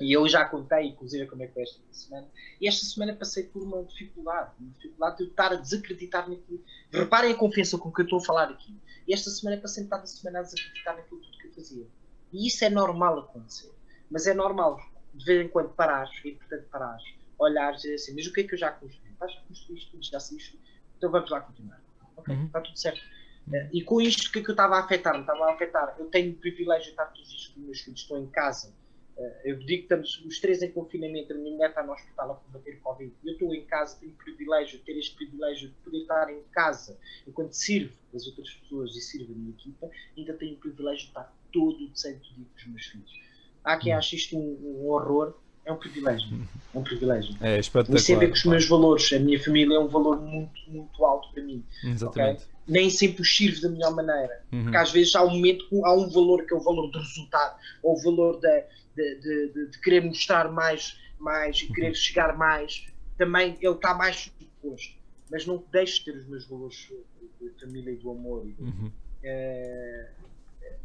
E 0.00 0.12
eu 0.12 0.28
já 0.28 0.44
contei, 0.44 0.88
inclusive, 0.88 1.26
como 1.26 1.42
é 1.42 1.48
que 1.48 1.54
foi 1.54 1.62
esta 1.64 1.80
semana. 1.90 2.28
E 2.60 2.68
esta 2.68 2.84
semana 2.84 3.16
passei 3.16 3.44
por 3.44 3.62
uma 3.62 3.82
dificuldade. 3.82 4.52
Uma 4.60 4.70
dificuldade 4.72 5.16
de 5.16 5.22
eu 5.24 5.28
estar 5.28 5.52
a 5.52 5.56
desacreditar 5.56 6.28
naquilo. 6.28 6.62
Reparem 6.92 7.32
a 7.32 7.34
confiança 7.34 7.78
com 7.78 7.90
que 7.90 8.02
eu 8.02 8.04
estou 8.04 8.20
a 8.20 8.24
falar 8.24 8.50
aqui. 8.50 8.76
E 9.08 9.12
esta 9.12 9.30
semana 9.30 9.60
passei 9.60 9.82
metade 9.82 10.02
da 10.02 10.06
semana 10.06 10.38
a 10.38 10.42
desacreditar 10.42 10.96
naquilo 10.96 11.20
tudo 11.20 11.38
que 11.38 11.48
eu 11.48 11.52
fazia. 11.52 11.86
E 12.32 12.46
isso 12.46 12.64
é 12.64 12.70
normal 12.70 13.18
acontecer. 13.18 13.72
Mas 14.08 14.26
é 14.26 14.34
normal, 14.34 14.78
de 15.14 15.24
vez 15.24 15.44
em 15.44 15.48
quando, 15.48 15.70
parares, 15.70 16.12
é 16.24 16.28
importante 16.28 16.66
parares, 16.66 17.02
olhares 17.38 17.80
e 17.80 17.82
dizer 17.82 17.94
assim: 17.94 18.14
mas 18.14 18.26
o 18.26 18.32
que 18.32 18.42
é 18.42 18.44
que 18.44 18.54
eu 18.54 18.58
já 18.58 18.70
construí? 18.70 19.16
Já 19.18 19.40
construíste 19.48 19.90
tudo, 19.90 20.04
já 20.04 20.20
sei 20.20 20.36
isto. 20.36 20.58
Então 20.96 21.10
vamos 21.10 21.30
lá 21.30 21.40
continuar. 21.40 21.85
Ok, 22.26 22.34
uhum. 22.34 22.46
está 22.46 22.60
tudo 22.60 22.78
certo. 22.78 23.00
Uh, 23.48 23.68
e 23.72 23.82
com 23.82 24.00
isto, 24.00 24.28
o 24.28 24.32
que 24.32 24.40
é 24.40 24.42
que 24.42 24.50
eu 24.50 24.54
estava 24.54 24.76
a 24.76 24.80
afetar? 24.80 25.14
Me 25.14 25.20
estava 25.20 25.44
a 25.46 25.52
afetar. 25.52 25.96
Eu 25.98 26.06
tenho 26.06 26.32
o 26.32 26.36
privilégio 26.36 26.84
de 26.84 26.90
estar 26.90 27.06
todos 27.06 27.32
os 27.32 27.36
dias 27.36 27.48
com 27.48 27.60
os 27.60 27.66
meus 27.66 27.80
filhos, 27.80 28.00
estou 28.00 28.18
em 28.18 28.26
casa 28.26 28.72
eh, 29.18 29.40
eu 29.44 29.58
digo 29.58 29.68
que 29.68 29.94
estamos 29.94 30.22
os 30.26 30.38
três 30.40 30.62
em 30.62 30.70
confinamento, 30.70 31.32
a 31.32 31.36
minha 31.36 31.50
mulher 31.52 31.70
está 31.70 31.82
no 31.82 31.92
hospital 31.92 32.32
a 32.32 32.34
combater 32.34 32.78
Covid. 32.80 33.12
Eu 33.24 33.32
estou 33.32 33.54
em 33.54 33.64
casa, 33.64 33.98
tenho 33.98 34.12
o 34.12 34.16
privilégio, 34.16 34.78
ter 34.80 34.96
este 34.98 35.16
privilégio 35.16 35.68
de 35.68 35.74
poder 35.76 35.98
estar 35.98 36.30
em 36.30 36.42
casa 36.52 36.98
enquanto 37.26 37.52
sirvo 37.52 37.96
as 38.14 38.26
outras 38.26 38.52
pessoas 38.54 38.94
e 38.94 39.00
sirvo 39.00 39.32
a 39.32 39.36
minha 39.36 39.50
equipa, 39.50 39.90
ainda 40.16 40.34
tenho 40.34 40.54
o 40.54 40.58
privilégio 40.58 41.04
de 41.04 41.08
estar 41.08 41.34
todo 41.52 41.86
o 41.86 41.96
santo 41.96 42.34
dia 42.34 42.44
com 42.44 42.56
os 42.56 42.66
meus 42.66 42.86
filhos. 42.86 43.20
Há 43.64 43.78
quem 43.78 43.94
hum. 43.94 43.98
ache 43.98 44.16
isto 44.16 44.36
um, 44.36 44.82
um 44.82 44.88
horror, 44.88 45.34
é 45.66 45.72
um 45.72 45.76
privilégio. 45.76 46.48
É 46.72 46.78
um 46.78 46.82
privilégio. 46.82 47.36
É 47.40 47.58
espetacular. 47.58 47.98
E 47.98 48.00
sempre 48.00 48.28
que 48.28 48.34
os 48.34 48.44
meus 48.44 48.66
valores, 48.68 49.12
a 49.12 49.18
minha 49.18 49.42
família 49.42 49.74
é 49.74 49.78
um 49.80 49.88
valor 49.88 50.22
muito, 50.22 50.58
muito 50.68 51.04
alto 51.04 51.32
para 51.32 51.42
mim. 51.42 51.64
Exatamente. 51.84 52.44
Okay? 52.44 52.56
Nem 52.68 52.88
sempre 52.88 53.22
os 53.22 53.36
sirvo 53.36 53.60
da 53.60 53.68
melhor 53.68 53.94
maneira. 53.94 54.44
Uhum. 54.52 54.62
Porque 54.62 54.76
às 54.76 54.92
vezes 54.92 55.14
há 55.16 55.24
um 55.24 55.30
momento, 55.30 55.84
há 55.84 55.92
um 55.92 56.08
valor 56.08 56.46
que 56.46 56.54
é 56.54 56.56
o 56.56 56.60
valor 56.60 56.88
do 56.90 56.98
resultado, 57.00 57.58
ou 57.82 57.94
o 57.94 58.02
valor 58.02 58.40
da, 58.40 58.64
de, 58.94 59.20
de, 59.20 59.70
de, 59.70 59.80
querer 59.80 60.04
mostrar 60.04 60.50
mais, 60.52 60.98
mais 61.18 61.60
e 61.60 61.72
querer 61.72 61.88
uhum. 61.88 61.94
chegar 61.94 62.36
mais, 62.36 62.86
também 63.18 63.56
ele 63.60 63.74
está 63.74 63.92
mais 63.92 64.32
disposto. 64.38 64.94
Mas 65.28 65.44
não 65.46 65.64
deixe 65.72 65.98
de 65.98 66.04
ter 66.04 66.16
os 66.16 66.26
meus 66.28 66.46
valores 66.46 66.88
de 67.40 67.50
família 67.60 67.90
e 67.90 67.96
do 67.96 68.10
amor. 68.12 68.46
Uhum. 68.60 68.92
É, 69.24 70.10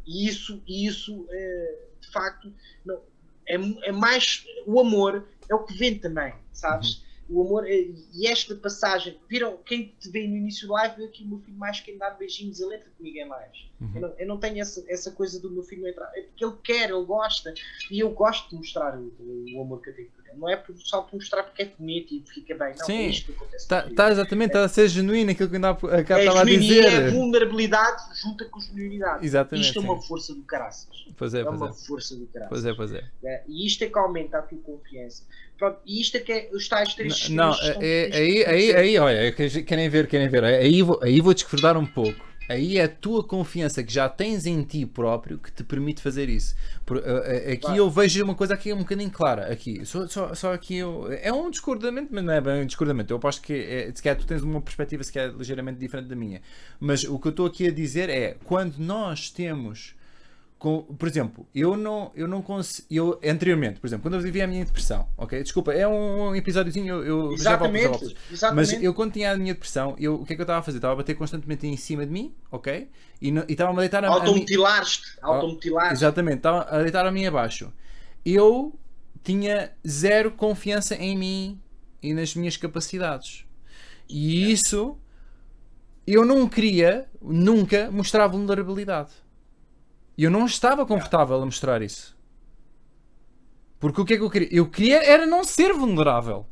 e 0.04 0.26
isso, 0.26 0.60
isso 0.66 1.24
é, 1.30 1.78
de 2.00 2.10
facto, 2.10 2.52
não, 2.84 3.00
é, 3.46 3.54
é 3.88 3.92
mais. 3.92 4.44
O 4.66 4.80
amor 4.80 5.26
é 5.48 5.54
o 5.54 5.64
que 5.64 5.74
vem 5.74 5.98
também, 5.98 6.34
sabes? 6.52 6.96
Uhum 6.96 7.12
o 7.32 7.40
amor 7.40 7.66
é, 7.66 7.88
e 8.12 8.26
esta 8.26 8.54
passagem, 8.54 9.18
viram, 9.28 9.56
quem 9.64 9.94
te 9.98 10.10
vê 10.10 10.26
no 10.26 10.36
início 10.36 10.66
do 10.66 10.74
live, 10.74 11.04
aqui 11.04 11.24
o 11.24 11.28
meu 11.28 11.38
filho 11.38 11.56
mais 11.56 11.80
quem 11.80 11.96
dá 11.96 12.10
beijinhos, 12.10 12.60
ele 12.60 12.76
entra 12.76 12.90
comigo 12.90 13.16
em 13.16 13.24
lives. 13.24 13.70
Uhum. 13.80 13.92
Eu, 13.94 14.00
não, 14.00 14.08
eu, 14.18 14.26
não, 14.26 14.38
tenho 14.38 14.60
essa, 14.60 14.84
essa 14.86 15.10
coisa 15.10 15.40
do 15.40 15.50
meu 15.50 15.62
filho 15.62 15.88
entrar, 15.88 16.10
é 16.14 16.22
porque 16.22 16.44
ele 16.44 16.56
quer, 16.62 16.90
ele 16.90 17.04
gosta, 17.04 17.54
e 17.90 18.00
eu 18.00 18.10
gosto 18.10 18.50
de 18.50 18.56
mostrar 18.56 18.98
o, 18.98 19.12
o 19.18 19.62
amor 19.62 19.80
que 19.80 19.90
eu 19.90 19.96
tenho. 19.96 20.10
Não 20.36 20.48
é 20.48 20.62
só 20.76 21.02
por 21.02 21.16
mostrar 21.16 21.42
porque 21.42 21.62
é 21.62 21.72
bonito 21.78 22.14
e 22.14 22.24
fica 22.26 22.54
bem, 22.54 22.74
não, 22.78 22.86
Sim. 22.86 23.06
é. 23.06 23.56
Está 23.56 23.82
tá 23.90 24.10
exatamente, 24.10 24.48
está 24.48 24.60
é, 24.60 24.64
a 24.64 24.68
ser 24.68 24.88
genuíno 24.88 25.30
aquilo 25.30 25.48
que 25.48 25.56
eu 25.56 25.60
estava 25.60 26.38
é 26.38 26.40
a 26.40 26.44
dizer. 26.44 26.84
É 26.84 27.10
vulnerabilidade 27.10 28.02
junta 28.20 28.44
com 28.46 28.60
genuinidade. 28.60 29.24
Exatamente. 29.24 29.66
Isto 29.66 29.78
é 29.78 29.82
uma 29.82 30.00
força 30.00 30.34
do 30.34 30.42
caraças. 30.42 31.06
Pois 31.16 31.34
é, 31.34 31.40
é 31.40 31.44
pois 31.44 31.60
uma 31.60 31.70
é. 31.70 31.72
força 31.72 32.16
do 32.16 32.26
caraças. 32.26 32.48
Pois 32.48 32.64
é, 32.64 32.74
pois 32.74 32.92
é. 32.92 33.04
é. 33.24 33.44
E 33.46 33.66
isto 33.66 33.84
é 33.84 33.88
que 33.88 33.98
aumenta 33.98 34.38
a 34.38 34.42
tua 34.42 34.58
confiança. 34.58 35.24
Pronto, 35.58 35.78
e 35.86 36.00
isto 36.00 36.16
é 36.16 36.20
que 36.20 36.32
é 36.32 36.50
os 36.52 36.66
tais 36.66 36.94
três 36.94 37.28
Não, 37.28 37.50
não 37.50 37.54
é, 37.80 38.10
aí, 38.12 38.44
aí, 38.44 38.74
aí, 38.74 38.98
olha, 38.98 39.32
querem 39.32 39.88
ver, 39.88 40.08
querem 40.08 40.28
ver. 40.28 40.42
Aí 40.42 40.82
vou, 40.82 40.98
aí 41.02 41.20
vou 41.20 41.32
discordar 41.32 41.76
um 41.76 41.86
pouco. 41.86 42.31
Aí 42.52 42.76
é 42.76 42.84
a 42.84 42.88
tua 42.88 43.24
confiança 43.24 43.82
que 43.82 43.92
já 43.92 44.08
tens 44.08 44.44
em 44.44 44.62
ti 44.62 44.84
próprio 44.84 45.38
que 45.38 45.50
te 45.50 45.64
permite 45.64 46.02
fazer 46.02 46.28
isso. 46.28 46.54
Por, 46.84 46.98
uh, 46.98 47.00
aqui 47.50 47.56
claro. 47.58 47.76
eu 47.78 47.90
vejo 47.90 48.22
uma 48.22 48.34
coisa 48.34 48.52
aqui 48.52 48.72
um 48.72 48.78
bocadinho 48.78 49.10
clara. 49.10 49.50
Aqui, 49.50 49.84
só, 49.86 50.06
só, 50.06 50.34
só 50.34 50.52
aqui 50.52 50.76
eu, 50.76 51.10
é 51.10 51.32
um 51.32 51.50
discordamento, 51.50 52.08
mas 52.12 52.22
não 52.22 52.32
é 52.32 52.40
bem 52.42 52.62
um 52.62 52.66
discordamento. 52.66 53.10
Eu 53.10 53.16
aposto 53.16 53.40
que 53.40 53.54
é, 53.54 53.90
se 53.94 54.02
calhar 54.02 54.18
tu 54.18 54.26
tens 54.26 54.42
uma 54.42 54.60
perspectiva 54.60 55.02
se 55.02 55.10
calhar 55.10 55.34
ligeiramente 55.34 55.78
diferente 55.78 56.08
da 56.08 56.14
minha. 56.14 56.42
Mas 56.78 57.04
o 57.04 57.18
que 57.18 57.28
eu 57.28 57.30
estou 57.30 57.46
aqui 57.46 57.68
a 57.68 57.72
dizer 57.72 58.10
é 58.10 58.36
quando 58.44 58.76
nós 58.76 59.30
temos 59.30 59.94
com, 60.62 60.82
por 60.82 61.08
exemplo, 61.08 61.44
eu 61.52 61.76
não, 61.76 62.12
eu 62.14 62.28
não 62.28 62.40
consigo. 62.40 62.86
Eu, 62.88 63.20
anteriormente, 63.24 63.80
por 63.80 63.88
exemplo, 63.88 64.04
quando 64.04 64.14
eu 64.14 64.20
vivia 64.20 64.44
a 64.44 64.46
minha 64.46 64.64
depressão, 64.64 65.08
ok? 65.18 65.42
Desculpa, 65.42 65.72
é 65.72 65.88
um 65.88 66.36
episódiozinho, 66.36 67.02
eu, 67.02 67.32
exatamente, 67.32 68.14
já 68.30 68.50
volto, 68.50 68.54
Mas 68.54 68.72
eu, 68.72 68.94
quando 68.94 69.12
tinha 69.12 69.32
a 69.32 69.36
minha 69.36 69.54
depressão, 69.54 69.96
eu, 69.98 70.14
o 70.14 70.24
que 70.24 70.34
é 70.34 70.36
que 70.36 70.40
eu 70.40 70.44
estava 70.44 70.60
a 70.60 70.62
fazer? 70.62 70.78
Estava 70.78 70.94
a 70.94 70.96
bater 70.98 71.16
constantemente 71.16 71.66
em 71.66 71.76
cima 71.76 72.06
de 72.06 72.12
mim, 72.12 72.32
ok? 72.48 72.88
E 73.20 73.34
estava-me 73.48 73.78
a 73.78 73.80
deitar 73.80 74.04
a, 74.04 74.08
Automutilaste, 74.08 75.18
a 75.20 75.26
automutilaste. 75.26 75.94
Exatamente, 75.94 76.36
estava 76.36 76.62
a 76.70 76.80
deitar 76.80 77.04
a 77.04 77.10
mim 77.10 77.26
abaixo. 77.26 77.72
Eu 78.24 78.72
tinha 79.24 79.72
zero 79.84 80.30
confiança 80.30 80.94
em 80.94 81.18
mim 81.18 81.60
e 82.00 82.14
nas 82.14 82.36
minhas 82.36 82.56
capacidades. 82.56 83.44
E 84.08 84.52
isso 84.52 84.96
eu 86.06 86.24
não 86.24 86.48
queria 86.48 87.08
nunca 87.20 87.90
mostrar 87.90 88.28
vulnerabilidade. 88.28 89.10
E 90.16 90.24
eu 90.24 90.30
não 90.30 90.46
estava 90.46 90.84
confortável 90.84 91.40
a 91.40 91.44
mostrar 91.44 91.82
isso. 91.82 92.16
Porque 93.78 94.00
o 94.00 94.04
que 94.04 94.14
é 94.14 94.16
que 94.16 94.22
eu 94.22 94.30
queria? 94.30 94.48
Eu 94.52 94.66
queria 94.66 95.02
era 95.02 95.26
não 95.26 95.42
ser 95.42 95.72
vulnerável. 95.72 96.46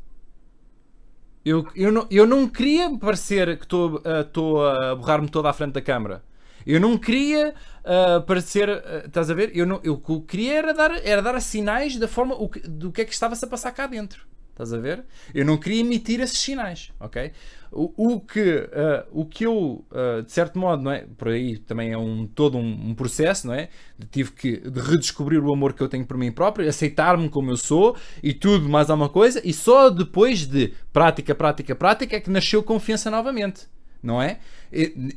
Eu, 1.45 1.67
eu, 1.75 1.91
não, 1.91 2.07
eu 2.11 2.27
não 2.27 2.47
queria 2.47 2.95
parecer 2.97 3.57
que 3.57 3.63
estou 3.63 3.95
uh, 3.95 4.65
a 4.91 4.95
borrar-me 4.95 5.29
toda 5.29 5.49
à 5.49 5.53
frente 5.53 5.73
da 5.73 5.81
câmara. 5.81 6.23
Eu 6.65 6.79
não 6.79 6.97
queria 6.97 7.55
uh, 7.79 8.21
parecer. 8.23 8.69
Uh, 8.69 9.07
estás 9.07 9.29
a 9.31 9.33
ver? 9.33 9.51
Eu, 9.55 9.65
não, 9.65 9.79
eu, 9.83 9.93
o 9.93 9.97
que 9.97 10.11
eu 10.11 10.21
queria 10.21 10.57
era 10.57 10.73
dar, 10.73 10.91
era 11.05 11.21
dar 11.21 11.39
sinais 11.39 11.97
da 11.97 12.07
forma 12.07 12.35
o 12.35 12.49
que, 12.49 12.59
do 12.59 12.91
que 12.91 13.01
é 13.01 13.05
que 13.05 13.13
estava-se 13.13 13.43
a 13.45 13.47
passar 13.47 13.71
cá 13.71 13.87
dentro. 13.87 14.27
Estás 14.51 14.73
a 14.73 14.77
ver? 14.77 15.05
Eu 15.33 15.45
não 15.45 15.57
queria 15.57 15.81
emitir 15.81 16.19
esses 16.19 16.37
sinais, 16.37 16.91
ok? 16.99 17.31
O, 17.71 18.15
o 18.15 18.19
que, 18.19 18.41
uh, 18.41 19.07
o 19.11 19.25
que 19.25 19.45
eu, 19.45 19.85
uh, 19.91 20.21
de 20.23 20.31
certo 20.31 20.59
modo, 20.59 20.83
não 20.83 20.91
é? 20.91 21.05
Por 21.17 21.29
aí 21.29 21.57
também 21.57 21.93
é 21.93 21.97
um, 21.97 22.27
todo 22.27 22.57
um, 22.57 22.89
um, 22.89 22.93
processo, 22.93 23.47
não 23.47 23.53
é? 23.53 23.69
Tive 24.11 24.31
que 24.31 24.57
de 24.57 24.79
redescobrir 24.81 25.41
o 25.41 25.53
amor 25.53 25.71
que 25.71 25.81
eu 25.81 25.87
tenho 25.87 26.05
por 26.05 26.17
mim 26.17 26.33
próprio, 26.33 26.67
aceitar-me 26.67 27.29
como 27.29 27.49
eu 27.49 27.55
sou 27.55 27.95
e 28.21 28.33
tudo 28.33 28.67
mais 28.67 28.89
alguma 28.89 29.07
coisa, 29.07 29.41
e 29.45 29.53
só 29.53 29.89
depois 29.89 30.45
de 30.45 30.73
prática, 30.91 31.33
prática, 31.33 31.73
prática 31.73 32.17
é 32.17 32.19
que 32.19 32.29
nasceu 32.29 32.61
confiança 32.61 33.09
novamente, 33.09 33.67
não 34.03 34.21
é? 34.21 34.39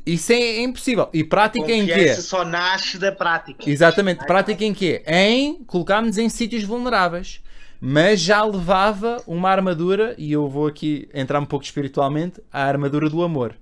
Isso 0.05 0.31
é 0.31 0.61
impossível. 0.61 1.09
E 1.13 1.25
prática 1.25 1.65
confiança 1.65 1.91
em 1.91 2.05
quê? 2.05 2.13
só 2.21 2.45
nasce 2.45 2.97
da 2.97 3.11
prática. 3.11 3.69
Exatamente. 3.69 4.25
Prática 4.25 4.63
em 4.63 4.73
quê? 4.73 5.03
Em 5.05 5.61
colocar-nos 5.65 6.17
em 6.17 6.29
sítios 6.29 6.63
vulneráveis 6.63 7.41
mas 7.79 8.19
já 8.19 8.43
levava 8.43 9.21
uma 9.27 9.49
armadura, 9.49 10.15
e 10.17 10.31
eu 10.31 10.47
vou 10.47 10.67
aqui 10.67 11.09
entrar 11.13 11.39
um 11.39 11.45
pouco 11.45 11.65
espiritualmente, 11.65 12.41
a 12.51 12.63
armadura 12.63 13.09
do 13.09 13.23
amor. 13.23 13.55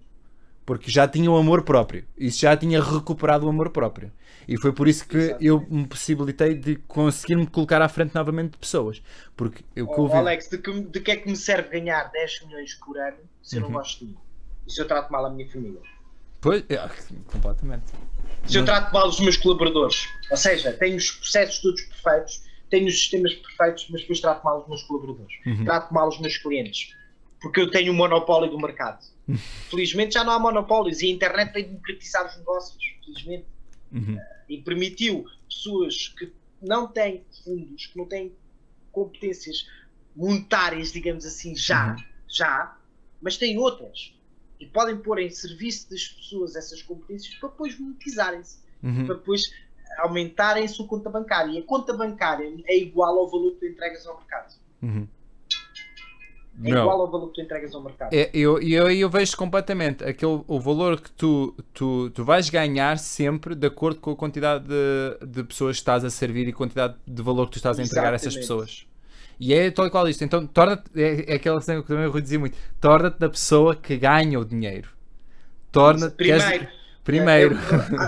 Porque 0.65 0.89
já 0.89 1.07
tinha 1.07 1.29
o 1.29 1.35
amor 1.35 1.63
próprio. 1.63 2.05
Isso 2.17 2.41
já 2.41 2.55
tinha 2.55 2.81
recuperado 2.81 3.45
o 3.45 3.49
amor 3.49 3.69
próprio. 3.69 4.11
E 4.47 4.57
foi 4.57 4.71
por 4.71 4.87
isso 4.87 5.07
que 5.07 5.17
Exatamente. 5.17 5.45
eu 5.45 5.65
me 5.69 5.87
possibilitei 5.87 6.55
de 6.55 6.75
conseguir 6.75 7.35
me 7.35 7.47
colocar 7.47 7.81
à 7.81 7.89
frente 7.89 8.13
novamente 8.15 8.51
de 8.51 8.57
pessoas. 8.57 9.01
Porque 9.35 9.63
eu 9.75 9.87
oh, 9.89 10.01
ouvi... 10.01 10.15
Alex, 10.15 10.49
de 10.49 10.57
que, 10.57 10.81
de 10.81 10.99
que 10.99 11.11
é 11.11 11.17
que 11.17 11.29
me 11.29 11.35
serve 11.35 11.69
ganhar 11.69 12.05
10 12.11 12.45
milhões 12.45 12.73
por 12.75 12.97
ano 12.97 13.17
se 13.41 13.57
eu 13.57 13.61
não 13.61 13.67
uhum. 13.69 13.73
gosto 13.75 13.99
de 13.99 14.05
mim? 14.05 14.17
E 14.67 14.71
se 14.71 14.81
eu 14.81 14.87
trato 14.87 15.11
mal 15.11 15.25
a 15.25 15.29
minha 15.29 15.49
família? 15.49 15.81
Pois, 16.39 16.63
é, 16.69 16.77
completamente. 17.27 17.83
Se 18.45 18.57
eu 18.57 18.65
trato 18.65 18.93
mal 18.93 19.07
os 19.07 19.19
meus 19.19 19.37
colaboradores, 19.37 20.09
ou 20.29 20.35
seja, 20.35 20.73
tenho 20.73 20.97
os 20.97 21.11
processos 21.11 21.59
todos 21.59 21.81
perfeitos, 21.81 22.43
tenho 22.73 22.87
os 22.87 22.97
sistemas 22.97 23.35
perfeitos, 23.35 23.87
mas 23.91 24.01
depois 24.01 24.19
trato 24.19 24.43
mal 24.43 24.63
os 24.63 24.67
meus 24.67 24.81
colaboradores, 24.81 25.37
uhum. 25.45 25.63
trato 25.63 25.93
mal 25.93 26.09
os 26.09 26.19
meus 26.19 26.37
clientes, 26.37 26.95
porque 27.39 27.61
eu 27.61 27.69
tenho 27.69 27.91
o 27.91 27.95
um 27.95 27.97
monopólio 27.97 28.49
do 28.49 28.57
mercado. 28.57 29.05
Uhum. 29.27 29.37
Felizmente 29.37 30.15
já 30.15 30.23
não 30.23 30.33
há 30.33 30.39
monopólios 30.39 30.99
e 31.03 31.05
a 31.05 31.09
internet 31.11 31.53
tem 31.53 31.65
democratizado 31.65 32.29
os 32.29 32.37
negócios, 32.37 32.83
felizmente. 33.05 33.45
Uhum. 33.91 34.17
E 34.49 34.57
permitiu 34.63 35.23
pessoas 35.47 36.07
que 36.17 36.33
não 36.59 36.87
têm 36.87 37.23
fundos, 37.43 37.85
que 37.85 37.95
não 37.95 38.07
têm 38.07 38.33
competências 38.91 39.67
monetárias, 40.15 40.91
digamos 40.91 41.27
assim, 41.27 41.55
já, 41.55 41.91
uhum. 41.91 42.03
já, 42.27 42.75
mas 43.21 43.37
têm 43.37 43.55
outras. 43.59 44.15
E 44.59 44.65
podem 44.65 44.97
pôr 44.97 45.19
em 45.19 45.29
serviço 45.29 45.91
das 45.91 46.07
pessoas 46.07 46.55
essas 46.55 46.81
competências 46.81 47.35
para 47.35 47.49
depois 47.49 47.79
monetizarem-se. 47.79 48.63
Uhum. 48.81 49.05
Para 49.05 49.15
depois 49.15 49.41
aumentarem 49.99 50.65
a 50.65 50.67
sua 50.67 50.87
conta 50.87 51.09
bancária. 51.09 51.51
E 51.51 51.59
a 51.59 51.63
conta 51.63 51.95
bancária 51.95 52.51
é 52.65 52.77
igual 52.77 53.17
ao 53.19 53.29
valor 53.29 53.51
que 53.51 53.59
tu 53.59 53.65
entregas 53.65 54.05
ao 54.05 54.17
mercado. 54.17 54.53
Uhum. 54.81 55.07
É 56.63 56.69
não. 56.69 56.81
igual 56.81 57.01
ao 57.01 57.11
valor 57.11 57.27
que 57.29 57.35
tu 57.35 57.41
entregas 57.41 57.73
ao 57.73 57.81
mercado. 57.81 58.13
É, 58.13 58.29
eu, 58.33 58.61
eu, 58.61 58.91
eu 58.91 59.09
vejo 59.09 59.35
completamente 59.35 60.03
aquele, 60.03 60.43
o 60.47 60.59
valor 60.59 61.01
que 61.01 61.09
tu, 61.11 61.55
tu, 61.73 62.11
tu 62.11 62.23
vais 62.23 62.49
ganhar 62.49 62.99
sempre 62.99 63.55
de 63.55 63.65
acordo 63.65 63.99
com 63.99 64.11
a 64.11 64.15
quantidade 64.15 64.65
de, 64.67 65.25
de 65.25 65.43
pessoas 65.43 65.77
que 65.77 65.81
estás 65.81 66.05
a 66.05 66.11
servir 66.11 66.47
e 66.47 66.51
a 66.51 66.53
quantidade 66.53 66.95
de 67.07 67.21
valor 67.23 67.45
que 67.45 67.53
tu 67.53 67.57
estás 67.57 67.79
a 67.79 67.81
entregar 67.81 68.13
Exatamente. 68.13 68.25
a 68.25 68.27
essas 68.27 68.35
pessoas. 68.35 68.87
E 69.39 69.53
é 69.53 69.71
tal 69.71 69.87
e 69.87 69.89
qual 69.89 70.07
isto. 70.07 70.23
Então, 70.23 70.45
torna 70.45 70.81
é, 70.95 71.33
é 71.33 71.35
aquela 71.35 71.59
cena 71.59 71.81
que 71.81 71.87
também 71.87 72.03
eu 72.03 72.11
vou 72.11 72.21
dizer 72.21 72.37
muito: 72.37 72.55
torna-te 72.79 73.19
da 73.19 73.29
pessoa 73.29 73.75
que 73.75 73.97
ganha 73.97 74.39
o 74.39 74.45
dinheiro. 74.45 74.89
Torna-te. 75.71 76.15
Primeiro, 76.15 76.67
Primeiro. 77.03 77.55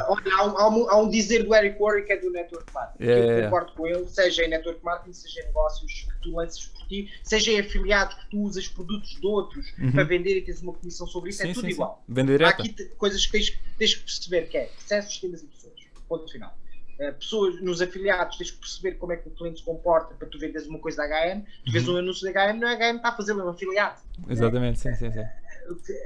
Olha, 0.08 0.36
há, 0.36 0.70
um, 0.70 0.90
há, 0.90 1.02
um, 1.02 1.10
dizer 1.10 1.44
do 1.44 1.54
Eric 1.54 1.82
Worre 1.82 2.04
que 2.04 2.14
é 2.14 2.18
do 2.18 2.32
Network 2.32 2.74
Marketing. 2.74 3.04
Yeah, 3.04 3.34
eu 3.34 3.44
concordo 3.44 3.74
com 3.74 3.88
ele, 3.88 4.06
seja 4.08 4.44
em 4.44 4.50
Network 4.50 4.84
Marketing, 4.84 5.14
seja 5.14 5.42
em 5.42 5.46
negócios 5.48 5.92
que 5.92 6.22
tu 6.22 6.32
lanças 6.34 6.66
por 6.68 6.88
ti, 6.88 7.12
seja 7.22 7.52
em 7.52 7.60
afiliados 7.60 8.16
que 8.16 8.30
tu 8.30 8.42
usas 8.42 8.68
produtos 8.68 9.20
de 9.20 9.28
outros 9.28 9.74
uhum. 9.78 9.92
para 9.92 10.04
vender 10.06 10.38
e 10.38 10.42
tens 10.42 10.62
uma 10.62 10.74
comissão 10.74 11.06
sobre 11.08 11.32
isso, 11.32 11.42
é 11.42 11.46
sim, 11.46 11.52
é 11.52 11.54
tudo 11.54 11.68
sim, 11.68 11.74
igual. 11.74 12.04
Vender 12.08 12.44
Há 12.44 12.50
aqui 12.50 12.74
coisas 12.98 13.26
que 13.26 13.32
tens, 13.34 13.60
tens 13.78 13.96
que 13.96 14.02
perceber 14.02 14.48
que 14.48 14.58
é 14.58 14.66
processos, 14.66 15.12
sistemas 15.12 15.44
e 15.44 15.48
pessoas. 15.48 15.74
Ponto 16.08 16.32
final. 16.32 16.58
Uh, 16.98 17.12
pessoas 17.14 17.62
nos 17.62 17.82
afiliados 17.82 18.38
tens 18.38 18.52
que 18.52 18.60
perceber 18.60 18.94
como 18.94 19.12
é 19.12 19.18
que 19.18 19.28
o 19.28 19.32
cliente 19.32 19.60
se 19.60 19.66
comporta 19.66 20.16
para 20.16 20.30
tu 20.30 20.40
venderes 20.40 20.66
uma 20.70 20.80
coisa 20.80 21.06
da 21.06 21.36
HM, 21.36 21.42
tu 21.66 21.72
vês 21.74 21.86
uhum. 21.86 21.96
um 21.96 21.98
anúncio 21.98 22.32
da 22.32 22.54
HM, 22.54 22.58
não 22.58 22.70
é 22.70 22.76
a 22.76 22.94
HM 22.94 22.96
está 22.96 23.10
a 23.10 23.18
fazer 23.18 23.34
um 23.34 23.50
afiliado. 23.50 24.00
Exatamente, 24.30 24.88
é? 24.88 24.94
sim, 24.94 24.98
sim, 24.98 25.12
sim 25.12 25.26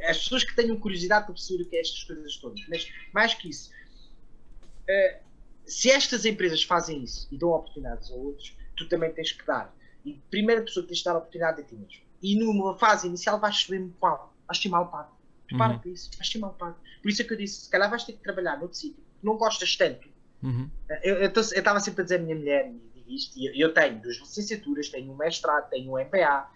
as 0.07 0.17
pessoas 0.19 0.43
que 0.43 0.55
tenham 0.55 0.77
curiosidade 0.79 1.25
para 1.25 1.33
perceber 1.33 1.63
o 1.63 1.65
que 1.69 1.75
é 1.75 1.81
estas 1.81 2.03
coisas 2.03 2.37
todas. 2.37 2.65
Mas, 2.67 2.91
mais 3.13 3.33
que 3.33 3.49
isso, 3.49 3.71
uh, 3.71 5.19
se 5.65 5.89
estas 5.89 6.25
empresas 6.25 6.63
fazem 6.63 7.03
isso 7.03 7.27
e 7.31 7.37
dão 7.37 7.49
oportunidades 7.49 8.11
a 8.11 8.15
outros, 8.15 8.55
tu 8.75 8.87
também 8.87 9.11
tens 9.11 9.31
que 9.31 9.45
dar. 9.45 9.75
E 10.05 10.13
a 10.13 10.29
primeira 10.29 10.61
pessoa 10.61 10.83
que 10.83 10.89
tens 10.89 10.99
de 10.99 11.05
dar 11.05 11.13
a 11.13 11.17
oportunidade 11.17 11.61
é 11.61 11.63
ti 11.63 11.75
mesmo. 11.75 12.01
E 12.21 12.37
numa 12.37 12.77
fase 12.77 13.07
inicial 13.07 13.39
vais 13.39 13.55
receber 13.55 13.79
muito 13.79 13.97
mal. 14.01 14.33
Vais 14.47 14.59
ter 14.59 14.69
mal 14.69 14.89
pago. 14.89 15.17
Prepara 15.47 15.73
uhum. 15.73 15.79
para 15.79 15.89
isso. 15.89 16.09
Vais 16.17 16.29
ter 16.29 16.39
mal 16.39 16.53
pago. 16.53 16.77
Por 17.01 17.09
isso 17.09 17.21
é 17.21 17.25
que 17.25 17.33
eu 17.33 17.37
disse: 17.37 17.61
se 17.61 17.69
calhar 17.69 17.89
vais 17.89 18.03
ter 18.03 18.13
que 18.13 18.19
trabalhar 18.23 18.57
noutro 18.57 18.77
sítio 18.77 19.09
não 19.21 19.37
gostas 19.37 19.75
tanto. 19.75 20.07
Uhum. 20.41 20.69
Eu 21.03 21.25
estava 21.25 21.79
sempre 21.79 22.01
a 22.01 22.03
dizer 22.03 22.15
à 22.15 22.19
minha 22.19 22.35
mulher 22.35 22.71
e 22.95 23.15
isto, 23.15 23.37
e 23.37 23.61
eu, 23.61 23.73
tenho 23.73 24.01
duas 24.01 24.17
licenciaturas, 24.17 24.89
tenho 24.89 25.11
um 25.11 25.15
mestrado, 25.15 25.69
tenho 25.69 25.91
um 25.91 25.97
MPA, 25.97 26.49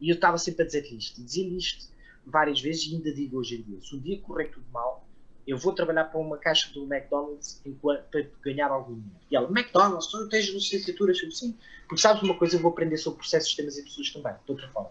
e 0.00 0.10
eu 0.10 0.14
estava 0.14 0.36
sempre 0.38 0.62
a 0.62 0.66
dizer 0.66 0.84
isto. 0.92 1.20
E 1.20 1.24
dizia 1.24 1.48
isto 1.56 1.90
várias 2.26 2.60
vezes 2.60 2.86
e 2.86 2.94
ainda 2.94 3.12
digo 3.12 3.38
hoje 3.38 3.56
em 3.56 3.62
dia: 3.62 3.80
se 3.80 3.94
um 3.94 4.00
dia 4.00 4.20
correr 4.20 4.46
tudo 4.46 4.66
mal, 4.72 5.06
eu 5.46 5.58
vou 5.58 5.72
trabalhar 5.72 6.04
para 6.04 6.20
uma 6.20 6.38
caixa 6.38 6.72
do 6.72 6.84
McDonald's 6.84 7.62
para 8.10 8.26
ganhar 8.42 8.70
algum 8.70 8.94
dinheiro. 8.94 9.20
E 9.30 9.36
ela, 9.36 9.48
McDonald's, 9.48 10.06
tu 10.06 10.18
não 10.18 10.28
tens 10.28 10.46
licenciaturas? 10.46 11.20
Eu, 11.22 11.30
sim. 11.32 11.56
Porque 11.88 12.00
sabes 12.00 12.22
uma 12.22 12.36
coisa, 12.36 12.56
eu 12.56 12.60
vou 12.60 12.70
aprender 12.70 12.98
sobre 12.98 13.18
processos, 13.18 13.48
sistemas 13.48 13.76
e 13.76 13.82
pessoas 13.82 14.10
também, 14.10 14.32
de 14.32 14.50
outra 14.50 14.68
forma. 14.68 14.90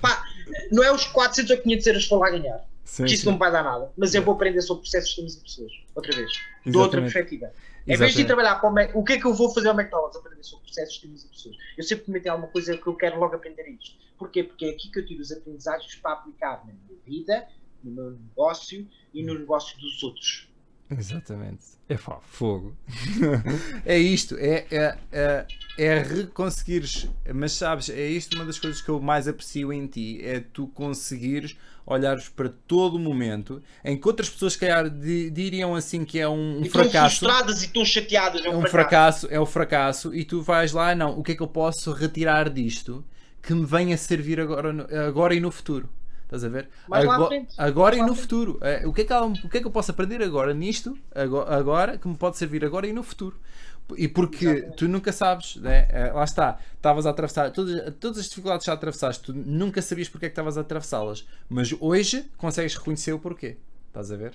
Pá, 0.00 0.24
não 0.72 0.82
é 0.82 0.92
os 0.92 1.04
400 1.06 1.50
ou 1.50 1.62
500 1.62 1.86
euros 1.86 2.04
que 2.04 2.10
vou 2.10 2.18
lá 2.18 2.30
ganhar. 2.30 2.66
Sim, 2.84 3.02
porque 3.02 3.14
isso 3.14 3.22
sim. 3.22 3.26
não 3.26 3.32
me 3.34 3.38
vai 3.38 3.52
dar 3.52 3.62
nada. 3.62 3.92
Mas 3.96 4.14
eu 4.14 4.22
vou 4.22 4.34
aprender 4.34 4.62
sobre 4.62 4.82
processos, 4.82 5.08
sistemas 5.08 5.34
e 5.34 5.40
pessoas. 5.40 5.72
Outra 5.94 6.16
vez. 6.16 6.30
Exatamente. 6.30 6.70
De 6.70 6.78
outra 6.78 7.00
perspectiva. 7.02 7.52
Em 7.86 7.96
vez 7.96 8.14
de 8.14 8.24
trabalhar 8.24 8.56
para 8.56 8.90
o 8.98 9.04
que 9.04 9.12
é 9.12 9.18
que 9.18 9.26
eu 9.26 9.34
vou 9.34 9.52
fazer 9.52 9.68
ao 9.68 9.74
McDonald's? 9.78 10.16
Aprender 10.16 10.42
sobre 10.42 10.64
processos, 10.64 10.94
sistemas 10.94 11.24
e 11.24 11.28
pessoas. 11.28 11.56
Eu 11.76 11.84
sempre 11.84 12.04
comentei 12.04 12.30
alguma 12.30 12.50
coisa 12.50 12.76
que 12.76 12.86
eu 12.86 12.94
quero 12.94 13.18
logo 13.18 13.36
aprender 13.36 13.68
isto. 13.68 13.96
Porquê? 14.18 14.42
Porque 14.42 14.64
é 14.64 14.70
aqui 14.70 14.90
que 14.90 14.98
eu 14.98 15.06
tiro 15.06 15.20
os 15.20 15.30
aprendizagens 15.30 15.94
para 15.96 16.12
aplicar 16.12 16.64
na 16.66 16.72
minha 16.72 17.00
vida, 17.04 17.46
no 17.84 17.90
meu 17.92 18.10
negócio 18.12 18.86
e 19.14 19.22
no 19.22 19.38
negócio 19.38 19.78
dos 19.78 20.02
outros. 20.02 20.48
Exatamente. 20.90 21.76
É 21.88 21.96
pá, 21.96 22.18
fogo. 22.20 22.76
é 23.84 23.98
isto, 23.98 24.36
é, 24.38 24.66
é, 24.70 24.98
é, 25.12 25.46
é 25.78 25.98
reconseguires, 25.98 27.08
mas 27.34 27.52
sabes, 27.52 27.88
é 27.88 28.06
isto 28.06 28.34
uma 28.36 28.44
das 28.44 28.58
coisas 28.58 28.80
que 28.80 28.88
eu 28.88 29.00
mais 29.00 29.28
aprecio 29.28 29.72
em 29.72 29.86
ti, 29.86 30.20
é 30.22 30.40
tu 30.40 30.66
conseguires 30.68 31.56
olhares 31.86 32.28
para 32.28 32.48
todo 32.66 32.96
o 32.96 32.98
momento 32.98 33.62
em 33.84 33.96
que 33.96 34.08
outras 34.08 34.28
pessoas, 34.28 34.56
calhar, 34.56 34.90
diriam 34.90 35.74
assim 35.74 36.04
que 36.04 36.18
é 36.18 36.28
um, 36.28 36.60
e 36.62 36.68
fracasso. 36.68 37.20
frustradas 37.20 37.62
e 37.62 37.66
estão 37.66 37.84
chateadas. 37.84 38.44
É 38.44 38.50
um, 38.50 38.54
é 38.54 38.56
um 38.56 38.60
fracasso. 38.62 39.20
fracasso. 39.20 39.28
É 39.30 39.40
um 39.40 39.46
fracasso, 39.46 40.14
e 40.14 40.24
tu 40.24 40.42
vais 40.42 40.72
lá, 40.72 40.94
não, 40.94 41.18
o 41.18 41.22
que 41.22 41.32
é 41.32 41.34
que 41.36 41.42
eu 41.42 41.46
posso 41.46 41.92
retirar 41.92 42.50
disto 42.50 43.04
que 43.40 43.54
me 43.54 43.64
venha 43.64 43.96
servir 43.96 44.40
agora, 44.40 44.86
agora 45.06 45.34
e 45.34 45.40
no 45.40 45.52
futuro? 45.52 45.88
Estás 46.24 46.42
a 46.42 46.48
ver? 46.48 46.68
Agora, 46.90 47.46
agora 47.56 47.96
e 47.96 48.02
no 48.02 48.12
futuro. 48.12 48.58
É, 48.60 48.84
o 48.84 48.92
que, 48.92 49.02
é 49.02 49.04
que, 49.04 49.14
o 49.14 49.48
que 49.48 49.58
é 49.58 49.60
que 49.60 49.66
eu 49.66 49.70
posso 49.70 49.92
aprender 49.92 50.20
agora 50.24 50.52
nisto, 50.52 50.98
agora, 51.14 51.54
agora, 51.54 51.98
que 51.98 52.08
me 52.08 52.16
pode 52.16 52.36
servir 52.36 52.64
agora 52.64 52.88
e 52.88 52.92
no 52.92 53.04
futuro? 53.04 53.38
E 53.96 54.08
porque 54.08 54.44
Exatamente. 54.46 54.76
tu 54.76 54.88
nunca 54.88 55.12
sabes, 55.12 55.56
né? 55.56 55.86
É, 55.90 56.10
lá 56.12 56.24
está, 56.24 56.58
estavas 56.74 57.06
a 57.06 57.10
atravessar 57.10 57.50
todas, 57.52 57.94
todas 58.00 58.18
as 58.18 58.28
dificuldades 58.28 58.64
que 58.64 58.66
já 58.66 58.74
atravessaste, 58.74 59.22
tu 59.22 59.32
nunca 59.32 59.80
sabias 59.80 60.08
porque 60.08 60.26
é 60.26 60.28
que 60.28 60.32
estavas 60.32 60.58
a 60.58 60.62
atravessá-las, 60.62 61.26
mas 61.48 61.74
hoje 61.78 62.24
consegues 62.36 62.74
reconhecer 62.74 63.12
o 63.12 63.18
porquê. 63.18 63.56
Estás 63.88 64.10
a 64.10 64.16
ver? 64.16 64.32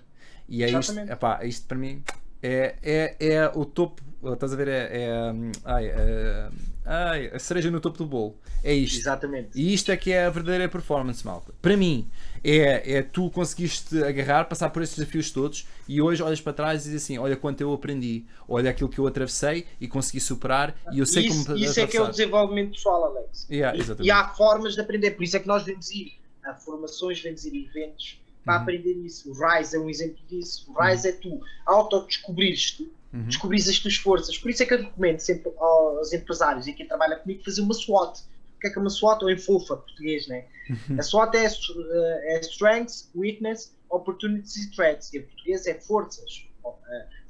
E 0.47 0.63
é 0.63 0.69
Exatamente. 0.69 1.03
isto, 1.03 1.13
epá, 1.13 1.45
isto 1.45 1.67
para 1.67 1.77
mim 1.77 2.01
é, 2.41 2.75
é, 2.81 3.15
é 3.19 3.51
o 3.53 3.65
topo, 3.65 4.01
estás 4.33 4.53
a 4.53 4.55
ver? 4.55 4.67
É, 4.67 4.89
é, 4.91 5.33
ai, 5.63 5.85
é, 5.85 6.49
ai, 6.85 7.27
a 7.33 7.39
cereja 7.39 7.69
no 7.69 7.79
topo 7.79 7.97
do 7.99 8.05
bolo. 8.05 8.35
É 8.63 8.73
isto. 8.73 8.99
Exatamente. 8.99 9.49
E 9.53 9.73
isto 9.73 9.91
é 9.91 9.97
que 9.97 10.11
é 10.11 10.25
a 10.25 10.29
verdadeira 10.29 10.67
performance, 10.67 11.25
malta. 11.25 11.53
Para 11.61 11.77
mim, 11.77 12.09
é, 12.43 12.97
é 12.97 13.01
tu 13.03 13.29
conseguiste 13.29 14.03
agarrar, 14.03 14.45
passar 14.45 14.69
por 14.69 14.81
esses 14.81 14.95
desafios 14.95 15.31
todos 15.31 15.67
e 15.87 16.01
hoje 16.01 16.23
olhas 16.23 16.41
para 16.41 16.53
trás 16.53 16.81
e 16.81 16.89
dizes 16.89 17.03
assim: 17.03 17.17
olha 17.17 17.35
quanto 17.35 17.61
eu 17.61 17.71
aprendi, 17.73 18.25
olha 18.47 18.69
aquilo 18.71 18.89
que 18.89 18.99
eu 18.99 19.07
atravessei 19.07 19.65
e 19.79 19.87
consegui 19.87 20.19
superar 20.19 20.75
e 20.91 20.99
eu 20.99 21.05
sei 21.05 21.27
isso, 21.27 21.45
como. 21.45 21.57
Isso 21.57 21.79
é 21.79 21.87
que 21.87 21.97
é 21.97 22.01
o 22.01 22.07
desenvolvimento 22.07 22.71
pessoal, 22.71 23.05
Alex. 23.05 23.47
Yeah, 23.49 23.77
e, 23.77 24.05
e, 24.05 24.11
há 24.11 24.29
formas 24.29 24.75
de 24.75 24.81
aprender, 24.81 25.11
por 25.11 25.23
isso 25.23 25.37
é 25.37 25.39
que 25.39 25.47
nós 25.47 25.63
devemos 25.63 25.91
ir 25.91 26.19
a 26.43 26.53
formações, 26.53 27.17
devemos 27.17 27.45
ir 27.45 27.53
a 27.53 27.69
eventos 27.69 28.21
para 28.43 28.55
uhum. 28.55 28.61
aprender 28.61 28.93
isso. 28.93 29.31
O 29.31 29.33
Rise 29.33 29.75
é 29.75 29.79
um 29.79 29.89
exemplo 29.89 30.17
disso. 30.27 30.71
O 30.71 30.81
Rise 30.81 31.07
uhum. 31.07 31.13
é 31.13 31.17
tu 31.17 31.41
autodescobrires-te, 31.65 32.91
uhum. 33.13 33.23
descobrires 33.23 33.69
as 33.69 33.79
tuas 33.79 33.95
forças. 33.95 34.37
Por 34.37 34.49
isso 34.49 34.63
é 34.63 34.65
que 34.65 34.73
eu 34.73 34.79
recomendo 34.79 35.19
sempre 35.19 35.51
aos 35.57 36.11
empresários 36.13 36.67
e 36.67 36.73
quem 36.73 36.87
trabalha 36.87 37.17
comigo 37.17 37.43
fazer 37.43 37.61
uma 37.61 37.73
SWOT. 37.73 38.23
Que 38.61 38.67
é 38.67 38.69
que 38.69 38.77
é 38.77 38.81
uma 38.81 38.89
SWOT? 38.89 39.23
Ou 39.23 39.29
em 39.29 39.37
fofa, 39.37 39.77
português, 39.77 40.27
né? 40.27 40.45
Uhum. 40.69 40.99
A 40.99 41.03
SWOT 41.03 41.35
é, 41.35 41.45
é 41.45 42.39
Strengths, 42.41 43.09
Weakness, 43.15 43.75
Opportunities 43.89 44.55
e 44.55 44.71
Threats. 44.71 45.11
E 45.13 45.17
em 45.17 45.23
português 45.23 45.67
é 45.67 45.73
forças. 45.81 46.47
Uh, 46.63 46.71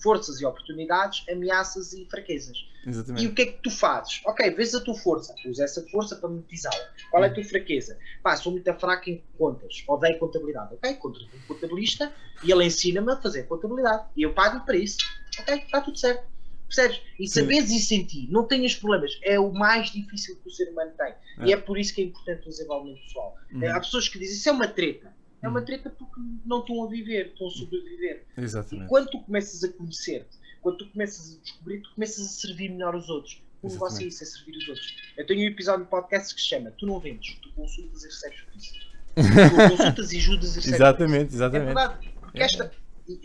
forças 0.01 0.41
e 0.41 0.45
oportunidades, 0.45 1.23
ameaças 1.29 1.93
e 1.93 2.05
fraquezas. 2.05 2.57
Exatamente. 2.85 3.23
E 3.23 3.27
o 3.27 3.33
que 3.33 3.41
é 3.43 3.45
que 3.45 3.61
tu 3.61 3.69
fazes? 3.69 4.21
Ok, 4.25 4.49
vês 4.51 4.73
a 4.73 4.81
tua 4.81 4.95
força, 4.95 5.35
usa 5.45 5.63
essa 5.63 5.85
força 5.89 6.15
para 6.15 6.29
monetizá-la. 6.29 6.89
Qual 7.11 7.23
é 7.23 7.27
a 7.27 7.33
tua 7.33 7.43
fraqueza? 7.43 7.97
Pá, 8.23 8.35
sou 8.35 8.51
muito 8.51 8.73
fraca 8.73 9.09
em 9.09 9.23
contas, 9.37 9.83
odeio 9.87 10.17
contabilidade. 10.19 10.73
Ok, 10.73 10.95
contrato 10.95 11.29
um 11.35 11.47
contabilista 11.47 12.11
e 12.43 12.51
ele 12.51 12.65
ensina-me 12.65 13.11
a 13.11 13.17
fazer 13.17 13.43
contabilidade. 13.43 14.05
E 14.15 14.23
eu 14.23 14.33
pago 14.33 14.65
para 14.65 14.75
isso. 14.75 14.97
Ok, 15.39 15.55
está 15.55 15.81
tudo 15.81 15.97
certo. 15.97 16.25
Percebes? 16.73 17.01
E 17.19 17.27
saberes 17.27 17.69
isso 17.69 17.93
em 17.93 18.05
ti, 18.05 18.27
não 18.31 18.47
tenhas 18.47 18.73
problemas, 18.73 19.19
é 19.23 19.37
o 19.37 19.51
mais 19.51 19.91
difícil 19.91 20.37
que 20.37 20.47
o 20.47 20.51
ser 20.51 20.69
humano 20.69 20.91
tem. 20.97 21.13
É. 21.39 21.49
E 21.49 21.53
é 21.53 21.57
por 21.57 21.77
isso 21.77 21.93
que 21.93 22.01
é 22.01 22.05
importante 22.05 22.47
o 22.47 22.49
desenvolvimento 22.49 23.01
pessoal. 23.03 23.35
Uhum. 23.51 23.69
Há 23.69 23.79
pessoas 23.79 24.07
que 24.07 24.17
dizem 24.17 24.35
isso 24.35 24.49
é 24.49 24.51
uma 24.53 24.67
treta. 24.67 25.13
É 25.43 25.49
uma 25.49 25.61
treta 25.61 25.89
porque 25.89 26.21
não 26.45 26.61
estão 26.61 26.83
a 26.83 26.87
viver, 26.87 27.27
estão 27.27 27.47
a 27.47 27.49
sobreviver. 27.49 28.23
Exatamente. 28.37 28.85
E 28.85 28.87
quando 28.87 29.09
tu 29.09 29.19
começas 29.19 29.63
a 29.63 29.73
conhecer-te, 29.73 30.37
quando 30.61 30.77
tu 30.77 30.89
começas 30.91 31.35
a 31.35 31.41
descobrir, 31.41 31.81
tu 31.81 31.93
começas 31.93 32.25
a 32.25 32.29
servir 32.29 32.69
melhor 32.69 32.95
os 32.95 33.09
outros. 33.09 33.41
O 33.61 33.67
negócio 33.67 34.03
é 34.03 34.07
isso, 34.07 34.23
é 34.23 34.25
servir 34.25 34.57
os 34.57 34.69
outros. 34.69 34.95
Eu 35.17 35.25
tenho 35.25 35.41
um 35.41 35.51
episódio 35.51 35.83
de 35.83 35.91
podcast 35.91 36.33
que 36.33 36.41
se 36.41 36.47
chama 36.47 36.71
Tu 36.71 36.85
não 36.85 36.99
vendes, 36.99 37.35
tu 37.41 37.51
consultas 37.51 38.03
e 38.03 38.07
recebes 38.07 38.41
por 38.41 38.55
isso. 38.55 38.73
Tu 39.15 39.77
consultas 39.77 40.13
e 40.13 40.17
ajudas 40.17 40.51
e 40.51 40.55
recebes 40.55 40.73
Exatamente, 40.75 41.33
exatamente. 41.33 41.71
É 41.71 41.73
verdade. 41.73 42.13
Porque 42.21 42.39
é. 42.39 42.71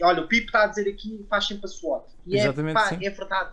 Olha, 0.03 0.23
o 0.23 0.29
Pipo 0.29 0.47
está 0.47 0.65
a 0.65 0.67
dizer 0.67 0.89
aqui 0.89 1.25
faz 1.29 1.47
sempre 1.47 1.67
a 1.67 1.69
SWOT. 1.69 2.07
E 2.27 2.37
é, 2.37 2.43
exatamente, 2.43 2.75
pá, 2.75 2.99
é 3.01 3.11
verdade. 3.11 3.51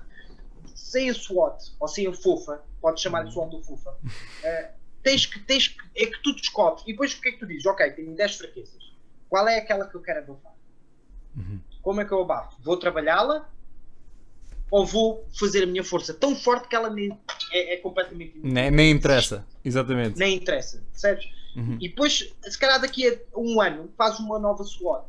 Sem 0.75 1.09
a 1.09 1.13
SWOT, 1.13 1.73
ou 1.79 1.88
sem 1.88 2.07
a 2.07 2.13
FOFA, 2.13 2.63
podes 2.81 3.01
chamar 3.01 3.25
de 3.25 3.34
SWOT 3.34 3.55
ou 3.55 3.63
FOFA, 3.63 3.91
uh, 3.91 4.73
tens 5.01 5.25
que, 5.25 5.39
tens 5.39 5.67
que, 5.67 5.84
é 5.95 6.05
que 6.05 6.21
tu 6.21 6.34
descobres. 6.36 6.84
E 6.88 6.91
depois 6.91 7.13
o 7.13 7.21
que 7.21 7.29
é 7.29 7.31
que 7.31 7.39
tu 7.39 7.47
dizes? 7.47 7.65
Ok, 7.65 7.89
tenho 7.91 8.15
10 8.15 8.36
fraquezas. 8.36 8.93
Qual 9.29 9.47
é 9.47 9.57
aquela 9.57 9.88
que 9.88 9.95
eu 9.95 10.01
quero 10.01 10.19
abafar? 10.19 10.53
Uhum. 11.36 11.59
Como 11.81 12.01
é 12.01 12.05
que 12.05 12.11
eu 12.11 12.21
abafo? 12.21 12.55
Vou 12.61 12.77
trabalhá-la 12.77 13.49
ou 14.69 14.86
vou 14.86 15.27
fazer 15.38 15.63
a 15.63 15.67
minha 15.67 15.84
força 15.84 16.13
tão 16.13 16.36
forte 16.36 16.67
que 16.67 16.75
ela 16.75 16.89
nem, 16.89 17.11
é, 17.51 17.75
é 17.75 17.77
completamente 17.77 18.39
nem, 18.41 18.71
nem 18.71 18.91
interessa, 18.91 19.45
exatamente. 19.63 20.17
Nem 20.17 20.36
interessa, 20.36 20.84
percebes? 20.91 21.25
Uhum. 21.55 21.77
E 21.79 21.89
depois, 21.89 22.34
se 22.41 22.57
calhar 22.57 22.81
daqui 22.81 23.07
a 23.07 23.39
um 23.39 23.61
ano, 23.61 23.91
faz 23.95 24.19
uma 24.19 24.39
nova 24.39 24.63
SWOT 24.63 25.05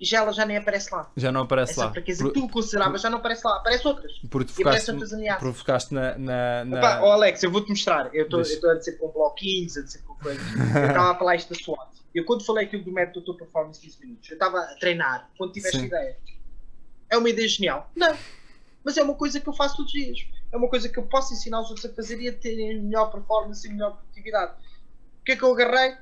já 0.00 0.18
ela 0.18 0.32
já 0.32 0.44
nem 0.44 0.56
aparece 0.56 0.92
lá. 0.92 1.10
Já 1.16 1.32
não 1.32 1.42
aparece 1.42 1.72
Essa 1.72 1.86
lá. 1.86 1.92
fraqueza 1.92 2.22
Por... 2.22 2.32
que 2.32 2.40
tu 2.40 2.48
consideravas 2.48 3.00
já 3.00 3.10
não 3.10 3.18
aparece 3.18 3.46
lá, 3.46 3.56
aparece 3.56 3.86
outras. 3.88 4.12
Porque 4.30 4.52
tu 4.52 4.56
focaste, 4.56 4.90
outras 4.90 5.12
ameaças. 5.12 5.58
focaste 5.58 5.94
na. 5.94 6.18
na, 6.18 6.64
na... 6.64 6.78
Opa, 6.78 7.00
oh 7.02 7.12
Alex, 7.12 7.42
eu 7.42 7.50
vou-te 7.50 7.70
mostrar. 7.70 8.14
Eu 8.14 8.24
estou 8.24 8.40
a 8.40 8.74
dizer 8.74 8.98
com 8.98 9.08
bloquinhos, 9.08 9.76
a 9.76 9.82
dizer 9.82 10.02
com 10.02 10.14
coisas. 10.14 10.44
eu 10.54 10.86
estava 10.86 11.12
a 11.12 11.14
falar 11.14 11.36
isto 11.36 11.54
da 11.54 11.60
SWOT. 11.60 11.96
Eu 12.14 12.24
quando 12.24 12.44
falei 12.44 12.66
aquilo 12.66 12.82
do 12.82 12.92
método 12.92 13.26
do 13.26 13.34
performance 13.34 13.80
15 13.80 14.00
minutos, 14.00 14.30
eu 14.30 14.34
estava 14.34 14.58
a 14.58 14.74
treinar 14.76 15.30
quando 15.36 15.52
tiveste 15.52 15.78
Sim. 15.78 15.86
ideia. 15.86 16.16
É 17.10 17.16
uma 17.16 17.28
ideia 17.28 17.48
genial? 17.48 17.90
Não. 17.94 18.16
Mas 18.84 18.96
é 18.96 19.02
uma 19.02 19.14
coisa 19.14 19.40
que 19.40 19.48
eu 19.48 19.52
faço 19.52 19.76
todos 19.76 19.92
os 19.92 20.00
dias. 20.00 20.26
É 20.52 20.56
uma 20.56 20.68
coisa 20.68 20.88
que 20.88 20.98
eu 20.98 21.02
posso 21.04 21.34
ensinar 21.34 21.60
os 21.60 21.68
outros 21.68 21.86
a 21.86 21.94
fazer 21.94 22.20
e 22.20 22.28
a 22.28 22.32
terem 22.32 22.80
melhor 22.80 23.10
performance 23.10 23.66
e 23.66 23.70
melhor 23.70 23.96
produtividade. 23.96 24.52
O 25.20 25.24
que 25.24 25.32
é 25.32 25.36
que 25.36 25.42
eu 25.42 25.52
agarrei? 25.52 25.96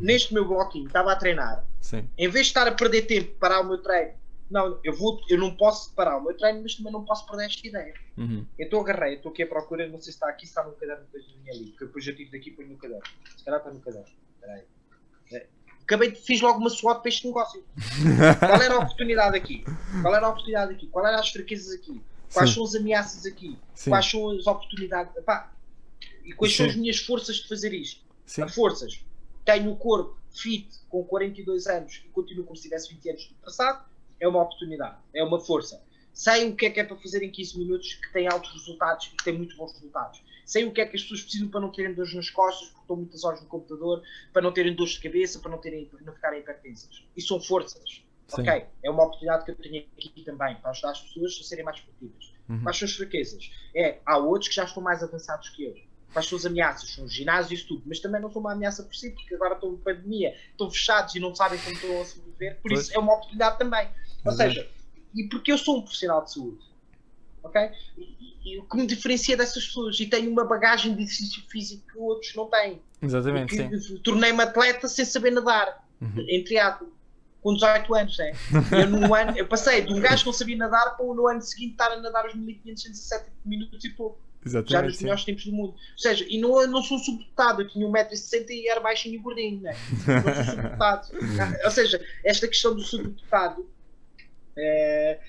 Neste 0.00 0.34
meu 0.34 0.46
bloquinho, 0.46 0.86
estava 0.86 1.12
a 1.12 1.16
treinar. 1.16 1.64
Sim. 1.80 2.08
Em 2.16 2.28
vez 2.28 2.46
de 2.46 2.50
estar 2.50 2.66
a 2.66 2.72
perder 2.72 3.02
tempo, 3.02 3.34
parar 3.38 3.60
o 3.60 3.64
meu 3.64 3.78
treino, 3.78 4.12
não, 4.50 4.80
eu, 4.82 4.92
vou, 4.92 5.20
eu 5.28 5.38
não 5.38 5.56
posso 5.56 5.94
parar 5.94 6.16
o 6.16 6.22
meu 6.22 6.36
treino, 6.36 6.62
mas 6.62 6.74
também 6.74 6.92
não 6.92 7.04
posso 7.04 7.24
perder 7.26 7.46
esta 7.46 7.66
ideia. 7.66 7.94
Uhum. 8.16 8.44
Então 8.58 8.80
agarrei, 8.80 9.14
estou 9.14 9.30
aqui 9.30 9.44
à 9.44 9.46
procura, 9.46 9.86
não 9.88 9.98
sei 10.00 10.12
se 10.12 10.16
está 10.16 10.28
aqui, 10.28 10.44
se 10.44 10.50
está 10.50 10.64
no 10.64 10.72
caderno 10.72 11.06
da 11.12 11.18
minha 11.18 11.52
ali, 11.52 11.66
porque 11.66 11.84
depois 11.84 12.06
eu 12.06 12.16
tive 12.16 12.32
daqui 12.32 12.50
e 12.50 12.52
ponho 12.52 12.70
no 12.70 12.76
caderno. 12.76 13.02
Se 13.36 13.44
calhar 13.44 13.60
está 13.60 13.70
no 13.70 13.80
caderno. 13.80 14.08
Espera 14.34 14.54
aí. 14.54 14.64
É, 15.32 15.46
acabei 15.82 16.10
de 16.10 16.20
fiz 16.20 16.40
logo 16.40 16.58
uma 16.58 16.68
swap 16.68 17.00
para 17.00 17.08
este 17.08 17.26
negócio. 17.28 17.64
Qual 18.40 18.62
era 18.62 18.74
a 18.74 18.78
oportunidade 18.78 19.36
aqui? 19.36 19.64
Qual 20.02 20.14
era 20.14 20.26
a 20.26 20.30
oportunidade 20.30 20.72
aqui? 20.74 20.86
Qual 20.88 21.06
eram 21.06 21.20
as 21.20 21.30
fraquezas 21.30 21.72
aqui? 21.72 22.02
Quais 22.32 22.48
Sim. 22.50 22.54
são 22.56 22.64
as 22.64 22.74
ameaças 22.74 23.26
aqui? 23.26 23.56
Sim. 23.74 23.90
Quais 23.90 24.06
são 24.06 24.30
as 24.30 24.46
oportunidades? 24.46 25.16
Epá, 25.16 25.52
e 26.24 26.32
quais 26.32 26.56
são 26.56 26.66
Sim. 26.66 26.70
as 26.70 26.76
minhas 26.76 26.98
forças 26.98 27.36
de 27.36 27.48
fazer 27.48 27.72
isto? 27.72 28.04
Sim. 28.26 28.42
As 28.42 28.54
forças. 28.54 29.04
Tenho 29.44 29.72
o 29.72 29.76
corpo 29.76 30.18
fit 30.32 30.68
com 30.88 31.04
42 31.04 31.66
anos 31.66 32.02
e 32.04 32.08
continuo 32.08 32.44
como 32.44 32.56
se 32.56 32.62
tivesse 32.62 32.92
20 32.94 33.10
anos 33.10 33.26
do 33.26 33.34
passado. 33.36 33.88
É 34.18 34.28
uma 34.28 34.42
oportunidade. 34.42 34.98
É 35.14 35.24
uma 35.24 35.40
força. 35.40 35.82
Sei 36.12 36.48
o 36.48 36.56
que 36.56 36.66
é 36.66 36.70
que 36.70 36.80
é 36.80 36.84
para 36.84 36.96
fazer 36.96 37.22
em 37.22 37.30
15 37.30 37.58
minutos 37.58 37.94
que 37.94 38.12
tem 38.12 38.28
altos 38.28 38.52
resultados 38.52 39.06
e 39.06 39.16
que 39.16 39.24
tem 39.24 39.32
muito 39.32 39.56
bons 39.56 39.72
resultados. 39.72 40.22
Sei 40.44 40.64
o 40.64 40.72
que 40.72 40.80
é 40.80 40.86
que 40.86 40.96
as 40.96 41.02
pessoas 41.02 41.22
precisam 41.22 41.48
para 41.48 41.60
não 41.60 41.70
terem 41.70 41.94
dores 41.94 42.12
nas 42.12 42.28
costas, 42.28 42.68
porque 42.68 42.80
estão 42.82 42.96
muitas 42.96 43.24
horas 43.24 43.40
no 43.40 43.46
computador, 43.46 44.02
para 44.32 44.42
não 44.42 44.52
terem 44.52 44.74
dores 44.74 44.94
de 44.94 45.00
cabeça, 45.00 45.38
para 45.38 45.50
não, 45.50 45.58
terem, 45.58 45.86
para 45.86 46.00
não 46.02 46.12
ficarem 46.12 46.40
hipertensas. 46.40 47.04
E 47.16 47.22
são 47.22 47.40
forças. 47.40 48.02
Sim. 48.26 48.42
Ok? 48.42 48.66
É 48.82 48.90
uma 48.90 49.04
oportunidade 49.04 49.44
que 49.44 49.52
eu 49.52 49.56
tenho 49.56 49.86
aqui 49.96 50.24
também 50.24 50.56
para 50.56 50.70
ajudar 50.70 50.90
as 50.90 51.00
pessoas 51.00 51.38
a 51.40 51.44
serem 51.44 51.64
mais 51.64 51.80
produtivas. 51.80 52.32
Uhum. 52.48 52.62
Quais 52.62 52.76
são 52.76 52.86
as 52.86 52.92
fraquezas? 52.94 53.50
É, 53.74 54.00
há 54.04 54.18
outros 54.18 54.48
que 54.48 54.54
já 54.56 54.64
estão 54.64 54.82
mais 54.82 55.02
avançados 55.02 55.48
que 55.50 55.64
eu. 55.64 55.74
Quais 56.12 56.26
são 56.28 56.36
as 56.38 56.44
ameaças? 56.46 56.90
São 56.90 57.04
os 57.04 57.12
ginásios 57.12 57.60
e 57.60 57.64
tudo. 57.66 57.82
Mas 57.86 58.00
também 58.00 58.20
não 58.20 58.30
são 58.30 58.40
uma 58.40 58.52
ameaça 58.52 58.82
por 58.82 58.94
si, 58.94 59.10
porque 59.10 59.34
agora 59.34 59.54
estão 59.54 59.72
em 59.72 59.76
pandemia, 59.76 60.34
estão 60.50 60.70
fechados 60.70 61.14
e 61.14 61.20
não 61.20 61.34
sabem 61.34 61.58
como 61.60 61.74
estão 61.74 62.00
a 62.00 62.04
sobreviver. 62.04 62.56
Por 62.60 62.70
Pois. 62.70 62.80
isso 62.80 62.94
é 62.94 62.98
uma 62.98 63.14
oportunidade 63.14 63.58
também. 63.58 63.88
Ou 64.24 64.32
Exato. 64.32 64.50
seja, 64.50 64.68
e 65.14 65.24
porque 65.28 65.52
eu 65.52 65.58
sou 65.58 65.78
um 65.78 65.82
profissional 65.82 66.24
de 66.24 66.32
saúde, 66.32 66.64
ok? 67.42 67.70
E, 68.44 68.58
o 68.58 68.64
que 68.64 68.76
me 68.76 68.86
diferencia 68.86 69.36
dessas 69.36 69.66
pessoas 69.66 69.98
e 70.00 70.06
tenho 70.06 70.30
uma 70.30 70.44
bagagem 70.44 70.94
de 70.94 71.02
exercício 71.02 71.42
físico 71.48 71.82
que 71.92 71.98
outros 71.98 72.34
não 72.34 72.46
têm. 72.46 72.80
Exatamente, 73.02 73.54
sim. 73.56 73.98
Tornei-me 73.98 74.42
atleta 74.42 74.88
sem 74.88 75.04
saber 75.04 75.30
nadar, 75.30 75.86
Uhum. 76.00 76.20
entre 76.28 76.44
triatlo, 76.44 76.92
com 77.42 77.54
18 77.54 77.94
anos, 77.94 78.18
né? 78.18 78.32
Eu, 78.72 78.88
no 78.88 79.14
ano, 79.14 79.36
eu 79.36 79.46
passei 79.46 79.82
de 79.82 79.92
um 79.92 80.00
gajo 80.00 80.22
que 80.22 80.26
não 80.26 80.32
sabia 80.32 80.56
nadar 80.56 80.96
para 80.96 81.04
o 81.04 81.14
no 81.14 81.26
ano 81.26 81.40
seguinte 81.42 81.72
estar 81.72 81.90
a 81.92 82.00
nadar 82.00 82.26
os 82.26 82.34
1500 82.34 82.86
em 82.86 82.90
17 82.90 83.30
minutos 83.44 83.84
e 83.84 83.90
pouco, 83.90 84.18
já 84.44 84.60
Exatamente, 84.60 84.86
nos 84.86 84.96
sim. 84.96 85.04
melhores 85.04 85.24
tempos 85.24 85.44
do 85.44 85.52
mundo. 85.52 85.72
Ou 85.72 85.98
seja, 85.98 86.26
e 86.28 86.40
não, 86.40 86.66
não 86.66 86.82
sou 86.82 86.98
subdotado, 86.98 87.62
eu 87.62 87.68
tinha 87.68 87.86
1,60m 87.86 88.46
e 88.50 88.68
era 88.68 88.80
baixinho 88.80 89.16
e 89.16 89.18
gordinho, 89.18 89.60
né? 89.60 89.76
Não 90.06 90.34
sou 90.34 90.44
subdotado. 90.44 91.08
Ou 91.64 91.70
seja, 91.70 92.04
esta 92.24 92.48
questão 92.48 92.74
do 92.74 92.82
subdotado 92.82 93.68
é, 94.56 95.20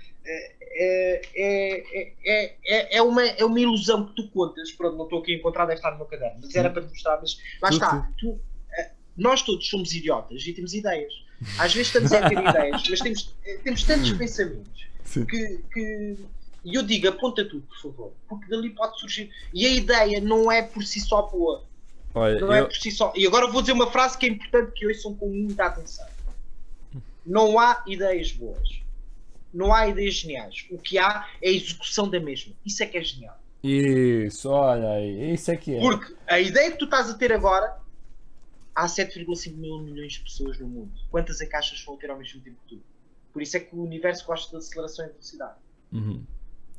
é, 0.73 1.21
é, 1.35 2.55
é, 2.65 2.97
é, 2.97 3.01
uma, 3.01 3.25
é 3.25 3.43
uma 3.43 3.59
ilusão 3.59 4.07
que 4.07 4.15
tu 4.15 4.29
contas. 4.29 4.71
Pronto, 4.71 4.97
não 4.97 5.03
estou 5.05 5.19
aqui 5.19 5.33
a 5.33 5.37
encontrar, 5.37 5.65
deve 5.65 5.79
estar 5.79 5.91
no 5.91 5.97
meu 5.97 6.05
caderno, 6.05 6.39
mas 6.41 6.55
era 6.55 6.69
para 6.69 6.83
te 6.83 6.89
mostrar. 6.89 7.19
Mas 7.19 7.37
lá 7.61 7.69
está, 7.69 8.11
tu, 8.17 8.39
eh, 8.77 8.91
nós 9.17 9.41
todos 9.41 9.67
somos 9.67 9.93
idiotas 9.93 10.45
e 10.45 10.53
temos 10.53 10.73
ideias. 10.73 11.13
Às 11.57 11.73
vezes 11.73 11.87
estamos 11.87 12.11
a 12.13 12.29
ter 12.29 12.37
ideias, 12.37 12.83
mas 12.89 12.99
temos, 12.99 13.35
eh, 13.45 13.59
temos 13.63 13.83
tantos 13.83 14.11
pensamentos 14.13 14.87
que, 15.27 15.59
que 15.73 16.17
e 16.63 16.75
eu 16.75 16.83
digo, 16.83 17.07
aponta 17.07 17.43
tudo, 17.43 17.65
por 17.67 17.81
favor, 17.81 18.13
porque 18.29 18.47
dali 18.47 18.69
pode 18.69 18.99
surgir. 18.99 19.31
E 19.53 19.65
a 19.65 19.69
ideia 19.69 20.19
não 20.21 20.51
é 20.51 20.61
por 20.61 20.83
si 20.83 20.99
só 20.99 21.23
boa, 21.23 21.63
Olha, 22.13 22.39
não 22.39 22.53
é 22.53 22.61
eu, 22.61 22.67
por 22.67 22.75
si 22.75 22.91
só. 22.91 23.11
E 23.15 23.25
agora 23.25 23.47
vou 23.47 23.61
dizer 23.61 23.73
uma 23.73 23.89
frase 23.89 24.17
que 24.17 24.25
é 24.25 24.29
importante 24.29 24.71
que 24.73 24.85
ouçam 24.85 25.15
com 25.15 25.29
muita 25.29 25.65
atenção: 25.65 26.07
não 27.25 27.57
há 27.57 27.83
ideias 27.87 28.31
boas, 28.31 28.81
não 29.53 29.73
há 29.73 29.87
ideias 29.87 30.15
geniais. 30.15 30.65
O 30.69 30.77
que 30.77 30.97
há 30.97 31.27
é 31.41 31.49
a 31.49 31.51
execução 31.51 32.09
da 32.09 32.19
mesma. 32.19 32.53
Isso 32.65 32.83
é 32.83 32.85
que 32.85 32.97
é 32.97 33.03
genial. 33.03 33.37
Isso, 33.63 34.49
olha 34.49 34.89
aí, 34.91 35.33
isso 35.33 35.51
é 35.51 35.55
que 35.55 35.75
é. 35.75 35.79
Porque 35.79 36.13
a 36.27 36.39
ideia 36.39 36.71
que 36.71 36.77
tu 36.77 36.85
estás 36.85 37.09
a 37.09 37.13
ter 37.13 37.31
agora, 37.31 37.77
há 38.75 38.85
7,5 38.85 39.55
mil 39.55 39.79
milhões 39.79 40.13
de 40.13 40.21
pessoas 40.21 40.59
no 40.59 40.67
mundo. 40.67 40.91
Quantas 41.09 41.39
é 41.41 41.45
que 41.45 41.55
achas 41.55 41.79
que 41.79 41.85
vão 41.85 41.95
ter 41.95 42.09
ao 42.09 42.17
mesmo 42.17 42.41
tempo 42.41 42.57
que 42.67 42.75
tu? 42.75 42.81
Por 43.31 43.41
isso 43.41 43.55
é 43.55 43.59
que 43.59 43.75
o 43.75 43.83
universo 43.83 44.25
gosta 44.25 44.49
de 44.49 44.57
aceleração 44.57 45.05
e 45.05 45.09
velocidade. 45.09 45.55
Uhum. 45.91 46.23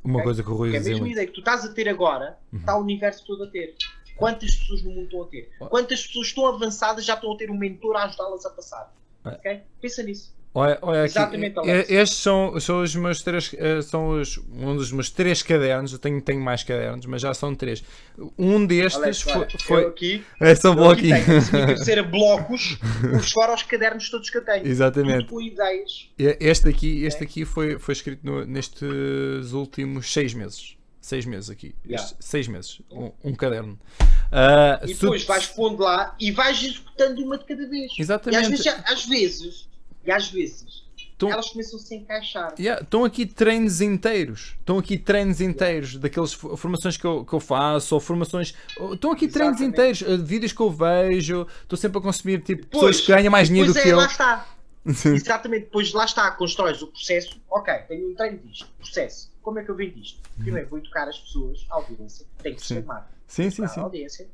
Uma 0.05 0.15
Ok? 0.19 0.25
coisa 0.25 0.43
que 0.43 0.51
o 0.51 0.55
Rui 0.55 0.71
Porque 0.71 0.77
a 0.79 0.81
mesma 0.91 0.99
muito. 1.01 1.13
ideia 1.13 1.27
que 1.27 1.33
tu 1.33 1.41
estás 1.41 1.65
a 1.65 1.73
ter 1.73 1.89
agora, 1.89 2.39
Uhum. 2.53 2.59
está 2.59 2.77
o 2.77 2.81
universo 2.81 3.25
todo 3.27 3.45
a 3.45 3.47
ter. 3.51 3.77
Quantas 4.17 4.55
pessoas 4.55 4.83
no 4.83 4.91
mundo 4.91 5.05
estão 5.05 5.23
a 5.23 5.27
ter? 5.27 5.51
Quantas 5.71 6.07
pessoas 6.07 6.27
estão 6.29 6.47
avançadas 6.47 7.05
já 7.05 7.15
estão 7.15 7.33
a 7.33 7.37
ter 7.37 7.51
um 7.51 7.57
mentor 7.57 7.97
a 7.97 8.05
ajudá-las 8.05 8.45
a 8.45 8.51
passar? 8.51 8.95
É. 9.25 9.29
Ok? 9.31 9.61
Pensa 9.81 10.03
nisso. 10.03 10.35
Olha, 10.55 10.79
olha 10.83 11.05
aqui, 11.05 11.13
Exatamente, 11.17 11.59
Alex. 11.59 11.91
estes 11.91 12.19
são, 12.19 12.61
são 12.61 12.83
os 12.83 12.95
meus 12.95 13.23
três, 13.23 13.55
eh, 13.57 13.81
são 13.81 14.21
os, 14.21 14.37
um 14.53 14.77
dos 14.77 14.93
meus 14.93 15.09
três 15.09 15.43
cadernos. 15.43 15.93
Eu 15.95 15.99
tenho, 15.99 16.21
tenho 16.21 16.41
mais 16.43 16.63
cadernos, 16.63 17.07
mas 17.07 17.23
já 17.23 17.33
são 17.33 17.55
três. 17.55 17.83
Um 18.39 18.67
destes 18.67 19.03
Alex, 19.03 19.23
foi, 19.23 19.33
olha, 19.33 19.49
foi 19.63 19.85
eu 19.85 19.89
aqui, 19.89 20.25
é 20.39 20.55
só 20.55 20.73
um 20.73 20.75
bloquinho. 20.77 21.17
tenho 21.87 22.05
blocos, 22.11 22.77
vou 23.01 23.21
chegar 23.21 23.49
aos 23.49 23.63
cadernos 23.63 24.11
todos 24.11 24.29
que 24.29 24.37
eu 24.37 24.45
tenho. 24.45 24.67
Exatamente. 24.67 25.21
Tudo 25.27 25.31
com 25.31 25.41
ideias. 25.41 26.11
Este 26.19 26.69
aqui, 26.69 27.05
este 27.05 27.25
aqui 27.25 27.45
foi, 27.47 27.79
foi 27.79 27.93
escrito 27.93 28.21
no- 28.23 28.45
nestes 28.45 29.53
últimos 29.53 30.13
seis 30.13 30.35
meses. 30.35 30.77
Seis 31.01 31.25
meses 31.25 31.49
aqui. 31.51 31.75
Yeah. 31.85 32.09
Seis 32.21 32.47
meses. 32.47 32.81
Um, 32.91 33.11
um 33.25 33.35
caderno. 33.35 33.77
Ah, 34.31 34.79
E 34.85 34.95
depois 34.95 35.25
vais 35.25 35.47
pondo 35.47 35.83
lá 35.83 36.15
e 36.21 36.31
vais 36.31 36.63
executando 36.63 37.23
uma 37.25 37.37
de 37.39 37.45
cada 37.45 37.67
vez. 37.67 37.91
Exatamente. 37.99 38.41
E 38.41 38.45
às 38.45 38.49
vezes, 38.51 38.67
às 38.85 39.07
vezes, 39.07 39.69
e 40.05 40.11
às 40.11 40.31
vezes, 40.31 40.83
Então- 41.15 41.31
elas 41.31 41.51
começam 41.51 41.79
a 41.79 41.83
se 41.83 41.95
encaixar. 41.95 42.55
Yeah, 42.59 42.83
estão 42.83 43.05
aqui 43.05 43.25
treinos 43.27 43.81
inteiros. 43.81 44.55
Estão 44.59 44.79
aqui 44.79 44.99
treinos 44.99 45.41
inteiros 45.41 45.97
daquelas 45.97 46.33
fo- 46.33 46.57
formações 46.57 46.97
que 46.97 47.05
eu, 47.07 47.25
que 47.25 47.33
eu 47.33 47.39
faço, 47.41 47.95
ou 47.95 48.01
formações. 48.01 48.55
Estão 48.93 49.13
aqui 49.13 49.29
treinos 49.29 49.61
Exatamente. 49.61 49.81
inteiros, 49.99 50.03
eh, 50.03 50.17
vídeos 50.25 50.53
que 50.53 50.61
eu 50.61 50.71
vejo. 50.71 51.47
Estou 51.63 51.77
sempre 51.77 51.99
a 51.99 52.01
consumir 52.01 52.43
tipo, 52.43 52.63
Depois- 52.63 52.97
pessoas 52.97 53.01
que 53.07 53.13
ganham 53.13 53.31
mais 53.31 53.47
dinheiro 53.49 53.69
do 53.69 53.73
Pois 53.75 53.83
que 53.85 53.89
é, 53.91 53.93
eu. 53.93 53.97
lá 53.99 54.07
está. 54.07 54.49
Exatamente, 54.85 55.65
depois 55.67 55.93
lá 55.93 56.05
está, 56.05 56.29
constróis 56.33 56.83
o 56.83 56.89
processo. 56.89 57.41
Ok, 57.49 57.73
tenho 57.87 58.11
um 58.11 58.15
treino 58.17 58.39
disto, 58.39 58.67
processo. 58.79 59.31
Como 59.43 59.59
é 59.61 59.65
que 59.65 59.71
eu 59.71 59.77
venho 59.77 59.93
disto? 59.93 60.19
Primeiro 60.39 60.69
vou 60.69 60.79
educar 60.81 61.09
as 61.09 61.19
pessoas, 61.19 61.65
a 61.71 61.75
audiência, 61.77 62.27
tem 62.43 62.53
que 62.55 62.59
perceber 62.59 62.85
marketing. 62.87 63.17
Sim, 63.29 63.51
sim, 63.51 63.67
sim. 63.69 63.81
A 63.81 63.83
audiência, 63.85 64.29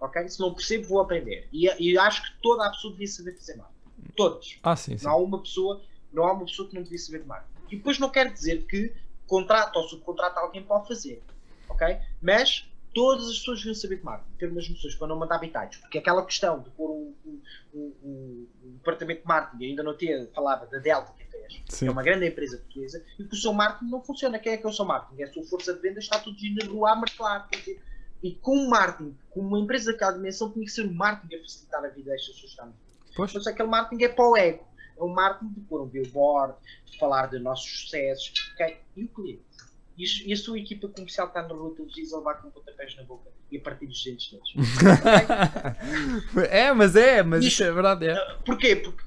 ok? 0.00 0.28
Se 0.28 0.40
não 0.40 0.52
percebo, 0.54 0.88
vou 0.88 1.00
aprender. 1.00 1.46
E, 1.52 1.68
e 1.78 1.96
acho 1.98 2.22
que 2.22 2.28
toda 2.42 2.66
a 2.66 2.70
pessoa 2.70 2.92
devia 2.92 3.06
saber 3.06 3.34
fazer 3.36 3.54
marketing. 3.56 3.71
Todas. 4.16 4.58
Ah, 4.62 4.76
sim, 4.76 4.96
sim. 4.96 5.04
Não 5.04 5.12
há 5.12 5.16
uma 5.16 5.40
pessoa, 5.40 5.82
não 6.12 6.24
há 6.24 6.32
uma 6.32 6.44
pessoa 6.44 6.68
que 6.68 6.74
não 6.74 6.82
devia 6.82 6.98
saber 6.98 7.20
de 7.20 7.26
marketing. 7.26 7.52
E 7.70 7.76
depois 7.76 7.98
não 7.98 8.10
quer 8.10 8.32
dizer 8.32 8.66
que 8.66 8.92
contrata 9.26 9.78
ou 9.78 9.88
subcontrata 9.88 10.40
alguém 10.40 10.62
para 10.62 10.76
o 10.76 10.84
fazer, 10.84 11.22
ok? 11.68 11.98
Mas 12.20 12.68
todas 12.94 13.28
as 13.28 13.38
pessoas 13.38 13.58
deviam 13.58 13.74
saber 13.74 13.96
de 13.96 14.04
marketing, 14.04 14.36
ter 14.36 14.50
umas 14.50 14.68
noções 14.68 14.94
para 14.94 15.08
não 15.08 15.18
mandar 15.18 15.36
habitats, 15.36 15.78
porque 15.78 15.98
aquela 15.98 16.24
questão 16.24 16.60
de 16.60 16.70
pôr 16.70 16.90
um, 16.90 18.46
departamento 18.62 19.22
de 19.22 19.26
marketing, 19.26 19.64
ainda 19.64 19.82
não 19.82 19.96
tinha 19.96 20.28
falava 20.34 20.66
da 20.66 20.78
Delta 20.78 21.12
que 21.16 21.24
fez, 21.24 21.62
Sim. 21.68 21.86
que 21.86 21.88
é 21.88 21.90
uma 21.90 22.02
grande 22.02 22.26
empresa 22.26 22.58
portuguesa, 22.58 23.04
e 23.18 23.24
que 23.24 23.34
o 23.34 23.36
seu 23.36 23.52
marketing 23.52 23.90
não 23.90 24.02
funciona. 24.02 24.38
Quem 24.38 24.52
é 24.52 24.56
que 24.56 24.66
é 24.66 24.68
o 24.68 24.72
seu 24.72 24.84
marketing? 24.84 25.22
É 25.22 25.24
a 25.24 25.32
sua 25.32 25.44
força 25.44 25.72
de 25.72 25.80
venda, 25.80 25.98
está 25.98 26.18
dia 26.18 26.54
na 26.54 26.70
rua 26.70 26.92
a 26.92 26.96
martelar. 26.96 27.48
E 28.22 28.34
com 28.34 28.56
o 28.56 28.70
marketing, 28.70 29.16
com 29.30 29.40
uma 29.40 29.58
empresa 29.58 29.92
daquela 29.92 30.12
dimensão, 30.12 30.52
tinha 30.52 30.64
que 30.64 30.70
ser 30.70 30.86
o 30.86 30.92
marketing 30.92 31.36
a 31.36 31.40
facilitar 31.40 31.84
a 31.84 31.88
vida 31.88 32.10
destas 32.10 32.34
pessoas 32.34 32.40
que 32.40 32.46
estão 32.48 32.74
Pois. 33.16 33.32
mas 33.32 33.46
aquele 33.46 33.68
marketing 33.68 34.04
é 34.04 34.08
para 34.08 34.28
o 34.28 34.36
ego. 34.36 34.64
É 34.98 35.02
um 35.02 35.08
marketing 35.08 35.52
de 35.52 35.60
pôr 35.62 35.82
um 35.82 35.86
billboard, 35.86 36.54
de 36.86 36.98
falar 36.98 37.26
de 37.26 37.38
nossos 37.38 37.68
sucessos. 37.82 38.32
ok? 38.54 38.78
E 38.96 39.04
o 39.04 39.08
cliente? 39.08 39.42
E 39.98 40.04
a- 40.04 40.28
e 40.28 40.32
a 40.32 40.36
sua 40.36 40.58
equipa 40.58 40.88
comercial 40.88 41.26
está 41.28 41.42
na 41.42 41.54
rua 41.54 41.74
televisa 41.74 42.16
a 42.16 42.18
levar 42.18 42.34
com 42.34 42.50
pontapés 42.50 42.96
na 42.96 43.02
boca 43.04 43.30
e 43.50 43.58
a 43.58 43.60
partir 43.60 43.86
dos 43.86 44.02
dentes 44.02 44.30
deles. 44.30 44.48
é, 46.50 46.72
mas 46.72 46.96
é, 46.96 47.22
mas 47.22 47.44
Isto- 47.44 47.52
isso 47.54 47.64
é 47.64 47.72
verdade. 47.72 48.06
É. 48.08 48.14
Porquê? 48.44 48.76
Porque, 48.76 49.02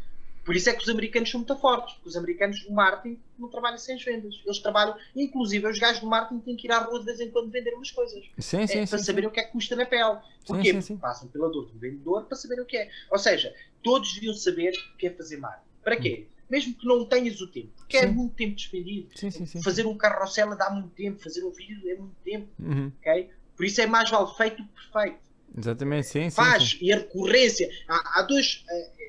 por 0.45 0.55
isso 0.55 0.69
é 0.69 0.73
que 0.73 0.83
os 0.83 0.89
americanos 0.89 1.29
são 1.31 1.39
muito 1.39 1.57
fortes. 1.57 1.95
Porque 1.95 2.09
os 2.09 2.15
americanos, 2.15 2.63
o 2.67 2.73
marketing, 2.73 3.19
não 3.37 3.49
trabalham 3.49 3.77
sem 3.79 3.95
as 3.95 4.03
vendas. 4.03 4.35
Eles 4.45 4.59
trabalham, 4.59 4.95
inclusive, 5.15 5.67
os 5.67 5.79
gajos 5.79 5.99
do 6.01 6.07
marketing 6.07 6.39
têm 6.41 6.55
que 6.55 6.67
ir 6.67 6.71
à 6.71 6.77
rua 6.79 6.99
de 6.99 7.05
vez 7.05 7.19
em 7.19 7.31
quando 7.31 7.49
vender 7.51 7.73
umas 7.73 7.89
coisas. 7.91 8.23
Sim, 8.37 8.59
É, 8.61 8.67
sim, 8.67 8.85
para 8.87 8.97
sim. 8.99 9.03
saberem 9.03 9.27
o 9.27 9.31
que 9.31 9.39
é 9.39 9.43
que 9.43 9.51
custa 9.51 9.75
na 9.75 9.85
pele. 9.85 10.17
Porquê? 10.45 10.63
sim, 10.65 10.71
Porque 10.73 10.81
sim. 10.83 10.97
passam 10.97 11.27
pela 11.27 11.49
dor 11.49 11.65
do 11.65 11.77
vendedor 11.79 12.25
para 12.25 12.37
saberem 12.37 12.63
o 12.63 12.67
que 12.67 12.77
é. 12.77 12.89
Ou 13.11 13.17
seja, 13.17 13.53
todos 13.83 14.13
deviam 14.13 14.33
saber 14.35 14.73
o 14.93 14.97
que 14.97 15.07
é 15.07 15.09
fazer 15.09 15.37
marketing. 15.37 15.65
Para 15.83 15.97
quê? 15.97 16.27
Mesmo 16.47 16.75
que 16.75 16.85
não 16.85 17.03
tenhas 17.05 17.41
o 17.41 17.47
tempo, 17.47 17.69
porque 17.75 17.97
é 17.97 18.01
Sim. 18.01 18.13
muito 18.13 18.35
tempo 18.35 18.55
despendido. 18.55 19.09
Sim, 19.15 19.31
sim, 19.31 19.47
sim. 19.47 19.63
Fazer 19.63 19.87
um 19.87 19.97
carrossel 19.97 20.55
dá 20.55 20.69
muito 20.69 20.89
tempo, 20.89 21.19
fazer 21.23 21.43
um 21.43 21.49
vídeo 21.51 21.89
é 21.89 21.95
muito 21.95 22.15
tempo, 22.23 22.47
Uhum. 22.59 22.91
ok? 23.01 23.31
Por 23.57 23.65
isso 23.65 23.81
é 23.81 23.87
mais 23.87 24.11
vale 24.11 24.31
feito 24.35 24.57
do 24.61 24.67
que 24.67 24.91
perfeito. 24.91 25.25
Exatamente, 25.57 26.05
sim, 26.07 26.29
sim. 26.29 26.35
Faz, 26.35 26.71
sim. 26.71 26.77
e 26.81 26.93
a 26.93 26.97
recorrência. 26.97 27.67
Há, 27.87 28.19
há 28.19 28.21
dois. 28.23 28.63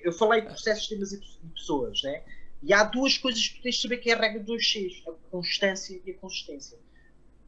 Eu 0.07 0.13
falei 0.13 0.41
de 0.41 0.47
processos, 0.47 0.87
sistemas 0.87 1.13
e 1.13 1.21
pessoas, 1.53 2.01
né? 2.05 2.23
E 2.63 2.73
há 2.73 2.85
duas 2.85 3.19
coisas 3.19 3.49
que 3.49 3.57
tu 3.57 3.63
tens 3.63 3.75
de 3.75 3.83
saber 3.83 3.97
que 3.97 4.09
é 4.09 4.15
a 4.15 4.21
regra 4.21 4.41
dos 4.41 4.65
Cs: 4.65 5.03
a 5.09 5.13
constância 5.33 6.01
e 6.07 6.11
a 6.13 6.15
consistência. 6.15 6.79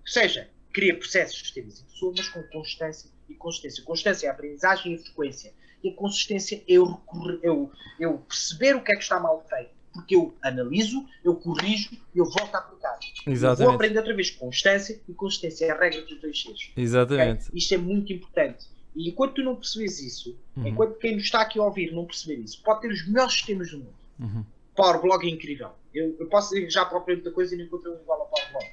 Ou 0.01 0.07
seja, 0.07 0.51
cria 0.73 0.99
processos, 0.99 1.39
sistemas 1.39 1.79
e 1.79 1.85
pessoas, 1.85 2.17
mas 2.19 2.29
com 2.29 2.43
constância 2.49 3.09
e 3.29 3.35
consistência. 3.35 3.85
Constância 3.85 4.27
é 4.27 4.31
a 4.31 4.33
aprendizagem 4.33 4.93
e 4.93 4.97
a 4.97 4.99
frequência. 4.99 5.55
E 5.85 5.91
a 5.91 5.95
consistência 5.95 6.57
é 6.57 6.63
eu, 6.67 7.01
eu, 7.45 7.71
eu 8.01 8.19
perceber 8.19 8.75
o 8.75 8.83
que 8.83 8.91
é 8.91 8.97
que 8.97 9.03
está 9.03 9.21
mal 9.21 9.47
feito. 9.49 9.71
Porque 9.93 10.17
eu 10.17 10.37
analiso, 10.43 11.07
eu 11.25 11.37
corrijo 11.37 11.91
e 12.13 12.19
eu 12.19 12.25
volto 12.25 12.55
a 12.57 12.59
aplicar. 12.59 12.99
Eu 12.99 13.25
Vou 13.25 13.33
Exatamente. 13.33 13.75
aprender 13.75 13.99
outra 13.99 14.15
vez. 14.17 14.31
Constância 14.33 15.01
e 15.09 15.15
consistência 15.15 15.67
é 15.67 15.71
a 15.71 15.79
regra 15.79 16.03
dos 16.03 16.21
dois 16.21 16.45
ok? 16.45 16.73
Exatamente. 16.77 17.51
Isto 17.55 17.75
é 17.75 17.79
muito 17.79 18.13
importante. 18.13 18.67
E 18.99 19.11
enquanto 19.11 19.35
tu 19.35 19.45
não 19.45 19.55
percebes 19.55 20.01
isso, 20.01 20.37
uhum. 20.57 20.67
enquanto 20.67 20.99
quem 20.99 21.15
nos 21.15 21.23
está 21.23 21.43
aqui 21.43 21.57
a 21.57 21.63
ouvir 21.63 21.93
não 21.93 22.05
perceber 22.05 22.43
isso, 22.43 22.61
pode 22.65 22.81
ter 22.81 22.91
os 22.91 23.07
melhores 23.07 23.33
sistemas 23.33 23.71
do 23.71 23.79
mundo. 23.79 23.95
Uhum. 24.19 24.45
Powerblog 24.75 25.25
é 25.25 25.31
incrível. 25.31 25.71
Eu, 25.95 26.17
eu 26.19 26.27
posso 26.27 26.57
ir 26.57 26.69
já 26.69 26.85
procurei 26.85 27.15
muita 27.15 27.31
coisa 27.31 27.55
e 27.55 27.59
não 27.59 27.65
encontrei 27.65 27.95
um 27.95 28.01
igual 28.01 28.23
ao 28.23 28.27
Powerblog. 28.27 28.67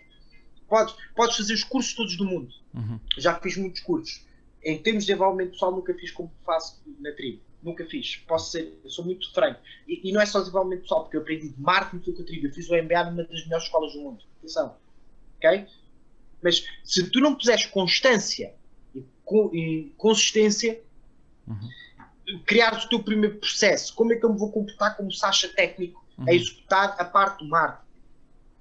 Podes, 0.68 0.96
podes 1.16 1.38
fazer 1.38 1.54
os 1.54 1.64
cursos 1.64 1.94
todos 1.94 2.18
do 2.18 2.26
mundo. 2.26 2.52
Uhum. 2.74 3.00
Já 3.20 3.40
fiz 3.40 3.56
muitos 3.56 3.82
cursos. 3.82 4.26
Em 4.64 4.82
termos 4.82 5.04
de 5.04 5.12
desenvolvimento 5.12 5.52
pessoal, 5.52 5.72
nunca 5.72 5.94
fiz 5.94 6.10
como 6.10 6.34
faço 6.44 6.82
na 7.00 7.12
tribo. 7.12 7.44
Nunca 7.62 7.86
fiz. 7.86 8.16
Posso 8.28 8.50
ser, 8.50 8.80
eu 8.84 8.90
sou 8.90 9.06
muito 9.06 9.32
franco. 9.32 9.60
E, 9.88 10.10
e 10.10 10.12
não 10.12 10.20
é 10.20 10.26
só 10.26 10.40
desenvolvimento 10.40 10.82
pessoal, 10.82 11.04
porque 11.04 11.18
eu 11.18 11.22
aprendi 11.22 11.50
de 11.50 11.62
marketing 11.62 12.14
com 12.14 12.24
a 12.24 12.26
tribo. 12.26 12.48
Eu 12.48 12.52
fiz 12.52 12.68
o 12.68 12.74
MBA 12.74 13.12
numa 13.12 13.24
das 13.26 13.44
melhores 13.44 13.66
escolas 13.66 13.94
do 13.94 14.00
mundo. 14.00 14.24
Atenção. 14.40 14.76
Ok? 15.38 15.68
Mas 16.42 16.68
se 16.84 17.12
tu 17.12 17.20
não 17.20 17.36
puseres 17.36 17.68
constância 17.68 18.56
e 19.54 19.92
consistência, 19.98 20.82
uhum. 21.48 22.40
criar 22.46 22.74
o 22.78 22.90
teu 22.90 23.02
primeiro 23.02 23.38
processo. 23.38 23.94
Como 23.96 24.14
é 24.14 24.16
que 24.16 24.26
eu 24.26 24.32
me 24.32 24.40
vou 24.40 24.52
comportar 24.52 24.96
como 24.96 25.12
Sasha 25.12 25.50
técnico 25.50 26.04
uhum. 26.18 26.26
a 26.28 26.34
executar 26.34 26.96
a 27.00 27.06
parte 27.06 27.44
do 27.44 27.50
marketing? 27.50 27.86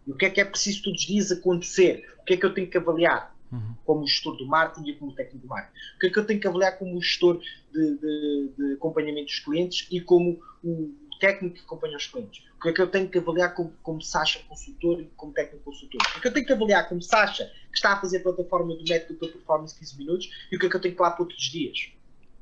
E 0.06 0.12
o 0.12 0.16
que 0.16 0.26
é 0.26 0.30
que 0.30 0.40
é 0.40 0.44
preciso 0.44 0.82
todos 0.82 1.00
os 1.00 1.06
dias 1.06 1.32
acontecer? 1.32 2.04
O 2.20 2.24
que 2.24 2.34
é 2.34 2.36
que 2.36 2.46
eu 2.46 2.54
tenho 2.54 2.68
que 2.68 2.78
avaliar? 2.78 3.34
Uhum. 3.52 3.74
Como 3.84 4.06
gestor 4.06 4.36
do 4.36 4.46
marketing 4.46 4.90
e 4.90 4.94
como 4.96 5.12
técnico 5.12 5.46
do 5.46 5.48
marketing. 5.48 5.78
O 5.96 5.98
que 6.00 6.06
é 6.06 6.10
que 6.10 6.18
eu 6.18 6.26
tenho 6.26 6.40
que 6.40 6.48
avaliar 6.48 6.78
como 6.78 7.00
gestor 7.00 7.40
de, 7.72 7.98
de, 7.98 8.50
de 8.56 8.72
acompanhamento 8.74 9.26
dos 9.26 9.38
clientes 9.40 9.86
e 9.90 10.00
como 10.00 10.40
o 10.62 10.92
técnico 11.24 11.56
que 11.56 11.62
acompanha 11.62 11.96
os 11.96 12.06
clientes? 12.06 12.44
O 12.58 12.62
que 12.62 12.68
é 12.68 12.72
que 12.72 12.82
eu 12.82 12.86
tenho 12.86 13.08
que 13.08 13.18
avaliar 13.18 13.54
como, 13.54 13.72
como 13.82 14.02
Sasha 14.02 14.40
consultor 14.46 15.00
e 15.00 15.04
como 15.16 15.32
técnico 15.32 15.64
consultor? 15.64 16.00
O 16.02 16.04
que 16.12 16.18
é 16.18 16.20
que 16.20 16.28
eu 16.28 16.32
tenho 16.32 16.46
que 16.46 16.52
avaliar 16.52 16.88
como 16.88 17.00
Sasha 17.00 17.50
que 17.70 17.76
está 17.76 17.94
a 17.94 18.00
fazer 18.00 18.18
a 18.18 18.20
plataforma 18.20 18.74
do 18.74 18.84
método 18.84 19.18
para 19.18 19.28
performance 19.28 19.78
15 19.78 19.98
minutos 19.98 20.30
e 20.52 20.56
o 20.56 20.60
que 20.60 20.66
é 20.66 20.68
que 20.68 20.76
eu 20.76 20.80
tenho 20.80 20.94
que 20.94 21.00
lá 21.00 21.10
pôr 21.10 21.26
todos 21.26 21.42
os 21.42 21.50
dias? 21.50 21.88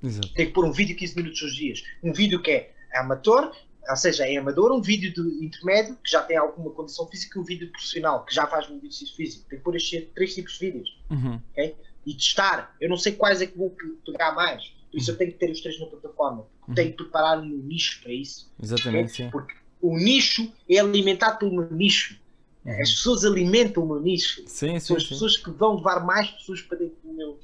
Exato. 0.03 0.35
Tenho 0.35 0.49
que 0.49 0.55
pôr 0.55 0.65
um 0.65 0.73
vídeo 0.73 0.97
15 0.97 1.17
minutos 1.17 1.43
os 1.43 1.55
dias. 1.55 1.85
Um 2.03 2.13
vídeo 2.13 2.43
que 2.43 2.51
é 2.51 2.75
amador, 2.95 3.55
ou 3.89 3.97
seja, 3.97 4.27
é 4.27 4.37
amador, 4.37 4.73
um 4.73 4.83
vídeo 4.83 5.13
de 5.13 5.45
intermédio 5.45 5.97
que 6.03 6.11
já 6.11 6.23
tem 6.23 6.37
alguma 6.37 6.71
condição 6.71 7.07
física 7.07 7.39
e 7.39 7.43
um 7.43 7.45
vídeo 7.45 7.71
profissional 7.71 8.25
que 8.25 8.35
já 8.35 8.47
faz 8.47 8.69
um 8.69 8.79
exercício 8.79 9.15
físico. 9.15 9.49
Tem 9.49 9.59
que 9.59 9.65
pôr 9.65 9.77
estes 9.77 10.09
três 10.13 10.35
tipos 10.35 10.55
de 10.55 10.59
vídeos. 10.59 11.01
Uhum. 11.09 11.41
Okay? 11.53 11.77
E 12.05 12.15
testar. 12.15 12.75
Eu 12.81 12.89
não 12.89 12.97
sei 12.97 13.13
quais 13.13 13.41
é 13.41 13.47
que 13.47 13.57
vou 13.57 13.75
pegar 14.05 14.33
mais. 14.33 14.73
Por 14.93 14.99
isso 14.99 15.11
eu 15.11 15.17
tenho 15.17 15.33
que 15.33 15.39
ter 15.39 15.51
os 15.51 15.61
três 15.61 15.81
na 15.81 15.87
plataforma. 15.87 16.47
Uhum. 16.69 16.75
Tenho 16.75 16.91
que 16.91 16.99
preparar 16.99 17.41
um 17.41 17.49
nicho 17.49 18.01
para 18.03 18.13
isso. 18.13 18.53
Exatamente, 18.63 19.13
okay? 19.13 19.31
Porque 19.31 19.55
o 19.81 19.97
nicho 19.97 20.53
é 20.69 20.79
alimentado 20.79 21.39
pelo 21.39 21.53
meu 21.53 21.71
nicho. 21.73 22.21
Uhum. 22.65 22.73
As 22.73 22.91
pessoas 22.91 23.25
alimentam 23.25 23.83
o 23.83 23.87
meu 23.87 24.01
nicho. 24.01 24.43
Sim, 24.47 24.79
sim, 24.79 24.81
São 24.81 24.97
as 24.97 25.03
sim. 25.03 25.09
pessoas 25.09 25.37
que 25.39 25.51
vão 25.51 25.77
levar 25.77 26.05
mais 26.05 26.31
pessoas 26.31 26.61
para 26.61 26.79
dentro 26.79 26.97
do 27.03 27.13
meu, 27.13 27.39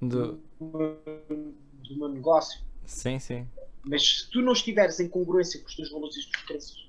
do... 0.00 0.38
do 0.60 1.96
meu 1.96 2.08
negócio. 2.08 2.60
Sim, 2.84 3.18
sim. 3.18 3.46
Mas 3.82 4.20
se 4.20 4.30
tu 4.30 4.42
não 4.42 4.52
estiveres 4.52 5.00
em 5.00 5.08
congruência 5.08 5.58
com 5.60 5.66
os 5.66 5.74
teus 5.74 5.90
valores 5.90 6.16
e 6.16 6.20
os 6.20 6.26
teus 6.26 6.44
crenças, 6.44 6.86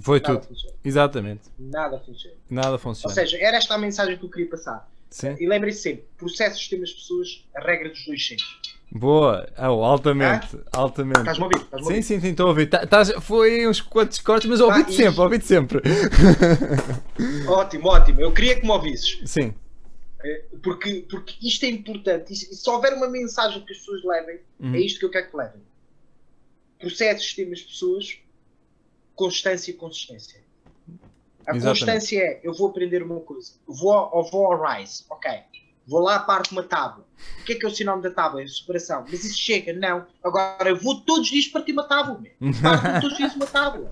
foi 0.00 0.20
tudo. 0.20 0.42
Funciona. 0.42 0.76
Exatamente. 0.82 1.42
Nada 1.58 1.98
funciona. 2.00 2.36
Nada 2.48 2.78
funciona. 2.78 3.12
Ou 3.12 3.14
seja, 3.14 3.36
era 3.36 3.58
esta 3.58 3.74
a 3.74 3.78
mensagem 3.78 4.16
que 4.16 4.24
eu 4.24 4.30
queria 4.30 4.48
passar. 4.48 4.90
Sim. 5.10 5.36
E 5.38 5.46
lembrem-se 5.46 5.82
sempre: 5.82 6.04
processos, 6.16 6.58
sistemas, 6.58 6.92
pessoas, 6.92 7.44
a 7.54 7.60
regra 7.60 7.90
dos 7.90 8.04
dois 8.06 8.26
centros. 8.26 8.60
Boa, 8.94 9.50
oh, 9.58 9.84
altamente, 9.84 10.58
ah? 10.66 10.80
altamente. 10.80 11.20
Estás-me 11.20 11.44
a 11.44 11.46
ouvir? 11.46 11.60
Estás 11.62 11.86
sim, 11.86 12.02
sim, 12.02 12.20
sim, 12.20 12.28
estou 12.28 12.46
a 12.46 12.48
ouvir. 12.50 12.66
Tá, 12.68 12.86
tá, 12.86 13.04
foi 13.22 13.66
uns 13.66 13.80
quantos 13.80 14.18
cortes, 14.18 14.48
mas 14.48 14.60
ouvi-te 14.60 14.90
ah, 14.90 14.96
sempre, 14.96 15.20
ouvi-te 15.20 15.46
sempre. 15.46 15.82
ótimo, 17.48 17.88
ótimo. 17.88 18.20
Eu 18.20 18.32
queria 18.32 18.56
que 18.60 18.66
me 18.66 18.70
ouvisses. 18.70 19.18
Sim. 19.24 19.54
É, 20.22 20.44
porque, 20.62 21.06
porque 21.10 21.34
isto 21.40 21.64
é 21.64 21.68
importante. 21.68 22.36
Se 22.36 22.68
houver 22.68 22.92
uma 22.92 23.08
mensagem 23.08 23.64
que 23.64 23.72
as 23.72 23.78
pessoas 23.78 24.04
levem, 24.04 24.40
uhum. 24.60 24.74
é 24.74 24.80
isto 24.80 24.98
que 25.00 25.06
eu 25.06 25.10
quero 25.10 25.30
que 25.30 25.36
levem 25.36 25.62
processos, 26.82 27.24
sistemas, 27.24 27.62
pessoas, 27.62 28.18
constância 29.14 29.70
e 29.70 29.74
consistência. 29.74 30.42
A 31.46 31.56
Exatamente. 31.56 31.64
constância 31.64 32.20
é, 32.20 32.40
eu 32.42 32.52
vou 32.52 32.68
aprender 32.68 33.02
uma 33.02 33.20
coisa, 33.20 33.52
vou, 33.66 33.92
ao, 33.92 34.24
vou 34.30 34.52
ao 34.52 34.60
Rise, 34.60 35.04
ok, 35.08 35.30
vou 35.86 36.00
lá 36.00 36.18
parto 36.18 36.50
uma 36.52 36.62
tábua. 36.62 37.06
O 37.40 37.44
que 37.44 37.54
é 37.54 37.56
que 37.56 37.66
é 37.66 37.68
o 37.68 37.72
sinónimo 37.72 38.02
da 38.02 38.10
tábua? 38.10 38.42
É 38.42 38.46
superação. 38.46 39.04
Mas 39.10 39.24
isso 39.24 39.38
chega, 39.38 39.72
não. 39.72 40.06
Agora 40.22 40.68
eu 40.68 40.76
vou 40.76 41.00
todos 41.00 41.22
os 41.22 41.30
dias 41.30 41.46
partir 41.48 41.72
uma 41.72 41.84
tábua. 41.84 42.20
Parto 42.62 43.00
todos 43.02 43.12
os 43.12 43.16
dias 43.16 43.34
uma 43.34 43.46
tábua. 43.46 43.90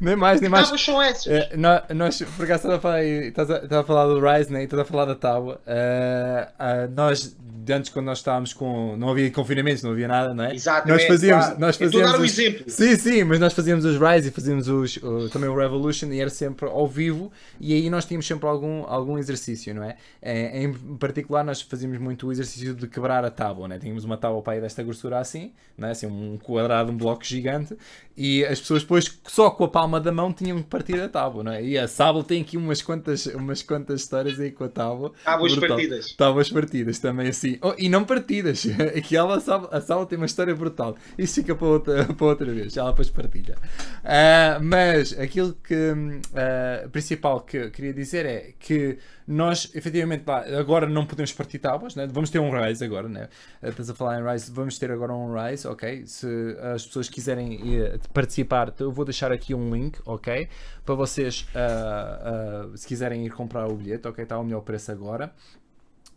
nem 0.00 0.14
mais, 0.14 0.40
nem 0.40 0.48
que 0.48 0.52
mais. 0.52 0.64
tábuas 0.64 0.80
são 0.80 1.02
essas? 1.02 1.26
Uh, 1.26 1.56
nós, 1.56 1.82
nós, 1.90 2.22
por 2.36 2.44
acaso, 2.44 2.68
estás 2.68 2.74
a 2.74 2.80
falar, 2.80 3.02
estás 3.04 3.50
a, 3.50 3.56
estás 3.56 3.72
a 3.72 3.84
falar 3.84 4.06
do 4.06 4.20
Rise, 4.20 4.52
né? 4.52 4.64
estás 4.64 4.80
a 4.80 4.84
falar 4.84 5.04
da 5.06 5.14
tábua. 5.14 5.60
Uh, 5.66 6.88
uh, 6.88 6.94
nós 6.94 7.36
antes 7.70 7.90
quando 7.90 8.06
nós 8.06 8.18
estávamos 8.18 8.52
com. 8.52 8.96
não 8.96 9.10
havia 9.10 9.30
confinamentos, 9.30 9.82
não 9.82 9.92
havia 9.92 10.08
nada, 10.08 10.34
não 10.34 10.44
é? 10.44 10.54
Exato, 10.54 10.88
nós 10.88 11.04
fazíamos. 11.04 11.44
Claro. 11.44 11.60
Nós 11.60 11.76
fazíamos 11.76 12.12
dar 12.12 12.18
um 12.18 12.22
os... 12.22 12.38
exemplo. 12.38 12.64
Sim, 12.66 12.96
sim, 12.96 13.24
mas 13.24 13.38
nós 13.38 13.52
fazíamos 13.52 13.84
os 13.84 13.96
Rise 13.96 14.28
e 14.28 14.30
fazíamos 14.32 14.68
os, 14.68 14.98
também 15.30 15.48
o 15.48 15.56
Revolution 15.56 16.06
e 16.08 16.20
era 16.20 16.30
sempre 16.30 16.68
ao 16.68 16.88
vivo 16.88 17.30
e 17.60 17.74
aí 17.74 17.90
nós 17.90 18.04
tínhamos 18.04 18.26
sempre 18.26 18.48
algum, 18.48 18.84
algum 18.86 19.18
exercício, 19.18 19.74
não 19.74 19.84
é? 19.84 19.96
é 20.20 20.62
em 20.62 20.72
particular, 20.96 21.44
nós 21.44 21.60
fazíamos 21.60 21.98
muito 21.98 22.26
o 22.26 22.32
exercício 22.32 22.71
de 22.74 22.86
quebrar 22.86 23.24
a 23.24 23.30
tábua, 23.30 23.68
não 23.68 23.76
é? 23.76 23.78
Tínhamos 23.78 24.04
uma 24.04 24.16
tábua 24.16 24.42
para 24.42 24.54
aí 24.54 24.60
desta 24.60 24.82
grossura 24.82 25.18
assim, 25.18 25.52
não 25.76 25.88
é? 25.88 25.92
Assim, 25.92 26.06
um 26.06 26.38
quadrado, 26.38 26.90
um 26.90 26.96
bloco 26.96 27.24
gigante 27.24 27.76
e 28.16 28.44
as 28.44 28.60
pessoas 28.60 28.82
depois 28.82 29.20
só 29.26 29.50
com 29.50 29.64
a 29.64 29.68
palma 29.68 29.98
da 29.98 30.12
mão 30.12 30.32
tinham 30.32 30.58
que 30.58 30.68
partir 30.68 31.00
a 31.00 31.08
tábua, 31.08 31.42
não 31.42 31.52
é? 31.52 31.64
E 31.64 31.78
a 31.78 31.88
Sábado 31.88 32.24
tem 32.24 32.42
aqui 32.42 32.56
umas 32.56 32.82
quantas, 32.82 33.26
umas 33.26 33.62
quantas 33.62 34.02
histórias 34.02 34.38
aí 34.38 34.50
com 34.50 34.64
a 34.64 34.68
tábua. 34.68 35.12
Tábuas 35.24 35.56
partidas. 35.56 36.12
Tábuas 36.12 36.50
partidas 36.50 36.98
também 36.98 37.28
assim. 37.28 37.58
Oh, 37.62 37.74
e 37.78 37.88
não 37.88 38.04
partidas. 38.04 38.66
Aquela 38.96 39.40
sala, 39.40 39.68
a 39.72 39.80
sala 39.80 40.04
tem 40.04 40.18
uma 40.18 40.26
história 40.26 40.54
brutal. 40.54 40.96
Isso 41.16 41.36
fica 41.36 41.54
para 41.54 41.66
outra, 41.66 42.04
para 42.12 42.26
outra 42.26 42.52
vez. 42.52 42.76
Ela 42.76 42.90
depois 42.90 43.08
partilha. 43.08 43.56
Uh, 44.02 44.62
mas 44.62 45.18
aquilo 45.18 45.54
que 45.54 45.74
uh, 45.74 46.88
principal 46.90 47.40
que 47.40 47.56
eu 47.56 47.70
queria 47.70 47.94
dizer 47.94 48.26
é 48.26 48.52
que 48.58 48.98
nós, 49.26 49.70
efetivamente, 49.74 50.24
agora 50.58 50.86
não 50.86 51.06
podemos 51.06 51.32
partir 51.32 51.58
tábuas, 51.58 51.94
né? 51.94 52.06
vamos 52.10 52.30
ter 52.30 52.38
um 52.38 52.50
Rise 52.50 52.84
agora, 52.84 53.08
né? 53.08 53.28
estás 53.62 53.88
a 53.90 53.94
falar 53.94 54.20
em 54.20 54.24
Rise, 54.24 54.50
vamos 54.50 54.78
ter 54.78 54.90
agora 54.90 55.12
um 55.12 55.34
Rise, 55.34 55.66
ok? 55.66 56.06
Se 56.06 56.26
as 56.74 56.86
pessoas 56.86 57.08
quiserem 57.08 57.56
uh, 57.56 57.98
participar, 58.12 58.72
eu 58.78 58.90
vou 58.90 59.04
deixar 59.04 59.32
aqui 59.32 59.54
um 59.54 59.74
link, 59.74 59.98
ok? 60.04 60.48
Para 60.84 60.94
vocês, 60.94 61.46
uh, 61.54 62.72
uh, 62.72 62.76
se 62.76 62.86
quiserem 62.86 63.26
ir 63.26 63.30
comprar 63.30 63.66
o 63.68 63.74
bilhete, 63.74 64.06
ok? 64.08 64.22
Está 64.22 64.36
ao 64.36 64.44
melhor 64.44 64.62
preço 64.62 64.90
agora. 64.90 65.32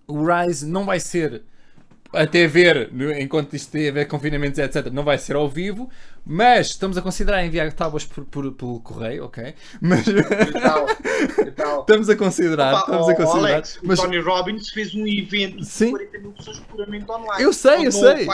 O 0.08 0.26
Rise 0.26 0.68
não 0.68 0.86
vai 0.86 1.00
ser 1.00 1.44
até 2.14 2.48
ver, 2.48 2.90
enquanto 3.20 3.56
isto 3.56 3.72
tem 3.72 3.90
a 3.90 3.92
ver 3.92 4.08
confinamentos, 4.08 4.58
etc., 4.60 4.88
não 4.92 5.04
vai 5.04 5.18
ser 5.18 5.36
ao 5.36 5.50
vivo, 5.50 5.90
mas 6.26 6.68
estamos 6.68 6.98
a 6.98 7.02
considerar 7.02 7.46
enviar 7.46 7.72
tábuas 7.74 8.06
por, 8.06 8.26
por, 8.26 8.52
pelo 8.54 8.80
correio, 8.80 9.26
ok? 9.26 9.54
Mas 9.82 10.06
estamos 11.80 12.10
a 12.10 12.16
considerar, 12.16 12.74
Opa, 12.74 12.80
estamos 12.82 13.10
a 13.10 13.16
considerar. 13.16 13.54
Alex, 13.54 13.80
mas... 13.84 14.00
o 14.00 14.02
Tony 14.04 14.20
Robbins 14.20 14.70
fez 14.70 14.96
um 14.96 15.08
evento 15.08 15.64
Sim. 15.64 15.86
de 15.86 15.92
40 15.92 16.20
mil 16.20 16.32
pessoas 16.32 16.60
puramente 16.60 17.12
online. 17.12 17.44
Eu 17.44 17.54
sei, 17.54 17.88
eu 17.88 17.92
sei. 17.92 18.28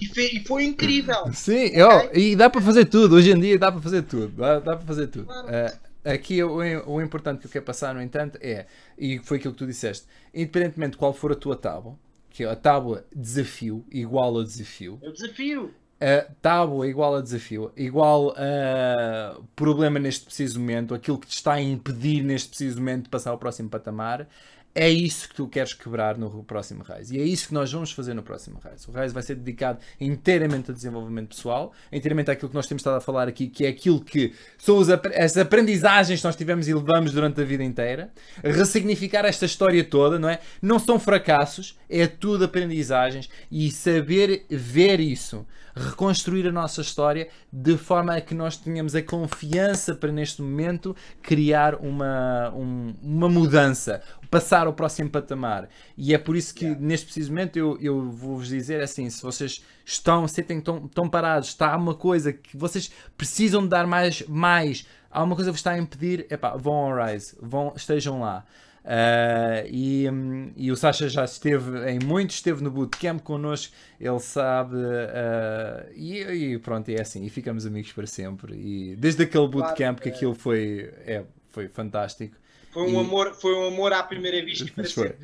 e, 0.00 0.06
fez, 0.06 0.32
e 0.40 0.44
foi 0.46 0.64
incrível. 0.64 1.32
Sim, 1.32 1.66
okay? 1.66 1.82
oh, 1.82 2.18
e 2.18 2.36
dá 2.36 2.48
para 2.48 2.60
fazer 2.60 2.86
tudo, 2.86 3.16
hoje 3.16 3.32
em 3.32 3.40
dia 3.40 3.58
dá 3.58 3.70
para 3.70 3.80
fazer 3.80 4.02
tudo, 4.02 4.28
dá, 4.28 4.60
dá 4.60 4.76
para 4.76 4.86
fazer 4.86 5.08
tudo. 5.08 5.26
Claro. 5.26 5.48
Uh, 5.48 5.86
Aqui 6.06 6.40
o, 6.40 6.58
o 6.86 7.02
importante 7.02 7.40
que 7.40 7.46
eu 7.48 7.50
quero 7.50 7.64
passar, 7.64 7.92
no 7.92 8.00
entanto, 8.00 8.38
é, 8.40 8.66
e 8.96 9.18
foi 9.18 9.38
aquilo 9.38 9.52
que 9.52 9.58
tu 9.58 9.66
disseste, 9.66 10.06
independentemente 10.32 10.92
de 10.92 10.98
qual 10.98 11.12
for 11.12 11.32
a 11.32 11.34
tua 11.34 11.56
tábua, 11.56 11.98
que 12.36 12.44
é 12.44 12.50
a 12.50 12.54
tábua 12.54 13.02
desafio 13.14 13.82
igual 13.90 14.38
a 14.38 14.42
desafio. 14.42 14.98
É 15.00 15.08
o 15.08 15.12
desafio. 15.12 15.74
A 15.98 16.30
tábua 16.42 16.86
igual 16.86 17.16
a 17.16 17.22
desafio, 17.22 17.72
igual 17.74 18.34
a 18.36 19.40
problema 19.56 19.98
neste 19.98 20.26
preciso 20.26 20.60
momento, 20.60 20.92
aquilo 20.92 21.18
que 21.18 21.26
te 21.26 21.34
está 21.34 21.54
a 21.54 21.62
impedir 21.62 22.22
neste 22.22 22.50
preciso 22.50 22.76
momento 22.76 23.04
de 23.04 23.08
passar 23.08 23.30
ao 23.30 23.38
próximo 23.38 23.70
patamar, 23.70 24.28
é 24.76 24.90
isso 24.90 25.30
que 25.30 25.34
tu 25.34 25.48
queres 25.48 25.72
quebrar 25.72 26.18
no 26.18 26.44
próximo 26.44 26.84
Rise. 26.84 27.16
E 27.16 27.20
é 27.20 27.24
isso 27.24 27.48
que 27.48 27.54
nós 27.54 27.72
vamos 27.72 27.92
fazer 27.92 28.12
no 28.12 28.22
próximo 28.22 28.60
Rise. 28.62 28.86
O 28.90 28.92
Rise 28.92 29.14
vai 29.14 29.22
ser 29.22 29.34
dedicado 29.36 29.78
inteiramente 29.98 30.70
a 30.70 30.74
desenvolvimento 30.74 31.28
pessoal, 31.34 31.72
inteiramente 31.90 32.30
àquilo 32.30 32.50
que 32.50 32.54
nós 32.54 32.66
temos 32.66 32.82
estado 32.82 32.96
a 32.96 33.00
falar 33.00 33.26
aqui, 33.26 33.46
que 33.46 33.64
é 33.64 33.68
aquilo 33.68 33.98
que 33.98 34.34
são 34.58 34.78
as 34.78 35.36
aprendizagens 35.38 36.20
que 36.20 36.26
nós 36.26 36.36
tivemos 36.36 36.68
e 36.68 36.74
levamos 36.74 37.12
durante 37.12 37.40
a 37.40 37.44
vida 37.44 37.64
inteira. 37.64 38.12
Ressignificar 38.44 39.24
esta 39.24 39.46
história 39.46 39.82
toda, 39.82 40.18
não 40.18 40.28
é? 40.28 40.40
Não 40.60 40.78
são 40.78 41.00
fracassos, 41.00 41.78
é 41.88 42.06
tudo 42.06 42.44
aprendizagens 42.44 43.30
e 43.50 43.70
saber 43.70 44.44
ver 44.50 45.00
isso 45.00 45.46
reconstruir 45.76 46.46
a 46.48 46.52
nossa 46.52 46.80
história 46.80 47.28
de 47.52 47.76
forma 47.76 48.16
a 48.16 48.20
que 48.20 48.34
nós 48.34 48.56
tenhamos 48.56 48.94
a 48.94 49.02
confiança 49.02 49.94
para 49.94 50.10
neste 50.10 50.40
momento 50.40 50.96
criar 51.22 51.74
uma, 51.74 52.50
um, 52.54 52.94
uma 53.02 53.28
mudança, 53.28 54.00
passar 54.30 54.65
ao 54.66 54.72
próximo 54.72 55.10
patamar. 55.10 55.68
E 55.96 56.14
é 56.14 56.18
por 56.18 56.36
isso 56.36 56.54
que 56.54 56.64
yeah. 56.64 56.84
neste 56.84 57.06
preciso 57.06 57.30
momento 57.30 57.56
eu, 57.56 57.78
eu 57.80 58.10
vou-vos 58.10 58.48
dizer 58.48 58.82
assim: 58.82 59.08
se 59.08 59.22
vocês 59.22 59.64
estão, 59.84 60.26
sentem 60.26 60.60
tão, 60.60 60.86
tão 60.88 61.08
parados, 61.08 61.48
está 61.48 61.76
uma 61.76 61.94
coisa 61.94 62.32
que 62.32 62.56
vocês 62.56 62.90
precisam 63.16 63.62
de 63.62 63.68
dar 63.68 63.86
mais, 63.86 64.22
mais 64.28 64.86
há 65.10 65.22
uma 65.22 65.34
coisa 65.34 65.50
que 65.50 65.52
vos 65.52 65.60
está 65.60 65.72
a 65.72 65.78
impedir, 65.78 66.26
epá, 66.30 66.56
vão 66.56 66.74
ao 66.74 67.06
Rise, 67.06 67.36
vão, 67.40 67.72
estejam 67.74 68.20
lá. 68.20 68.44
Uh, 68.86 69.66
e, 69.68 70.08
um, 70.08 70.52
e 70.56 70.70
o 70.70 70.76
Sasha 70.76 71.08
já 71.08 71.24
esteve 71.24 71.90
em 71.90 71.98
muitos, 71.98 72.36
esteve 72.36 72.62
no 72.62 72.70
bootcamp 72.70 73.20
connosco, 73.20 73.74
ele 73.98 74.20
sabe, 74.20 74.76
uh, 74.76 75.92
e, 75.96 76.20
e, 76.22 76.58
pronto, 76.60 76.88
é 76.90 77.00
assim, 77.00 77.24
e 77.24 77.28
ficamos 77.28 77.66
amigos 77.66 77.92
para 77.92 78.06
sempre. 78.06 78.54
E 78.54 78.94
desde 78.94 79.24
aquele 79.24 79.48
bootcamp 79.48 79.76
claro, 79.76 79.96
que 79.96 80.08
aquilo 80.08 80.34
foi, 80.34 80.92
é, 81.04 81.24
foi 81.50 81.66
fantástico. 81.66 82.36
Foi 82.76 82.82
um, 82.82 82.92
e... 82.92 82.98
amor, 82.98 83.34
foi 83.34 83.54
um 83.54 83.68
amor 83.68 83.90
à 83.94 84.02
primeira 84.02 84.44
vista. 84.44 84.70
Para 84.76 84.84
foi. 84.84 85.16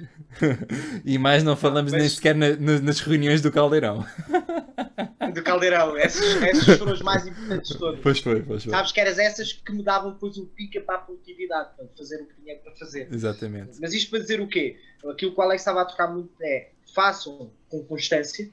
e 1.04 1.18
mais 1.18 1.44
não 1.44 1.54
falamos 1.54 1.92
não, 1.92 1.98
mas... 1.98 2.08
nem 2.08 2.08
sequer 2.08 2.34
na, 2.34 2.56
na, 2.56 2.80
nas 2.80 3.00
reuniões 3.00 3.42
do 3.42 3.52
Caldeirão. 3.52 4.06
Do 5.34 5.42
Caldeirão, 5.42 5.94
essas, 5.98 6.42
essas 6.42 6.78
foram 6.78 6.92
as 6.94 7.02
mais 7.02 7.26
importantes 7.26 7.72
de 7.72 7.78
todas. 7.78 8.00
Pois 8.00 8.20
foi, 8.20 8.42
pois 8.42 8.64
foi. 8.64 8.70
Sabes 8.70 8.90
que 8.90 9.00
eras 9.00 9.18
essas 9.18 9.52
que 9.52 9.70
me 9.70 9.82
davam 9.82 10.12
depois 10.12 10.38
o 10.38 10.46
pica 10.46 10.80
para 10.80 10.94
a 10.94 10.98
produtividade, 11.00 11.76
para 11.76 11.86
fazer 11.94 12.22
o 12.22 12.26
que 12.26 12.40
tinha 12.40 12.56
para 12.56 12.74
fazer. 12.74 13.08
Exatamente. 13.12 13.78
Mas 13.78 13.92
isto 13.92 14.08
para 14.08 14.20
dizer 14.20 14.40
o 14.40 14.48
quê? 14.48 14.78
Aquilo 15.06 15.34
que 15.34 15.38
o 15.38 15.42
Alex 15.42 15.60
estava 15.60 15.82
a 15.82 15.84
tocar 15.84 16.06
muito 16.06 16.30
é 16.40 16.70
façam 16.94 17.50
com 17.68 17.84
constância 17.84 18.48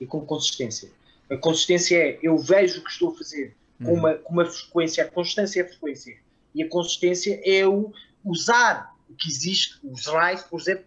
e 0.00 0.06
com 0.06 0.20
consistência. 0.24 0.88
A 1.28 1.36
consistência 1.36 1.96
é 1.96 2.18
eu 2.22 2.38
vejo 2.38 2.78
o 2.80 2.84
que 2.84 2.90
estou 2.90 3.10
a 3.10 3.14
fazer 3.16 3.56
com, 3.82 3.90
uhum. 3.90 3.98
uma, 3.98 4.14
com 4.14 4.32
uma 4.32 4.46
frequência, 4.46 5.02
a 5.02 5.08
constância 5.08 5.62
é 5.62 5.64
a 5.64 5.68
frequência. 5.68 6.16
E 6.54 6.62
a 6.62 6.68
consistência 6.68 7.40
é 7.44 7.66
o 7.66 7.92
usar 8.26 8.92
o 9.08 9.14
que 9.14 9.28
existe, 9.28 9.78
os 9.84 10.06
RAIs, 10.06 10.42
por 10.42 10.60
exemplo, 10.60 10.84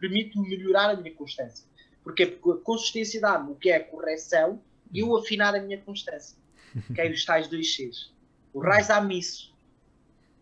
permite-me 0.00 0.48
melhorar 0.48 0.90
a 0.90 0.96
minha 0.96 1.14
constância. 1.14 1.66
Porquê? 2.02 2.26
Porque 2.26 2.58
a 2.58 2.62
consistência 2.62 3.20
dá-me 3.20 3.52
o 3.52 3.54
que 3.54 3.70
é 3.70 3.76
a 3.76 3.84
correção 3.84 4.60
e 4.90 5.00
eu 5.00 5.16
afinar 5.16 5.54
a 5.54 5.60
minha 5.60 5.78
constância. 5.78 6.36
Que 6.94 7.00
é 7.00 7.10
os 7.10 7.24
tais 7.24 7.46
dois 7.48 7.74
Cs. 7.74 8.10
O 8.52 8.60
RISE 8.60 8.88
dá-me 8.88 9.18
isso. 9.18 9.54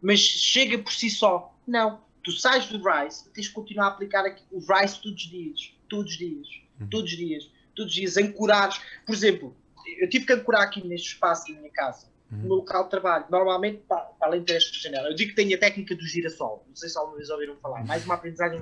Mas 0.00 0.20
chega 0.20 0.78
por 0.78 0.92
si 0.92 1.10
só. 1.10 1.54
Não. 1.66 2.00
Tu 2.22 2.32
sais 2.32 2.66
do 2.66 2.82
RISE 2.82 3.28
tens 3.30 3.46
de 3.46 3.52
continuar 3.52 3.86
a 3.86 3.88
aplicar 3.88 4.24
aqui, 4.24 4.42
o 4.50 4.58
RISE 4.60 5.00
todos 5.02 5.22
os 5.24 5.30
dias. 5.30 5.74
Todos 5.88 6.12
os 6.12 6.18
dias. 6.18 6.48
Uhum. 6.80 6.88
Todos 6.88 7.10
os 7.10 7.16
dias. 7.18 7.50
Todos 7.74 7.92
os 7.92 7.96
dias. 7.96 8.16
Ancorares. 8.16 8.80
Por 9.04 9.14
exemplo, 9.14 9.56
eu 9.98 10.08
tive 10.08 10.24
que 10.24 10.32
ancorar 10.32 10.62
aqui 10.62 10.86
neste 10.86 11.08
espaço 11.08 11.52
da 11.52 11.58
minha 11.58 11.72
casa 11.72 12.11
no 12.32 12.48
meu 12.48 12.56
local 12.56 12.84
de 12.84 12.90
trabalho. 12.90 13.24
Normalmente, 13.30 13.82
para, 13.86 14.00
para 14.00 14.28
além 14.28 14.42
desta 14.42 14.72
janela, 14.78 15.08
eu 15.08 15.14
digo 15.14 15.30
que 15.30 15.36
tenho 15.36 15.54
a 15.54 15.60
técnica 15.60 15.94
do 15.94 16.02
girassol. 16.02 16.64
Não 16.66 16.74
sei 16.74 16.88
se 16.88 16.98
alguma 16.98 17.16
vez 17.16 17.28
ouviram 17.28 17.56
falar. 17.56 17.84
Mais 17.84 18.04
uma 18.04 18.14
aprendizagem 18.14 18.60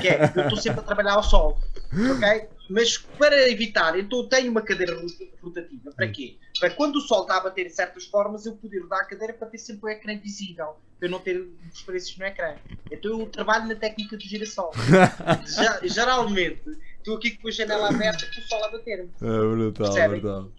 que 0.00 0.08
é, 0.08 0.32
eu 0.34 0.42
estou 0.42 0.58
sempre 0.58 0.80
a 0.80 0.82
trabalhar 0.82 1.14
ao 1.14 1.22
sol. 1.22 1.58
Ok? 1.92 2.48
Mas 2.68 2.98
para 2.98 3.48
evitar, 3.48 3.98
então 3.98 4.18
eu 4.18 4.28
tenho 4.28 4.50
uma 4.50 4.60
cadeira 4.60 5.00
rotativa. 5.40 5.90
Para 5.92 6.08
quê? 6.08 6.36
Para 6.58 6.70
quando 6.70 6.96
o 6.96 7.00
sol 7.00 7.22
está 7.22 7.38
a 7.38 7.40
bater 7.40 7.66
em 7.66 7.70
certas 7.70 8.04
formas, 8.06 8.44
eu 8.44 8.56
poder 8.56 8.80
rodar 8.80 9.00
a 9.00 9.04
cadeira 9.04 9.32
para 9.32 9.48
ter 9.48 9.58
sempre 9.58 9.86
o 9.86 9.88
ecrã 9.88 10.18
visível. 10.18 10.76
Para 10.98 11.08
eu 11.08 11.12
não 11.12 11.20
ter 11.20 11.48
diferenças 11.72 12.16
no 12.16 12.26
ecrã. 12.26 12.56
Então 12.90 13.20
eu 13.20 13.26
trabalho 13.26 13.68
na 13.68 13.76
técnica 13.76 14.16
do 14.16 14.22
girassol. 14.22 14.72
Geralmente, 15.84 16.62
estou 16.98 17.16
aqui 17.16 17.38
com 17.38 17.48
a 17.48 17.50
janela 17.50 17.88
aberta 17.88 18.26
com 18.34 18.40
o 18.40 18.44
sol 18.44 18.64
a 18.64 18.70
bater-me. 18.70 19.10
É 19.22 19.54
brutal, 19.54 19.86
Percebem? 19.86 20.20
brutal. 20.20 20.50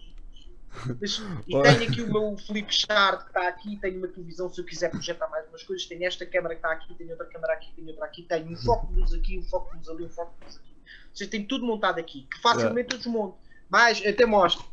Mas, 1.00 1.18
e 1.46 1.62
tenho 1.62 1.82
aqui 1.90 2.02
o 2.02 2.12
meu 2.12 2.36
Flip 2.38 2.72
Chart 2.72 3.22
que 3.22 3.28
está 3.28 3.48
aqui, 3.48 3.76
tenho 3.76 3.98
uma 3.98 4.08
televisão 4.08 4.48
se 4.48 4.60
eu 4.60 4.64
quiser 4.64 4.90
projetar 4.90 5.28
mais 5.28 5.46
umas 5.48 5.62
coisas, 5.62 5.86
tenho 5.86 6.04
esta 6.04 6.24
câmera 6.24 6.54
que 6.54 6.60
está 6.60 6.72
aqui, 6.72 6.94
tenho 6.94 7.10
outra 7.10 7.26
câmera 7.26 7.52
aqui, 7.54 7.72
tenho 7.74 7.88
outra 7.88 8.04
aqui, 8.04 8.22
tenho 8.22 8.50
um 8.50 8.56
foco 8.56 8.86
de 8.86 9.00
luz 9.00 9.12
aqui, 9.12 9.38
um 9.38 9.42
foco 9.42 9.70
de 9.70 9.76
luz 9.76 9.88
ali, 9.88 10.04
um 10.04 10.10
foco 10.10 10.32
de 10.38 10.46
luz 10.46 10.56
aqui. 10.56 10.74
Ou 11.10 11.16
seja, 11.16 11.30
tenho 11.30 11.46
tudo 11.46 11.66
montado 11.66 11.98
aqui, 11.98 12.26
que 12.32 12.40
facilmente 12.40 12.92
eu 12.92 12.98
desmonto. 12.98 13.36
Mais, 13.68 14.04
até 14.04 14.26
mostro, 14.26 14.64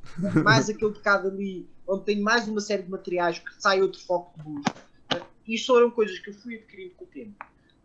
mais 0.43 0.69
aquele 0.69 0.93
de 0.93 0.99
cada 0.99 1.27
ali, 1.27 1.69
onde 1.87 2.03
tenho 2.03 2.23
mais 2.23 2.47
uma 2.47 2.59
série 2.59 2.81
de 2.81 2.89
materiais 2.89 3.37
que 3.37 3.61
sai 3.61 3.81
outro 3.81 3.99
foco 3.99 4.39
de 4.41 4.49
luz. 4.49 4.65
Isto 5.47 5.67
foram 5.67 5.91
coisas 5.91 6.17
que 6.19 6.31
eu 6.31 6.33
fui 6.33 6.55
adquirindo 6.55 6.95
com 6.95 7.05
o 7.05 7.07
tempo. 7.07 7.35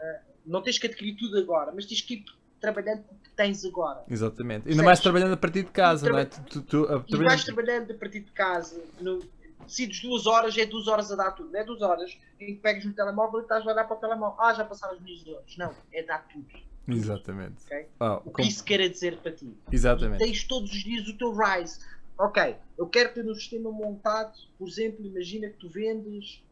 Uh, 0.01 0.33
não 0.47 0.63
tens 0.63 0.79
que 0.79 0.87
adquirir 0.87 1.17
tudo 1.17 1.39
agora, 1.39 1.71
mas 1.73 1.87
tens 1.87 2.01
que 2.01 2.15
ir 2.15 2.25
trabalhando 2.63 3.03
com 3.03 3.15
o 3.17 3.19
que 3.19 3.31
tens 3.31 3.65
agora. 3.65 4.05
Exatamente. 4.09 4.69
Ainda 4.69 4.83
mais 4.83 5.01
trabalhando 5.01 5.33
a 5.33 5.37
partir 5.37 5.65
de 5.65 5.71
casa, 5.71 6.09
não 6.09 6.19
é? 6.19 6.25
Tu, 6.25 6.63
tu, 6.63 6.63
tu, 6.63 7.05
e 7.09 7.17
vais 7.17 7.45
trabalhando 7.45 7.91
a 7.91 7.95
partir 7.95 8.21
de 8.21 8.31
casa. 8.31 8.81
No, 9.01 9.21
decides 9.67 10.01
duas 10.01 10.27
horas, 10.27 10.57
é 10.57 10.65
duas 10.65 10.87
horas 10.87 11.11
a 11.11 11.17
dar 11.17 11.33
tudo. 11.33 11.51
Não 11.51 11.61
é 11.61 11.65
duas 11.65 11.83
horas 11.83 12.17
em 12.41 12.55
que 12.55 12.61
pegas 12.61 12.85
no 12.85 12.93
telemóvel 12.93 13.41
e 13.41 13.43
estás 13.43 13.67
a 13.67 13.71
olhar 13.71 13.85
para 13.85 13.97
o 13.97 14.01
telemóvel. 14.01 14.41
Ah, 14.41 14.55
já 14.55 14.65
passaram 14.65 14.95
as 14.95 15.01
minhas 15.01 15.27
horas. 15.27 15.57
Não, 15.59 15.75
é 15.93 16.03
dar 16.05 16.27
tudo. 16.29 16.47
Exatamente. 16.89 17.65
Okay? 17.65 17.87
Oh, 18.01 18.15
o 18.15 18.21
que 18.21 18.31
como... 18.31 18.49
isso 18.49 18.65
quer 18.65 18.89
dizer 18.89 19.19
para 19.19 19.33
ti? 19.33 19.53
Exatamente. 19.71 20.23
E 20.23 20.27
tens 20.27 20.45
todos 20.45 20.71
os 20.71 20.85
dias 20.85 21.07
o 21.09 21.19
teu 21.19 21.35
rise. 21.35 21.81
Ok, 22.17 22.57
eu 22.79 22.87
quero 22.87 23.13
ter 23.13 23.29
um 23.29 23.35
sistema 23.35 23.73
montado, 23.73 24.39
por 24.57 24.69
exemplo, 24.69 25.05
imagina 25.05 25.49
que 25.49 25.57
tu 25.57 25.69
vendes 25.69 26.45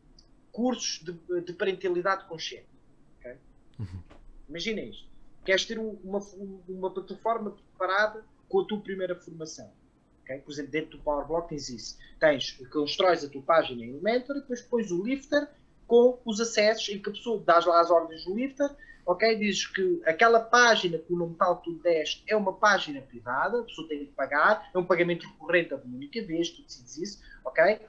cursos 0.51 1.05
de, 1.05 1.41
de 1.43 1.53
parentalidade 1.53 2.25
consciente. 2.25 2.67
Okay? 3.19 3.37
Uhum. 3.79 4.03
Imagina 4.49 4.81
isto 4.81 5.10
queres 5.45 5.65
ter 5.65 5.79
uma, 5.79 6.21
uma 6.69 6.91
plataforma 6.91 7.51
preparada 7.53 8.25
com 8.49 8.61
a 8.61 8.65
tua 8.65 8.81
primeira 8.81 9.15
formação. 9.15 9.71
Okay? 10.23 10.39
Por 10.39 10.53
exemplo, 10.53 10.71
dentro 10.71 10.99
do 10.99 11.03
PowerBlock 11.03 11.49
tens 11.49 11.69
isso. 11.69 11.99
Tens, 12.19 12.53
constróis 12.71 13.25
a 13.25 13.29
tua 13.29 13.43
página 13.43 13.85
em 13.85 13.91
Elementor 13.91 14.37
e 14.37 14.41
depois 14.41 14.61
pões 14.63 14.91
o 14.91 15.03
lifter 15.03 15.49
com 15.87 16.21
os 16.25 16.41
acessos 16.41 16.89
em 16.89 17.01
que 17.01 17.09
a 17.09 17.13
pessoa 17.13 17.43
dás 17.45 17.67
lá 17.67 17.81
as 17.81 17.91
ordens 17.91 18.25
do 18.25 18.35
lifter, 18.35 18.71
ok? 19.05 19.37
Dizes 19.37 19.67
que 19.67 20.01
aquela 20.05 20.39
página 20.39 20.99
que 20.99 21.13
o 21.13 21.17
nome 21.17 21.35
tal 21.35 21.61
que 21.61 21.71
tu 21.71 21.79
deste 21.79 22.23
é 22.29 22.37
uma 22.37 22.53
página 22.53 23.01
privada, 23.01 23.61
a 23.61 23.65
pessoa 23.65 23.89
tem 23.89 24.07
que 24.07 24.13
pagar, 24.13 24.71
é 24.73 24.79
um 24.79 24.85
pagamento 24.85 25.27
recorrente 25.27 25.73
a 25.75 25.77
uma 25.77 25.97
única 25.97 26.23
vez, 26.25 26.51
tu 26.51 26.63
decides 26.63 26.97
isso, 26.99 27.23
ok? 27.45 27.81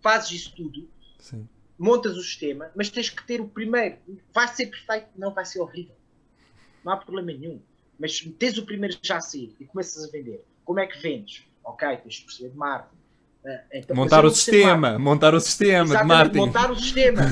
Fazes 0.00 0.30
isso 0.30 0.56
tudo, 0.56 0.88
Sim. 1.18 1.46
montas 1.78 2.16
o 2.16 2.22
sistema, 2.22 2.70
mas 2.74 2.88
tens 2.88 3.10
que 3.10 3.26
ter 3.26 3.40
o 3.40 3.48
primeiro. 3.48 3.98
Vai 4.32 4.48
ser 4.48 4.66
perfeito? 4.66 5.08
Não 5.16 5.34
vai 5.34 5.44
ser 5.44 5.60
horrível 5.60 5.94
não 6.84 6.92
há 6.92 6.96
problema 6.96 7.32
nenhum. 7.32 7.60
Mas 7.98 8.20
tens 8.38 8.58
o 8.58 8.66
primeiro 8.66 8.96
já 9.02 9.16
a 9.16 9.20
sair 9.20 9.54
e 9.60 9.64
começas 9.64 10.04
a 10.04 10.10
vender. 10.10 10.44
Como 10.64 10.80
é 10.80 10.86
que 10.86 10.98
vendes? 10.98 11.44
Ok, 11.62 11.96
tens 11.98 12.14
de 12.14 12.22
perceber 12.24 12.50
de 12.50 12.56
marketing. 12.56 13.04
Uh, 13.44 13.60
então, 13.72 13.96
montar, 13.96 14.24
o 14.24 14.30
sistema, 14.30 14.98
montar 14.98 15.34
o 15.34 15.40
sistema 15.40 15.94
Exatamente. 15.94 16.36
Montar 16.36 16.70
o 16.70 16.76
sistema. 16.76 17.22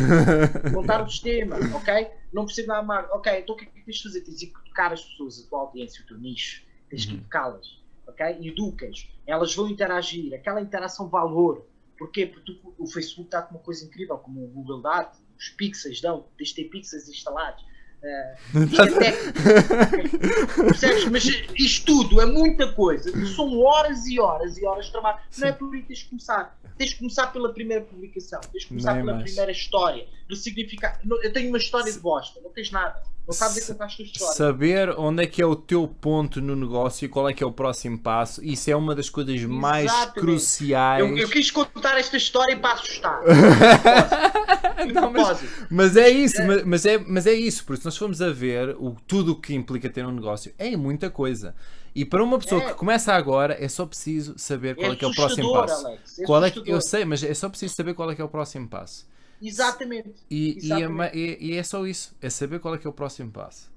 montar 0.70 1.02
o 1.02 1.08
sistema, 1.08 1.56
ok? 1.74 2.08
Não 2.32 2.44
percebo 2.44 2.68
nada 2.68 2.82
de 2.82 2.86
marketing. 2.86 3.16
Ok, 3.16 3.38
então 3.38 3.54
o 3.54 3.58
que 3.58 3.64
é 3.64 3.68
que 3.68 3.84
tens 3.84 3.96
de 3.96 4.02
fazer? 4.02 4.20
Tens 4.20 4.38
de 4.38 4.46
educar 4.46 4.92
as 4.92 5.02
pessoas, 5.02 5.40
a 5.40 5.48
tua 5.48 5.60
audiência, 5.60 6.02
o 6.04 6.06
teu 6.06 6.18
nicho. 6.18 6.62
Tens 6.90 7.06
que 7.06 7.12
uhum. 7.12 7.18
educá-las, 7.18 7.82
ok? 8.06 8.26
Educas. 8.46 9.08
Elas 9.26 9.54
vão 9.54 9.68
interagir. 9.68 10.34
Aquela 10.34 10.60
interação 10.60 11.08
valor. 11.08 11.66
Porquê? 11.98 12.26
Porque 12.26 12.52
tu, 12.52 12.74
o 12.78 12.86
Facebook 12.86 13.30
dá-te 13.30 13.50
uma 13.50 13.60
coisa 13.60 13.84
incrível, 13.84 14.18
como 14.18 14.44
o 14.44 14.48
Google 14.48 14.82
dá 14.82 15.10
os 15.38 15.48
pixels 15.48 16.00
dão, 16.00 16.26
tens 16.36 16.50
de 16.50 16.56
ter 16.56 16.64
pixels 16.64 17.08
instalados. 17.08 17.64
Uh, 18.02 18.82
até, 18.82 19.12
percebes? 20.64 21.04
Mas 21.04 21.24
isto 21.54 21.86
tudo 21.86 22.20
é 22.20 22.26
muita 22.26 22.72
coisa. 22.72 23.10
São 23.28 23.60
horas 23.60 24.06
e 24.06 24.18
horas 24.18 24.58
e 24.58 24.66
horas 24.66 24.86
de 24.86 24.92
trabalho. 24.92 25.18
Não 25.38 25.48
é 25.48 25.52
por 25.52 25.72
aí 25.72 25.82
que 25.82 25.88
tens 25.88 26.00
de 26.00 26.04
começar. 26.06 26.58
Tens 26.76 26.90
de 26.90 26.96
começar 26.96 27.28
pela 27.28 27.52
primeira 27.52 27.84
publicação. 27.84 28.40
Tens 28.52 28.62
de 28.62 28.68
começar 28.68 28.94
pela 28.94 29.12
mais. 29.12 29.24
primeira 29.24 29.52
história. 29.52 30.06
Do 30.28 30.34
significado. 30.34 30.98
Eu 31.22 31.32
tenho 31.32 31.48
uma 31.48 31.58
história 31.58 31.92
de 31.92 31.98
bosta. 32.00 32.40
Não 32.40 32.50
tens 32.50 32.72
nada. 32.72 33.00
Não 33.26 33.32
sabes 33.32 33.64
contar. 33.66 33.88
Saber 34.34 34.90
onde 34.98 35.22
é 35.22 35.26
que 35.26 35.40
é 35.40 35.46
o 35.46 35.54
teu 35.54 35.86
ponto 35.86 36.40
no 36.40 36.56
negócio 36.56 37.06
e 37.06 37.08
qual 37.08 37.28
é 37.28 37.32
que 37.32 37.42
é 37.42 37.46
o 37.46 37.52
próximo 37.52 37.96
passo. 37.98 38.44
Isso 38.44 38.68
é 38.68 38.74
uma 38.74 38.96
das 38.96 39.08
coisas 39.08 39.34
Exatamente. 39.34 39.60
mais 39.60 39.92
cruciais. 40.12 41.08
Eu, 41.08 41.16
eu, 41.16 41.28
quis 41.28 41.50
contar 41.50 41.96
esta 41.98 42.16
história 42.16 42.58
para 42.58 42.74
assustar. 42.74 43.20
não, 44.92 45.12
mas, 45.12 45.44
mas, 45.70 45.96
é 45.96 46.08
isso. 46.08 46.40
É. 46.40 46.64
Mas, 46.64 46.86
é, 46.86 46.98
mas 46.98 47.26
é 47.26 47.32
isso. 47.32 47.64
Porque 47.64 47.80
se 47.80 47.84
nós 47.84 47.96
formos 47.96 48.20
a 48.22 48.30
ver 48.30 48.76
o, 48.78 48.96
tudo 49.06 49.32
o 49.32 49.40
que 49.40 49.54
implica 49.54 49.88
ter 49.88 50.04
um 50.04 50.12
negócio, 50.12 50.52
é 50.58 50.76
muita 50.76 51.10
coisa. 51.10 51.54
E 51.94 52.04
para 52.04 52.22
uma 52.22 52.38
pessoa 52.38 52.62
é. 52.62 52.68
que 52.68 52.74
começa 52.74 53.12
agora, 53.12 53.56
é 53.62 53.68
só 53.68 53.84
preciso 53.84 54.34
saber 54.38 54.74
qual 54.74 54.90
é, 54.90 54.94
é 54.94 54.96
que 54.96 55.04
é 55.04 55.08
o 55.08 55.14
próximo 55.14 55.52
passo. 55.52 55.86
Alex, 55.86 56.18
é 56.18 56.24
qual 56.24 56.44
é 56.44 56.50
que, 56.50 56.70
eu 56.70 56.80
sei, 56.80 57.04
mas 57.04 57.22
é 57.22 57.34
só 57.34 57.48
preciso 57.48 57.74
saber 57.74 57.94
qual 57.94 58.10
é 58.10 58.14
que 58.14 58.22
é 58.22 58.24
o 58.24 58.28
próximo 58.28 58.68
passo. 58.68 59.06
Exatamente. 59.42 60.14
E, 60.30 60.56
Exatamente. 60.56 61.18
E, 61.18 61.32
é, 61.32 61.36
e, 61.40 61.56
é, 61.56 61.62
só 61.62 61.86
isso, 61.86 62.16
é 62.22 62.30
saber 62.30 62.60
qual 62.60 62.74
é 62.74 62.78
que 62.78 62.86
é 62.86 62.90
o 62.90 62.92
próximo 62.92 63.30
passo. 63.30 63.70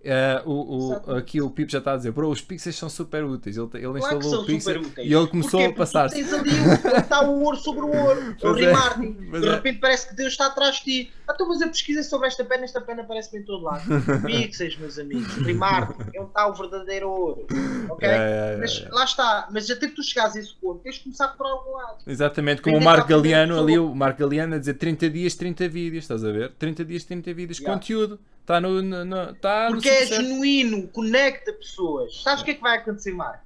Uh, 0.00 0.48
o, 0.48 0.94
o, 0.94 1.16
aqui 1.16 1.42
o 1.42 1.50
Pipo 1.50 1.70
já 1.70 1.76
está 1.78 1.92
a 1.92 1.96
dizer, 1.98 2.10
bro, 2.10 2.30
os 2.30 2.40
pixels 2.40 2.74
são 2.74 2.88
super 2.88 3.22
úteis. 3.22 3.58
Ele, 3.58 3.68
ele 3.74 4.00
claro 4.00 4.16
instalou 4.16 4.42
o 4.42 4.46
pixel 4.46 4.82
e 4.96 5.12
ele 5.12 5.26
começou 5.26 5.60
Porquê? 5.60 5.74
a 5.74 5.76
passar. 5.76 6.08
Porque 6.08 6.24
tens 6.24 6.32
ali 6.32 6.50
está 6.96 7.22
o 7.22 7.42
ouro 7.42 7.56
sobre 7.58 7.82
o 7.82 7.94
ouro, 7.94 8.34
o 8.42 8.52
remarketing. 8.52 9.12
De 9.12 9.46
é. 9.46 9.50
repente 9.50 9.78
parece 9.78 10.08
que 10.08 10.16
Deus 10.16 10.32
está 10.32 10.46
atrás 10.46 10.76
de 10.76 10.84
ti. 10.84 11.12
Ah, 11.28 11.32
então, 11.34 11.46
mas 11.46 11.60
eu 11.60 11.68
pesquisei 11.68 12.02
sobre 12.02 12.28
esta 12.28 12.42
pena, 12.44 12.64
esta 12.64 12.80
pena 12.80 13.02
aparece-me 13.02 13.42
em 13.42 13.44
todo 13.44 13.62
lado. 13.62 13.82
Pixels, 14.24 14.78
meus 14.78 14.98
amigos, 14.98 15.34
remarketing, 15.36 16.10
é 16.14 16.20
onde 16.20 16.30
está 16.30 16.46
o 16.46 16.54
verdadeiro 16.54 17.10
ouro. 17.10 17.46
Ok? 17.90 18.08
É, 18.08 18.12
é, 18.12 18.54
é, 18.54 18.56
mas 18.56 18.90
lá 18.90 19.04
está, 19.04 19.48
mas 19.50 19.70
até 19.70 19.86
que 19.86 19.94
tu 19.94 20.02
chegares 20.02 20.34
a 20.34 20.40
esse 20.40 20.54
ponto, 20.54 20.80
tens 20.82 20.94
de 20.94 21.02
começar 21.02 21.28
por 21.28 21.46
algum 21.46 21.76
lado. 21.76 21.98
Exatamente, 22.06 22.62
como 22.62 22.78
o 22.78 22.82
Marco 22.82 23.06
Galeano 23.06 23.60
ali, 23.60 23.78
o 23.78 23.94
Marco 23.94 24.20
Galeano 24.20 24.54
a 24.54 24.58
dizer 24.58 24.74
30 24.74 25.10
dias, 25.10 25.34
30 25.34 25.68
vídeos, 25.68 26.04
estás 26.04 26.24
a 26.24 26.32
ver? 26.32 26.52
30 26.58 26.86
dias, 26.86 27.04
30 27.04 27.34
vídeos, 27.34 27.58
yeah. 27.58 27.78
conteúdo. 27.78 28.18
Está 28.40 28.60
no, 28.60 28.82
no, 28.82 29.04
no, 29.04 29.34
tá 29.34 29.68
Porque 29.68 29.89
é 29.90 30.06
genuíno, 30.06 30.88
conecta 30.88 31.52
pessoas. 31.52 32.22
Sabes 32.22 32.42
o 32.42 32.44
que 32.44 32.52
é 32.52 32.54
que 32.54 32.60
vai 32.60 32.78
acontecer, 32.78 33.12
Marco? 33.12 33.44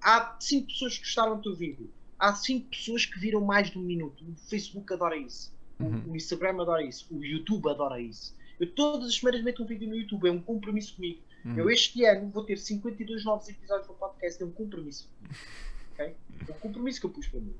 Há 0.00 0.36
5 0.38 0.66
pessoas 0.68 0.98
que 0.98 1.04
gostaram 1.04 1.36
do 1.36 1.42
teu 1.42 1.54
vídeo. 1.54 1.90
Há 2.18 2.34
5 2.34 2.68
pessoas 2.68 3.06
que 3.06 3.18
viram 3.18 3.40
mais 3.40 3.70
de 3.70 3.78
um 3.78 3.82
minuto. 3.82 4.24
O 4.24 4.34
Facebook 4.48 4.92
adora 4.92 5.16
isso. 5.16 5.52
Uhum. 5.80 6.02
O 6.08 6.16
Instagram 6.16 6.60
adora 6.60 6.82
isso. 6.82 7.06
O 7.10 7.24
YouTube 7.24 7.68
adora 7.68 8.00
isso. 8.00 8.36
Eu 8.58 8.68
todas 8.72 9.08
as 9.08 9.14
semanas 9.16 9.42
meto 9.42 9.62
um 9.62 9.66
vídeo 9.66 9.88
no 9.88 9.96
YouTube, 9.96 10.28
é 10.28 10.32
um 10.32 10.40
compromisso 10.40 10.96
comigo. 10.96 11.20
Uhum. 11.44 11.58
Eu 11.58 11.70
este 11.70 12.04
ano 12.04 12.28
vou 12.30 12.44
ter 12.44 12.58
52 12.58 13.24
novos 13.24 13.48
episódios 13.48 13.86
do 13.86 13.94
podcast, 13.94 14.42
é 14.42 14.46
um 14.46 14.50
compromisso. 14.50 15.08
ok? 15.92 16.14
É 16.48 16.50
um 16.50 16.58
compromisso 16.58 17.00
que 17.00 17.06
eu 17.06 17.10
pus 17.10 17.28
para 17.28 17.40
mim. 17.40 17.54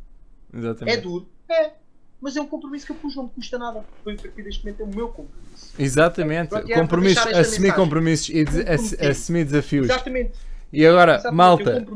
É 0.52 0.58
Exatamente. 0.58 1.00
duro? 1.02 1.28
É. 1.48 1.72
Mas 2.20 2.36
é 2.36 2.40
um 2.40 2.46
compromisso 2.46 2.84
que 2.86 2.92
eu 2.92 2.96
pus, 2.96 3.14
não 3.14 3.24
me 3.24 3.30
custa 3.30 3.56
nada. 3.58 3.84
Foi 4.02 4.14
a 4.14 4.16
partir 4.16 4.42
deste 4.42 4.64
momento 4.64 4.80
é 4.80 4.84
o 4.84 4.88
meu 4.88 5.08
compromisso. 5.08 5.74
Exatamente. 5.78 6.48
Para 6.50 6.62
Compromissos, 6.74 7.26
assumir 7.26 7.72
compromissos 7.74 8.28
e 8.30 8.44
assumir 9.08 9.44
desafios. 9.44 9.88
Exatamente. 9.88 10.32
E 10.70 10.84
agora, 10.86 11.12
Exatamente, 11.14 11.34
malta, 11.34 11.86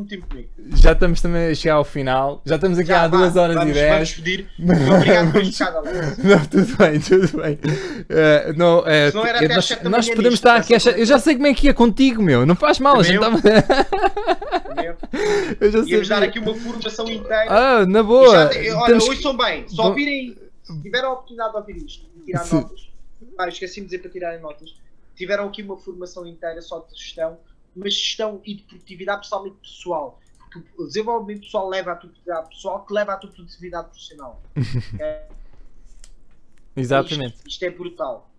já 0.77 0.93
estamos 0.93 1.21
também 1.21 1.51
a 1.51 1.55
chegar 1.55 1.75
ao 1.75 1.85
final. 1.85 2.41
Já 2.47 2.55
estamos 2.55 2.79
aqui 2.79 2.89
Já, 2.89 3.03
há 3.03 3.09
vá, 3.09 3.19
2 3.19 3.37
horas 3.37 3.55
vamos, 3.55 3.71
e 3.71 3.75
10. 3.75 3.93
Vamos 3.93 4.13
pedir. 4.15 4.49
Obrigado 4.97 5.33
por 5.33 5.41
Alex. 5.41 6.19
Não, 6.25 6.47
tudo 6.47 6.77
bem, 6.79 7.01
tudo 7.01 7.43
bem. 7.43 7.59
Eh, 8.09 8.53
não, 8.57 8.83
Se 8.83 9.15
não 9.15 9.27
era 9.27 9.45
eh, 9.45 9.49
nós, 9.49 9.79
nós 9.83 10.09
podemos 10.09 10.35
estar 10.35 10.57
aqui. 10.57 10.81
sete- 10.81 11.01
Eu 11.01 11.05
já 11.05 11.19
sei 11.19 11.35
como 11.35 11.49
é 11.49 11.53
que 11.55 11.69
é 11.69 11.75
contigo, 11.75 12.23
meu. 12.23 12.47
Não 12.47 12.55
faz 12.55 12.79
mal, 12.79 12.99
a 12.99 13.03
gente 13.03 13.21
Também 13.21 13.41
estava. 13.59 13.87
Eu 15.61 15.71
já 15.71 15.79
Íamos 15.85 16.09
dar 16.09 16.23
aqui 16.23 16.39
uma 16.39 16.55
formação 16.55 17.09
inteira. 17.11 17.47
Ah, 17.49 17.87
na 17.87 18.03
boa. 18.03 18.31
já- 18.31 18.77
olha, 18.77 18.87
Temos- 18.87 19.09
ouçam 19.09 19.37
bem, 19.37 19.67
Vão- 19.75 19.87
ouvirem, 19.89 20.37
se 20.63 20.83
tiveram 20.83 21.11
a 21.11 21.13
oportunidade 21.13 21.51
de 21.53 21.57
ouvir 21.59 21.77
isto 21.77 22.07
e 22.17 22.21
tirar 22.25 22.45
Sim. 22.45 22.57
notas, 22.57 22.89
ah, 23.39 23.49
esqueci-me 23.49 23.87
de 23.87 23.91
dizer 23.91 24.03
para 24.03 24.11
tirarem 24.11 24.41
notas, 24.41 24.75
tiveram 25.15 25.49
aqui 25.49 25.63
uma 25.63 25.77
formação 25.77 26.27
inteira 26.27 26.61
só 26.63 26.79
de 26.81 26.95
gestão, 26.99 27.39
mas 27.77 27.95
gestão 27.95 28.41
e 28.45 28.55
de 28.55 28.63
produtividade 28.63 29.19
principalmente 29.21 29.57
pessoal. 29.63 30.19
Porque 30.39 30.69
o 30.79 30.87
desenvolvimento 30.87 31.43
pessoal 31.45 31.69
leva 31.69 31.93
à 31.93 31.97
produtividade 31.97 32.49
pessoal, 32.49 32.85
que 32.85 32.93
leva 32.93 33.13
à 33.13 33.17
tua 33.17 33.31
produtividade 33.31 33.89
profissional. 33.89 34.43
É, 35.01 35.27
Exatamente, 36.75 37.35
Isto, 37.37 37.49
isto 37.49 37.63
é 37.65 37.71
brutal. 37.71 38.31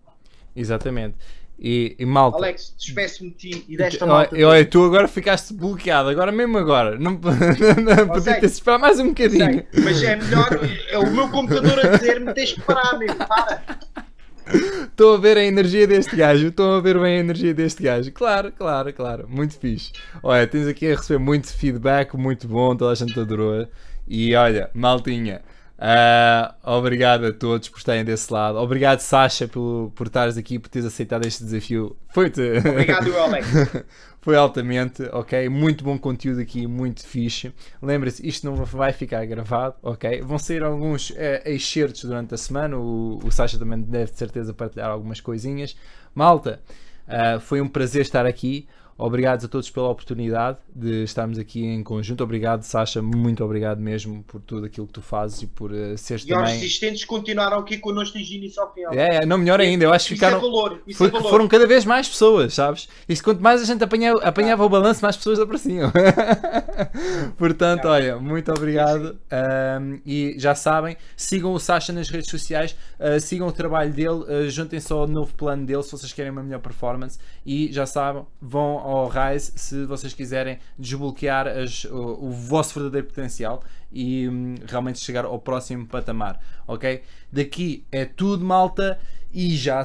exatamente. 0.56 1.16
E, 1.58 1.94
e 1.98 2.04
malta. 2.04 2.38
Alex, 2.38 2.74
despeço-me 2.76 3.30
de 3.30 3.36
ti 3.36 3.64
e 3.68 3.76
desta 3.76 4.04
Olha, 4.04 4.12
malta. 4.12 4.46
olha, 4.46 4.64
tu 4.64 4.84
agora 4.84 5.08
ficaste 5.08 5.54
bloqueado, 5.54 6.08
agora 6.08 6.32
mesmo 6.32 6.58
agora. 6.58 6.98
Não, 6.98 7.12
não 7.18 8.08
podia 8.08 8.40
ter 8.40 8.46
esperado 8.46 8.80
mais 8.80 8.98
um 8.98 9.08
bocadinho. 9.08 9.64
Sei, 9.72 9.84
mas 9.84 10.02
é 10.02 10.16
melhor, 10.16 10.48
é 10.90 10.98
o 10.98 11.10
meu 11.10 11.28
computador 11.28 11.78
a 11.78 11.96
dizer-me 11.96 12.34
tens 12.34 12.52
que 12.52 12.60
parar, 12.60 12.98
meu, 12.98 13.14
para. 13.14 13.78
Estou 14.84 15.14
a 15.14 15.18
ver 15.18 15.38
a 15.38 15.44
energia 15.44 15.86
deste 15.86 16.14
gajo, 16.14 16.48
estou 16.48 16.74
a 16.74 16.80
ver 16.80 16.98
bem 16.98 17.16
a 17.16 17.20
energia 17.20 17.54
deste 17.54 17.82
gajo. 17.82 18.12
Claro, 18.12 18.52
claro, 18.52 18.92
claro, 18.92 19.26
muito 19.28 19.58
fixe. 19.58 19.92
Olha, 20.22 20.46
tens 20.46 20.66
aqui 20.66 20.86
a 20.86 20.96
receber 20.96 21.18
muito 21.18 21.52
feedback, 21.52 22.14
muito 22.14 22.46
bom, 22.46 22.76
toda 22.76 22.92
a 22.92 22.94
gente 22.94 23.18
adorou. 23.18 23.66
E 24.06 24.34
olha, 24.34 24.68
maltinha, 24.74 25.40
ah, 25.86 26.54
obrigado 26.62 27.26
a 27.26 27.32
todos 27.32 27.68
por 27.68 27.76
estarem 27.76 28.02
desse 28.02 28.32
lado. 28.32 28.56
Obrigado, 28.56 29.00
Sasha, 29.00 29.46
por, 29.46 29.92
por 29.94 30.06
estares 30.06 30.38
aqui, 30.38 30.58
por 30.58 30.70
teres 30.70 30.86
aceitado 30.86 31.26
este 31.26 31.44
desafio. 31.44 31.94
Foi-te. 32.08 32.40
Obrigado, 32.66 33.14
Alex. 33.18 33.46
Foi 34.22 34.34
altamente, 34.34 35.02
ok? 35.12 35.46
Muito 35.50 35.84
bom 35.84 35.98
conteúdo 35.98 36.40
aqui, 36.40 36.66
muito 36.66 37.06
fixe. 37.06 37.52
Lembre-se, 37.82 38.26
isto 38.26 38.46
não 38.46 38.56
vai 38.64 38.94
ficar 38.94 39.22
gravado, 39.26 39.74
ok? 39.82 40.22
Vão 40.22 40.38
sair 40.38 40.62
alguns 40.62 41.12
eh, 41.14 41.42
excertos 41.44 42.04
durante 42.04 42.32
a 42.32 42.38
semana. 42.38 42.78
O, 42.78 43.18
o 43.22 43.30
Sasha 43.30 43.58
também 43.58 43.82
deve 43.82 44.10
de 44.10 44.16
certeza 44.16 44.54
partilhar 44.54 44.88
algumas 44.88 45.20
coisinhas. 45.20 45.76
Malta, 46.14 46.62
ah, 47.06 47.38
foi 47.40 47.60
um 47.60 47.68
prazer 47.68 48.00
estar 48.00 48.24
aqui. 48.24 48.66
Obrigado 48.96 49.44
a 49.44 49.48
todos 49.48 49.68
pela 49.70 49.88
oportunidade 49.88 50.58
de 50.74 51.02
estarmos 51.02 51.36
aqui 51.38 51.64
em 51.64 51.82
conjunto. 51.82 52.22
Obrigado, 52.22 52.62
Sasha, 52.62 53.02
muito 53.02 53.44
obrigado 53.44 53.80
mesmo 53.80 54.22
por 54.22 54.40
tudo 54.40 54.66
aquilo 54.66 54.86
que 54.86 54.92
tu 54.92 55.02
fazes 55.02 55.42
e 55.42 55.46
por 55.48 55.72
uh, 55.72 55.98
seres 55.98 56.24
E 56.24 56.28
também. 56.28 56.44
assistentes 56.44 57.04
continuaram 57.04 57.58
aqui 57.58 57.76
connosco 57.78 58.14
desde 58.14 58.36
o 58.36 58.38
início 58.38 58.62
ao 58.62 58.72
final. 58.72 58.94
É, 58.94 59.16
é, 59.16 59.26
não 59.26 59.36
melhor 59.38 59.60
ainda, 59.60 59.84
eu 59.84 59.92
acho 59.92 60.06
que 60.06 60.14
Isso 60.14 60.24
ficaram. 60.24 60.38
é 60.38 60.40
valor. 60.40 60.82
Isso 60.86 61.04
é 61.04 61.08
valor. 61.10 61.28
foram 61.28 61.48
cada 61.48 61.66
vez 61.66 61.84
mais 61.84 62.08
pessoas, 62.08 62.54
sabes? 62.54 62.88
Isto 63.08 63.24
quanto 63.24 63.40
mais 63.42 63.60
a 63.60 63.64
gente 63.64 63.82
apanhava, 63.82 64.20
apanhava 64.22 64.64
o 64.64 64.68
balanço, 64.68 65.02
mais 65.02 65.16
pessoas 65.16 65.40
apareciam. 65.40 65.90
Portanto, 67.36 67.86
olha, 67.86 68.18
muito 68.18 68.50
obrigado. 68.52 69.18
Um, 69.80 70.00
e 70.06 70.34
já 70.38 70.54
sabem, 70.54 70.96
sigam 71.16 71.52
o 71.52 71.58
Sasha 71.58 71.92
nas 71.92 72.08
redes 72.08 72.30
sociais, 72.30 72.76
uh, 73.00 73.18
sigam 73.20 73.48
o 73.48 73.52
trabalho 73.52 73.92
dele, 73.92 74.08
uh, 74.08 74.48
juntem-se 74.48 74.92
ao 74.92 75.06
novo 75.06 75.34
plano 75.34 75.66
dele 75.66 75.82
se 75.82 75.90
vocês 75.90 76.12
querem 76.12 76.30
uma 76.30 76.42
melhor 76.42 76.60
performance. 76.60 77.18
E 77.44 77.72
já 77.72 77.86
sabem, 77.86 78.24
vão 78.40 78.83
ao 78.86 79.08
Rise 79.08 79.52
se 79.56 79.84
vocês 79.86 80.12
quiserem 80.14 80.58
desbloquear 80.78 81.46
as- 81.48 81.84
o, 81.84 82.26
o 82.26 82.30
vosso 82.30 82.74
verdadeiro 82.74 83.06
potencial 83.06 83.62
e 83.90 84.28
hum, 84.28 84.54
realmente 84.66 84.98
chegar 84.98 85.24
ao 85.24 85.38
próximo 85.38 85.86
patamar, 85.86 86.40
ok? 86.66 87.02
Daqui 87.32 87.84
é 87.90 88.04
tudo, 88.04 88.44
malta, 88.44 88.98
e 89.32 89.56
já 89.56 89.82